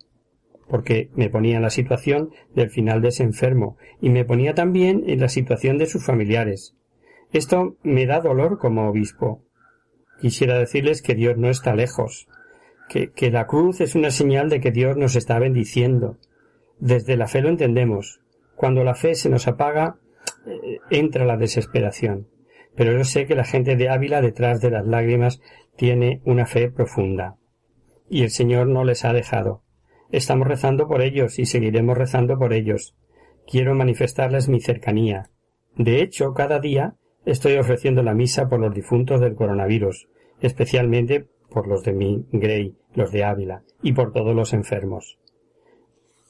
Porque 0.67 1.11
me 1.15 1.31
ponía 1.31 1.59
en 1.59 1.63
la 1.63 1.71
situación 1.71 2.31
del 2.57 2.71
final 2.71 3.01
de 3.01 3.11
ese 3.11 3.23
enfermo, 3.23 3.77
y 4.01 4.11
me 4.11 4.25
ponía 4.25 4.55
también 4.55 5.05
en 5.07 5.21
la 5.21 5.29
situación 5.29 5.79
de 5.79 5.87
sus 5.87 6.05
familiares. 6.05 6.77
Esto 7.33 7.77
me 7.85 8.05
da 8.05 8.19
dolor 8.19 8.59
como 8.59 8.89
obispo, 8.89 9.45
quisiera 10.21 10.59
decirles 10.59 11.03
que 11.03 11.15
Dios 11.15 11.39
no 11.39 11.51
está 11.51 11.77
lejos, 11.77 12.27
que, 12.91 13.13
que 13.13 13.31
la 13.31 13.47
cruz 13.47 13.81
es 13.81 13.95
una 13.95 14.11
señal 14.11 14.51
de 14.51 14.61
que 14.61 14.73
Dios 14.73 14.97
nos 14.97 15.15
está 15.15 15.39
bendiciendo. 15.39 16.19
Desde 16.81 17.17
la 17.17 17.29
fe 17.29 17.41
lo 17.41 17.49
entendemos. 17.49 18.21
Cuando 18.57 18.83
la 18.83 18.97
fe 18.97 19.15
se 19.15 19.31
nos 19.31 19.47
apaga, 19.47 20.01
eh, 20.45 20.79
entra 20.91 21.25
la 21.25 21.37
desesperación. 21.37 22.27
Pero 22.75 22.93
yo 22.93 23.05
sé 23.05 23.27
que 23.27 23.37
la 23.37 23.45
gente 23.45 23.77
de 23.77 23.89
Ávila 23.89 24.21
detrás 24.21 24.61
de 24.61 24.71
las 24.71 24.85
lágrimas 24.85 25.41
tiene 25.77 26.21
una 26.25 26.47
fe 26.47 26.69
profunda. 26.69 27.37
Y 28.09 28.23
el 28.23 28.31
Señor 28.31 28.67
no 28.67 28.85
les 28.85 29.05
ha 29.05 29.13
dejado. 29.13 29.63
Estamos 30.11 30.49
rezando 30.49 30.89
por 30.89 31.01
ellos 31.01 31.39
y 31.39 31.47
seguiremos 31.47 31.97
rezando 31.97 32.39
por 32.39 32.53
ellos. 32.53 32.97
Quiero 33.47 33.77
manifestarles 33.77 34.49
mi 34.49 34.61
cercanía. 34.61 35.31
De 35.77 36.03
hecho, 36.03 36.35
cada 36.35 36.59
día 36.59 36.97
estoy 37.25 37.57
ofreciendo 37.57 38.03
la 38.03 38.15
misa 38.15 38.49
por 38.49 38.59
los 38.59 38.75
difuntos 38.75 39.21
del 39.21 39.37
coronavirus, 39.37 40.09
especialmente 40.41 41.29
por 41.53 41.67
los 41.67 41.83
de 41.85 41.93
mi 41.93 42.27
Grey, 42.33 42.75
los 42.95 43.13
de 43.13 43.25
Ávila, 43.25 43.63
y 43.83 43.93
por 43.93 44.13
todos 44.13 44.35
los 44.35 44.53
enfermos. 44.53 45.19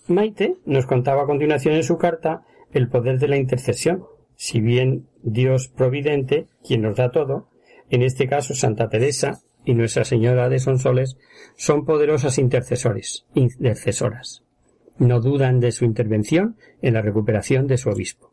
Maite 0.08 0.56
nos 0.64 0.86
contaba 0.86 1.22
a 1.22 1.26
continuación 1.26 1.74
en 1.74 1.84
su 1.84 1.98
carta 1.98 2.42
el 2.72 2.88
poder 2.88 3.18
de 3.18 3.28
la 3.28 3.36
intercesión. 3.36 4.04
Si 4.36 4.60
bien 4.60 5.06
Dios 5.22 5.68
providente, 5.68 6.46
quien 6.66 6.82
nos 6.82 6.96
da 6.96 7.10
todo, 7.10 7.48
en 7.90 8.02
este 8.02 8.28
caso 8.28 8.54
Santa 8.54 8.88
Teresa 8.88 9.40
y 9.64 9.74
Nuestra 9.74 10.04
Señora 10.04 10.48
de 10.48 10.58
Sonsoles, 10.58 11.16
son 11.56 11.84
poderosas 11.84 12.38
intercesores, 12.38 13.26
intercesoras. 13.34 14.42
No 14.98 15.20
dudan 15.20 15.60
de 15.60 15.72
su 15.72 15.84
intervención 15.84 16.56
en 16.82 16.94
la 16.94 17.02
recuperación 17.02 17.66
de 17.66 17.78
su 17.78 17.90
obispo. 17.90 18.32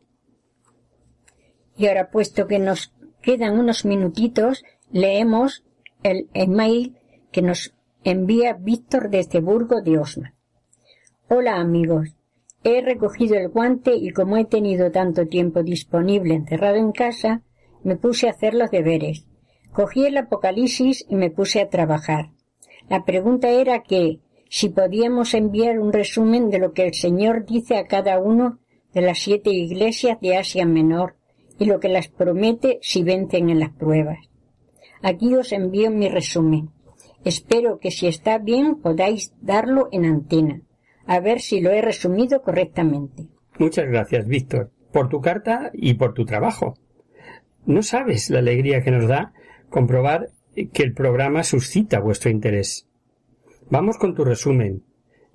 Y 1.76 1.86
ahora, 1.86 2.10
puesto 2.10 2.46
que 2.46 2.58
nos 2.58 2.92
quedan 3.22 3.58
unos 3.58 3.84
minutitos, 3.84 4.64
leemos 4.90 5.64
el 6.02 6.28
email 6.34 6.96
que 7.32 7.42
nos 7.42 7.74
envía 8.04 8.54
Víctor 8.54 9.10
desde 9.10 9.40
Burgo 9.40 9.82
de 9.82 9.98
Osma. 9.98 10.34
Hola 11.28 11.56
amigos, 11.56 12.16
he 12.64 12.80
recogido 12.80 13.36
el 13.36 13.48
guante 13.48 13.94
y 13.94 14.10
como 14.10 14.36
he 14.36 14.44
tenido 14.44 14.90
tanto 14.90 15.26
tiempo 15.26 15.62
disponible 15.62 16.34
encerrado 16.34 16.76
en 16.76 16.92
casa, 16.92 17.42
me 17.82 17.96
puse 17.96 18.28
a 18.28 18.32
hacer 18.32 18.54
los 18.54 18.70
deberes. 18.70 19.26
Cogí 19.72 20.06
el 20.06 20.16
Apocalipsis 20.16 21.04
y 21.08 21.16
me 21.16 21.30
puse 21.30 21.60
a 21.60 21.68
trabajar. 21.68 22.30
La 22.88 23.04
pregunta 23.04 23.50
era 23.50 23.82
que 23.82 24.20
si 24.48 24.70
podíamos 24.70 25.34
enviar 25.34 25.78
un 25.78 25.92
resumen 25.92 26.48
de 26.48 26.58
lo 26.58 26.72
que 26.72 26.86
el 26.86 26.94
Señor 26.94 27.44
dice 27.44 27.76
a 27.76 27.86
cada 27.86 28.18
uno 28.18 28.58
de 28.94 29.02
las 29.02 29.18
siete 29.18 29.50
iglesias 29.50 30.18
de 30.20 30.36
Asia 30.36 30.64
Menor 30.64 31.16
y 31.58 31.66
lo 31.66 31.80
que 31.80 31.88
las 31.88 32.08
promete 32.08 32.78
si 32.80 33.02
vencen 33.02 33.50
en 33.50 33.60
las 33.60 33.70
pruebas. 33.70 34.18
Aquí 35.02 35.34
os 35.34 35.52
envío 35.52 35.90
mi 35.90 36.08
resumen. 36.08 36.70
Espero 37.24 37.78
que 37.78 37.90
si 37.90 38.06
está 38.06 38.38
bien 38.38 38.76
podáis 38.76 39.32
darlo 39.40 39.88
en 39.92 40.04
antena. 40.04 40.62
A 41.06 41.20
ver 41.20 41.40
si 41.40 41.60
lo 41.60 41.70
he 41.70 41.80
resumido 41.80 42.42
correctamente. 42.42 43.28
Muchas 43.58 43.86
gracias, 43.86 44.26
Víctor, 44.26 44.70
por 44.92 45.08
tu 45.08 45.20
carta 45.20 45.70
y 45.72 45.94
por 45.94 46.14
tu 46.14 46.24
trabajo. 46.24 46.74
No 47.66 47.82
sabes 47.82 48.30
la 48.30 48.38
alegría 48.38 48.82
que 48.82 48.90
nos 48.90 49.08
da 49.08 49.32
comprobar 49.68 50.30
que 50.72 50.82
el 50.82 50.94
programa 50.94 51.44
suscita 51.44 52.00
vuestro 52.00 52.30
interés. 52.30 52.88
Vamos 53.70 53.98
con 53.98 54.14
tu 54.14 54.24
resumen. 54.24 54.84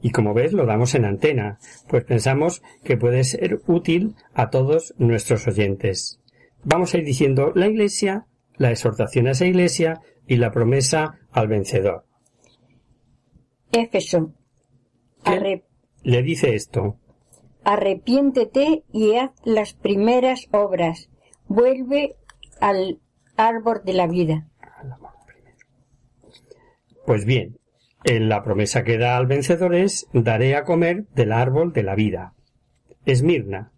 Y 0.01 0.11
como 0.11 0.33
ves, 0.33 0.51
lo 0.51 0.65
damos 0.65 0.95
en 0.95 1.05
antena, 1.05 1.59
pues 1.87 2.03
pensamos 2.03 2.61
que 2.83 2.97
puede 2.97 3.23
ser 3.23 3.61
útil 3.67 4.15
a 4.33 4.49
todos 4.49 4.93
nuestros 4.97 5.47
oyentes. 5.47 6.19
Vamos 6.63 6.93
a 6.93 6.97
ir 6.97 7.05
diciendo 7.05 7.51
la 7.55 7.67
Iglesia 7.67 8.25
la 8.63 8.71
exhortación 8.71 9.27
a 9.27 9.31
esa 9.31 9.45
iglesia 9.45 10.01
y 10.25 10.37
la 10.37 10.51
promesa 10.51 11.19
al 11.31 11.49
vencedor. 11.49 12.05
Éfeso. 13.71 14.33
Le 16.03 16.23
dice 16.23 16.55
esto. 16.55 16.97
Arrepiéntete 17.65 18.83
y 18.91 19.15
haz 19.15 19.31
las 19.43 19.73
primeras 19.73 20.47
obras. 20.51 21.09
Vuelve 21.47 22.15
al 22.61 22.99
árbol 23.35 23.81
de 23.83 23.93
la 23.93 24.07
vida. 24.07 24.47
Pues 27.05 27.25
bien, 27.25 27.59
en 28.05 28.29
la 28.29 28.43
promesa 28.43 28.85
que 28.85 28.97
da 28.97 29.17
al 29.17 29.27
vencedor 29.27 29.75
es 29.75 30.07
daré 30.13 30.55
a 30.55 30.63
comer 30.63 31.05
del 31.09 31.33
árbol 31.33 31.73
de 31.73 31.83
la 31.83 31.95
vida. 31.95 32.33
Esmirna, 33.05 33.72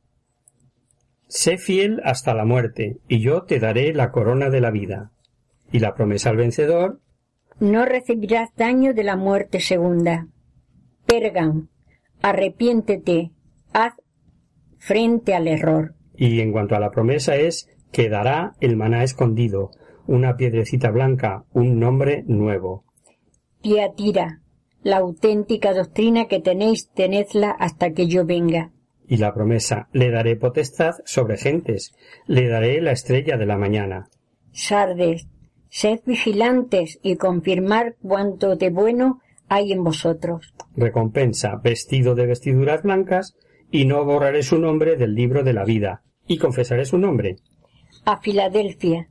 Sé 1.36 1.58
fiel 1.58 2.00
hasta 2.06 2.34
la 2.34 2.46
muerte, 2.46 3.02
y 3.10 3.20
yo 3.20 3.44
te 3.44 3.60
daré 3.60 3.94
la 3.94 4.14
corona 4.14 4.50
de 4.50 4.62
la 4.62 4.72
vida. 4.72 5.12
Y 5.70 5.80
la 5.80 5.94
promesa 5.94 6.30
al 6.30 6.38
vencedor. 6.38 7.02
No 7.60 7.84
recibirás 7.84 8.56
daño 8.56 8.94
de 8.94 9.04
la 9.04 9.18
muerte 9.18 9.60
segunda. 9.60 10.30
Pergan, 11.06 11.68
arrepiéntete, 12.22 13.32
haz 13.74 13.96
frente 14.78 15.36
al 15.36 15.50
error. 15.50 15.96
Y 16.16 16.40
en 16.40 16.54
cuanto 16.54 16.74
a 16.78 16.80
la 16.80 16.92
promesa 16.92 17.36
es 17.36 17.68
quedará 17.92 18.54
el 18.62 18.78
maná 18.78 19.04
escondido, 19.04 19.72
una 20.08 20.38
piedrecita 20.38 20.90
blanca, 20.90 21.44
un 21.52 21.82
nombre 21.82 22.24
nuevo. 22.28 22.86
Tiatira, 23.60 24.40
la 24.84 25.00
auténtica 25.00 25.74
doctrina 25.74 26.30
que 26.30 26.40
tenéis, 26.40 26.90
tenedla 26.92 27.52
hasta 27.52 27.92
que 27.92 28.08
yo 28.08 28.26
venga. 28.26 28.72
Y 29.08 29.18
la 29.18 29.34
promesa, 29.34 29.88
le 29.94 30.10
daré 30.10 30.36
potestad 30.36 30.96
sobre 31.06 31.38
gentes, 31.38 31.94
le 32.28 32.48
daré 32.48 32.82
la 32.82 32.92
estrella 32.92 33.38
de 33.38 33.46
la 33.46 33.58
mañana. 33.58 34.10
Sardes, 34.52 35.28
sed 35.70 36.00
vigilantes 36.06 37.00
y 37.04 37.18
confirmar 37.18 37.96
cuanto 38.02 38.56
de 38.56 38.70
bueno 38.70 39.20
hay 39.48 39.72
en 39.72 39.84
vosotros. 39.84 40.54
Recompensa, 40.76 41.60
vestido 41.64 42.16
de 42.16 42.26
vestiduras 42.26 42.82
blancas, 42.84 43.36
y 43.72 43.86
no 43.86 44.04
borraré 44.06 44.44
su 44.44 44.60
nombre 44.60 44.96
del 44.96 45.14
libro 45.14 45.44
de 45.44 45.54
la 45.54 45.66
vida, 45.66 46.04
y 46.28 46.38
confesaré 46.38 46.86
su 46.86 46.98
nombre. 46.98 47.38
A 48.06 48.22
Filadelfia, 48.22 49.08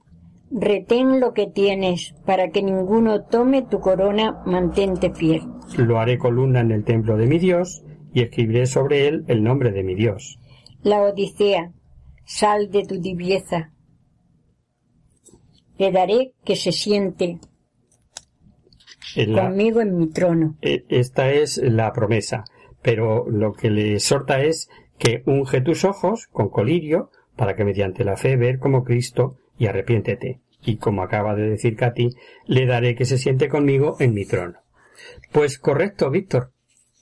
retén 0.50 1.20
lo 1.20 1.32
que 1.32 1.46
tienes, 1.46 2.14
para 2.24 2.48
que 2.50 2.62
ninguno 2.62 3.24
tome 3.24 3.62
tu 3.62 3.80
corona, 3.80 4.42
mantente 4.46 5.12
fiel. 5.12 5.42
Lo 5.76 5.98
haré 5.98 6.18
columna 6.18 6.60
en 6.60 6.72
el 6.72 6.84
templo 6.84 7.16
de 7.16 7.26
mi 7.26 7.38
Dios, 7.38 7.84
y 8.14 8.22
escribiré 8.22 8.66
sobre 8.66 9.08
él 9.08 9.24
el 9.26 9.42
nombre 9.42 9.72
de 9.72 9.82
mi 9.82 9.94
Dios. 9.94 10.38
La 10.82 11.02
Odisea, 11.02 11.72
sal 12.24 12.70
de 12.70 12.86
tu 12.86 13.00
tibieza. 13.00 13.72
Le 15.76 15.90
daré 15.90 16.32
que 16.44 16.54
se 16.54 16.72
siente 16.72 17.40
conmigo 19.34 19.80
en 19.80 19.98
mi 19.98 20.08
trono. 20.10 20.56
E, 20.62 20.84
esta 20.88 21.32
es 21.32 21.58
la 21.58 21.92
promesa, 21.92 22.44
pero 22.82 23.28
lo 23.28 23.52
que 23.52 23.70
le 23.70 23.94
exhorta 23.94 24.42
es 24.42 24.68
que 24.96 25.22
unge 25.26 25.60
tus 25.60 25.84
ojos 25.84 26.28
con 26.30 26.48
colirio 26.48 27.10
para 27.36 27.56
que 27.56 27.64
mediante 27.64 28.04
la 28.04 28.16
fe 28.16 28.36
ver 28.36 28.60
como 28.60 28.84
Cristo 28.84 29.36
y 29.58 29.66
arrepiéntete. 29.66 30.40
Y 30.62 30.76
como 30.76 31.02
acaba 31.02 31.34
de 31.34 31.50
decir 31.50 31.76
Katy, 31.76 32.10
le 32.46 32.66
daré 32.66 32.94
que 32.94 33.04
se 33.04 33.18
siente 33.18 33.48
conmigo 33.48 33.96
en 33.98 34.14
mi 34.14 34.24
trono. 34.24 34.60
Pues 35.32 35.58
correcto, 35.58 36.10
Víctor. 36.10 36.53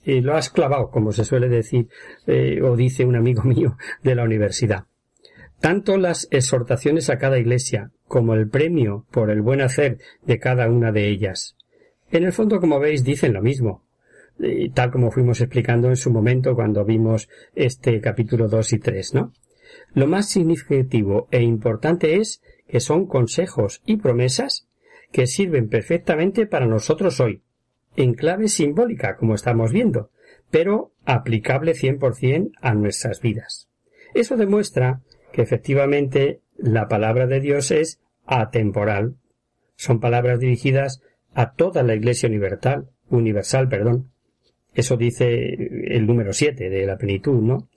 Y 0.05 0.20
lo 0.20 0.34
has 0.34 0.50
clavado, 0.50 0.90
como 0.90 1.12
se 1.12 1.24
suele 1.24 1.48
decir, 1.48 1.88
eh, 2.26 2.61
o 2.62 2.76
dice 2.76 3.05
un 3.05 3.16
amigo 3.16 3.42
mío 3.44 3.76
de 4.03 4.14
la 4.14 4.24
universidad. 4.24 4.84
Tanto 5.61 5.96
las 5.96 6.26
exhortaciones 6.30 7.09
a 7.09 7.18
cada 7.18 7.38
iglesia 7.38 7.92
como 8.09 8.34
el 8.34 8.48
premio 8.48 9.07
por 9.11 9.30
el 9.30 9.42
buen 9.42 9.61
hacer 9.61 9.98
de 10.26 10.38
cada 10.38 10.68
una 10.68 10.90
de 10.90 11.09
ellas. 11.09 11.57
En 12.11 12.24
el 12.24 12.32
fondo, 12.32 12.61
como 12.61 12.80
veis, 12.80 13.05
dicen 13.05 13.32
lo 13.32 13.42
mismo, 13.42 13.84
tal 14.74 14.90
como 14.90 15.11
fuimos 15.11 15.40
explicando 15.40 15.88
en 15.88 15.96
su 15.96 16.11
momento 16.11 16.55
cuando 16.55 16.84
vimos 16.84 17.28
este 17.55 18.00
capítulo 18.00 18.48
2 18.48 18.72
y 18.72 18.78
3, 18.78 19.14
¿no? 19.14 19.32
Lo 19.94 20.07
más 20.07 20.28
significativo 20.28 21.28
e 21.30 21.42
importante 21.42 22.16
es 22.16 22.42
que 22.68 22.80
son 22.80 23.07
consejos 23.07 23.82
y 23.86 23.96
promesas 23.96 24.68
que 25.11 25.26
sirven 25.26 25.68
perfectamente 25.68 26.46
para 26.46 26.66
nosotros 26.66 27.20
hoy, 27.20 27.42
en 27.97 28.14
clave 28.14 28.49
simbólica, 28.49 29.16
como 29.16 29.34
estamos 29.34 29.72
viendo, 29.72 30.11
pero 30.51 30.93
aplicable 31.05 31.72
100% 31.72 32.53
a 32.61 32.74
nuestras 32.74 33.20
vidas. 33.20 33.68
Eso 34.14 34.36
demuestra 34.36 35.01
que 35.32 35.43
efectivamente 35.43 36.40
la 36.57 36.88
palabra 36.88 37.26
de 37.26 37.40
Dios 37.40 37.70
es 37.70 38.01
atemporal. 38.26 39.16
Son 39.76 40.01
palabras 40.01 40.38
dirigidas 40.38 41.03
a 41.34 41.53
toda 41.55 41.82
la 41.82 41.95
Iglesia 41.95 42.28
universal, 42.28 42.90
universal, 43.09 43.68
perdón. 43.68 44.11
Eso 44.74 44.97
dice 44.97 45.55
el 45.86 46.07
número 46.07 46.32
7 46.32 46.70
de 46.70 46.86
la 46.86 46.97
plenitud, 46.97 47.40
¿no? 47.43 47.68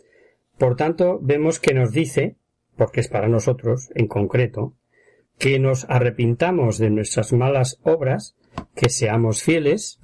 Por 0.58 0.76
tanto, 0.76 1.20
vemos 1.22 1.60
que 1.60 1.74
nos 1.74 1.92
dice, 1.92 2.36
porque 2.78 3.02
es 3.02 3.08
para 3.08 3.28
nosotros 3.28 3.92
en 3.96 4.08
concreto, 4.08 4.76
que 5.38 5.60
nos 5.60 5.86
arrepintamos 5.90 6.78
de 6.78 6.90
nuestras 6.90 7.34
malas 7.34 7.80
obras, 7.84 8.36
que 8.76 8.90
seamos 8.90 9.44
fieles, 9.44 10.00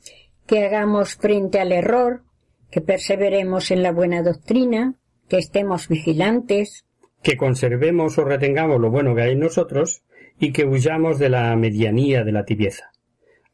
que 0.48 0.66
hagamos 0.66 1.16
frente 1.16 1.60
al 1.60 1.72
error, 1.72 2.24
que 2.70 2.82
perseveremos 2.82 3.72
en 3.72 3.84
la 3.84 3.92
buena 3.92 4.24
doctrina, 4.24 4.96
que 5.28 5.38
estemos 5.38 5.88
vigilantes, 5.88 6.86
que 7.22 7.38
conservemos 7.38 8.18
o 8.18 8.26
retengamos 8.26 8.80
lo 8.80 8.90
bueno 8.90 9.16
que 9.16 9.22
hay 9.22 9.34
en 9.34 9.40
nosotros 9.40 10.04
y 10.40 10.52
que 10.52 10.66
huyamos 10.66 11.20
de 11.20 11.30
la 11.30 11.56
medianía 11.56 12.24
de 12.24 12.32
la 12.32 12.46
tibieza. 12.46 12.92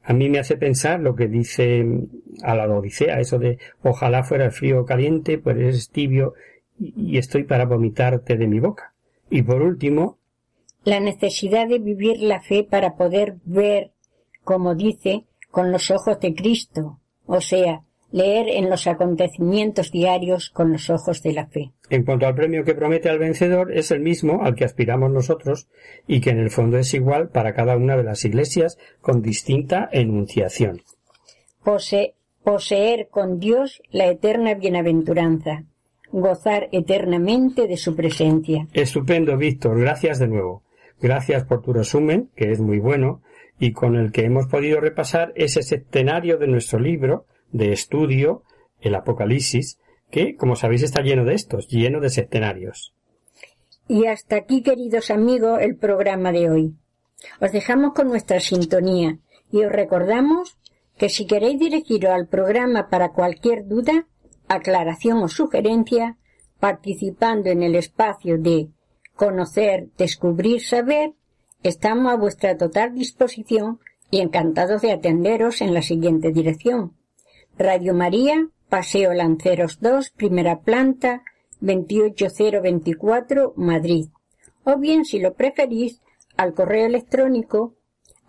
A 0.02 0.14
mí 0.14 0.30
me 0.30 0.40
hace 0.40 0.56
pensar 0.56 1.02
lo 1.02 1.16
que 1.16 1.28
dice 1.28 1.86
a 2.42 2.56
la 2.56 2.70
Odisea, 2.70 3.20
eso 3.20 3.40
de 3.40 3.58
ojalá 3.84 4.24
fuera 4.24 4.46
el 4.46 4.52
frío 4.52 4.86
caliente, 4.86 5.38
pues 5.38 5.58
es 5.58 5.90
tibio 5.90 6.34
y 6.80 7.18
estoy 7.18 7.44
para 7.44 7.66
vomitarte 7.66 8.38
de 8.38 8.48
mi 8.48 8.62
boca. 8.62 8.94
Y 9.30 9.42
por 9.42 9.62
último, 9.62 10.18
la 10.86 11.02
necesidad 11.02 11.68
de 11.68 11.80
vivir 11.80 12.22
la 12.22 12.40
fe 12.42 12.64
para 12.64 12.96
poder 12.96 13.36
ver, 13.44 13.92
como 14.48 14.76
dice, 14.76 15.26
con 15.52 15.74
los 15.74 15.92
ojos 15.92 16.22
de 16.22 16.34
Cristo, 16.34 17.02
o 17.26 17.42
sea, 17.42 17.82
leer 18.14 18.48
en 18.48 18.70
los 18.70 18.88
acontecimientos 18.88 19.92
diarios 19.92 20.50
con 20.52 20.72
los 20.72 20.90
ojos 20.90 21.22
de 21.22 21.34
la 21.34 21.48
fe. 21.48 21.74
En 21.90 22.06
cuanto 22.06 22.28
al 22.28 22.34
premio 22.34 22.64
que 22.64 22.74
promete 22.74 23.10
al 23.10 23.20
vencedor, 23.20 23.74
es 23.78 23.92
el 23.92 24.00
mismo 24.00 24.46
al 24.46 24.56
que 24.56 24.64
aspiramos 24.64 25.12
nosotros 25.12 25.68
y 26.08 26.22
que 26.22 26.30
en 26.30 26.40
el 26.40 26.50
fondo 26.50 26.78
es 26.78 26.94
igual 26.94 27.28
para 27.28 27.54
cada 27.54 27.76
una 27.76 27.98
de 27.98 28.06
las 28.06 28.24
iglesias 28.24 28.78
con 29.02 29.22
distinta 29.22 29.90
enunciación. 29.92 30.82
poseer 32.42 33.10
con 33.10 33.40
Dios 33.40 33.82
la 33.92 34.08
eterna 34.08 34.54
bienaventuranza, 34.54 35.66
gozar 36.10 36.70
eternamente 36.72 37.68
de 37.68 37.76
su 37.76 37.98
presencia. 37.98 38.66
Estupendo, 38.72 39.36
Víctor. 39.36 39.78
Gracias 39.78 40.20
de 40.20 40.30
nuevo. 40.30 40.64
Gracias 41.02 41.44
por 41.44 41.62
tu 41.62 41.74
resumen, 41.74 42.30
que 42.34 42.54
es 42.54 42.62
muy 42.62 42.80
bueno, 42.80 43.22
y 43.60 43.72
con 43.72 43.96
el 43.96 44.12
que 44.12 44.26
hemos 44.26 44.48
podido 44.48 44.80
repasar 44.80 45.34
ese 45.36 45.64
centenario 45.64 46.38
de 46.38 46.48
nuestro 46.48 46.80
libro 46.80 47.26
de 47.52 47.72
estudio, 47.72 48.44
el 48.82 48.96
Apocalipsis, 48.96 49.80
que, 50.12 50.36
como 50.36 50.56
sabéis, 50.56 50.84
está 50.84 51.02
lleno 51.02 51.26
de 51.26 51.34
estos, 51.34 51.68
lleno 51.68 52.00
de 52.00 52.10
centenarios. 52.10 52.94
Y 53.88 54.06
hasta 54.06 54.36
aquí, 54.36 54.62
queridos 54.62 55.12
amigos, 55.12 55.60
el 55.62 55.76
programa 55.78 56.32
de 56.32 56.50
hoy. 56.50 56.76
Os 57.42 57.52
dejamos 57.52 57.94
con 57.94 58.08
nuestra 58.08 58.40
sintonía 58.40 59.20
y 59.52 59.64
os 59.64 59.72
recordamos 59.72 60.58
que 60.98 61.10
si 61.10 61.26
queréis 61.26 61.60
dirigiros 61.60 62.12
al 62.12 62.28
programa 62.28 62.90
para 62.90 63.10
cualquier 63.10 63.68
duda, 63.68 64.08
aclaración 64.48 65.20
o 65.20 65.28
sugerencia, 65.28 66.18
participando 66.60 67.50
en 67.50 67.64
el 67.64 67.76
espacio 67.76 68.38
de 68.38 68.70
conocer, 69.16 69.90
descubrir, 69.98 70.62
saber, 70.62 71.14
estamos 71.64 72.12
a 72.12 72.16
vuestra 72.16 72.58
total 72.58 72.94
disposición 72.94 73.80
y 74.10 74.22
encantados 74.22 74.82
de 74.82 74.92
atenderos 74.92 75.62
en 75.62 75.74
la 75.74 75.82
siguiente 75.82 76.32
dirección. 76.32 76.94
Radio 77.58 77.94
María, 77.94 78.50
Paseo 78.70 79.14
Lanceros 79.14 79.80
2, 79.80 80.12
primera 80.12 80.60
planta, 80.60 81.24
28024, 81.62 83.54
Madrid. 83.56 84.08
O 84.64 84.78
bien, 84.78 85.06
si 85.06 85.20
lo 85.20 85.34
preferís, 85.34 86.02
al 86.36 86.54
correo 86.54 86.86
electrónico 86.86 87.74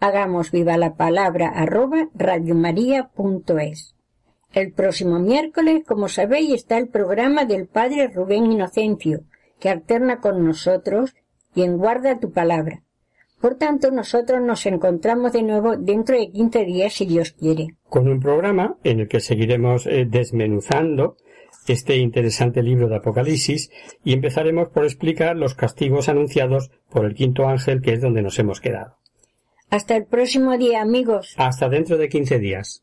hagamos 0.01 0.51
viva 0.51 0.77
la 0.77 0.95
palabra 0.95 1.49
arroba 1.49 2.09
radiomaria.es. 2.15 3.95
El 4.55 4.73
próximo 4.73 5.19
miércoles, 5.19 5.83
como 5.87 6.09
sabéis, 6.09 6.55
está 6.55 6.79
el 6.79 6.89
programa 6.89 7.45
del 7.45 7.67
Padre 7.67 8.09
Rubén 8.09 8.51
Inocencio, 8.51 9.25
que 9.61 9.69
alterna 9.69 10.21
con 10.21 10.45
nosotros 10.45 11.15
y 11.55 11.63
en 11.63 11.77
guarda 11.77 12.19
tu 12.19 12.33
palabra. 12.33 12.83
Por 13.41 13.55
tanto, 13.55 13.91
nosotros 13.91 14.41
nos 14.43 14.67
encontramos 14.67 15.33
de 15.33 15.43
nuevo 15.43 15.77
dentro 15.77 16.19
de 16.19 16.31
quince 16.31 16.65
días, 16.65 16.93
si 16.93 17.07
Dios 17.07 17.33
quiere. 17.33 17.69
Con 17.89 18.09
un 18.09 18.21
programa 18.21 18.77
en 18.83 19.01
el 19.01 19.09
que 19.09 19.21
seguiremos 19.21 19.87
eh, 19.87 20.07
desmenuzando 20.09 21.17
este 21.69 21.97
interesante 21.97 22.63
libro 22.63 22.89
de 22.89 22.97
Apocalipsis 22.97 23.71
y 24.05 24.13
empezaremos 24.13 24.69
por 24.69 24.85
explicar 24.85 25.37
los 25.37 25.55
castigos 25.55 26.09
anunciados 26.09 26.71
por 26.91 27.05
el 27.05 27.15
quinto 27.15 27.47
ángel, 27.47 27.83
que 27.83 27.93
es 27.93 28.01
donde 28.01 28.23
nos 28.23 28.39
hemos 28.39 28.61
quedado. 28.61 28.97
Hasta 29.71 29.97
el 29.97 30.07
próximo 30.07 30.57
día, 30.57 30.81
amigos. 30.81 31.35
Hasta 31.37 31.69
dentro 31.69 31.99
de 31.99 32.09
quince 32.09 32.39
días. 32.39 32.83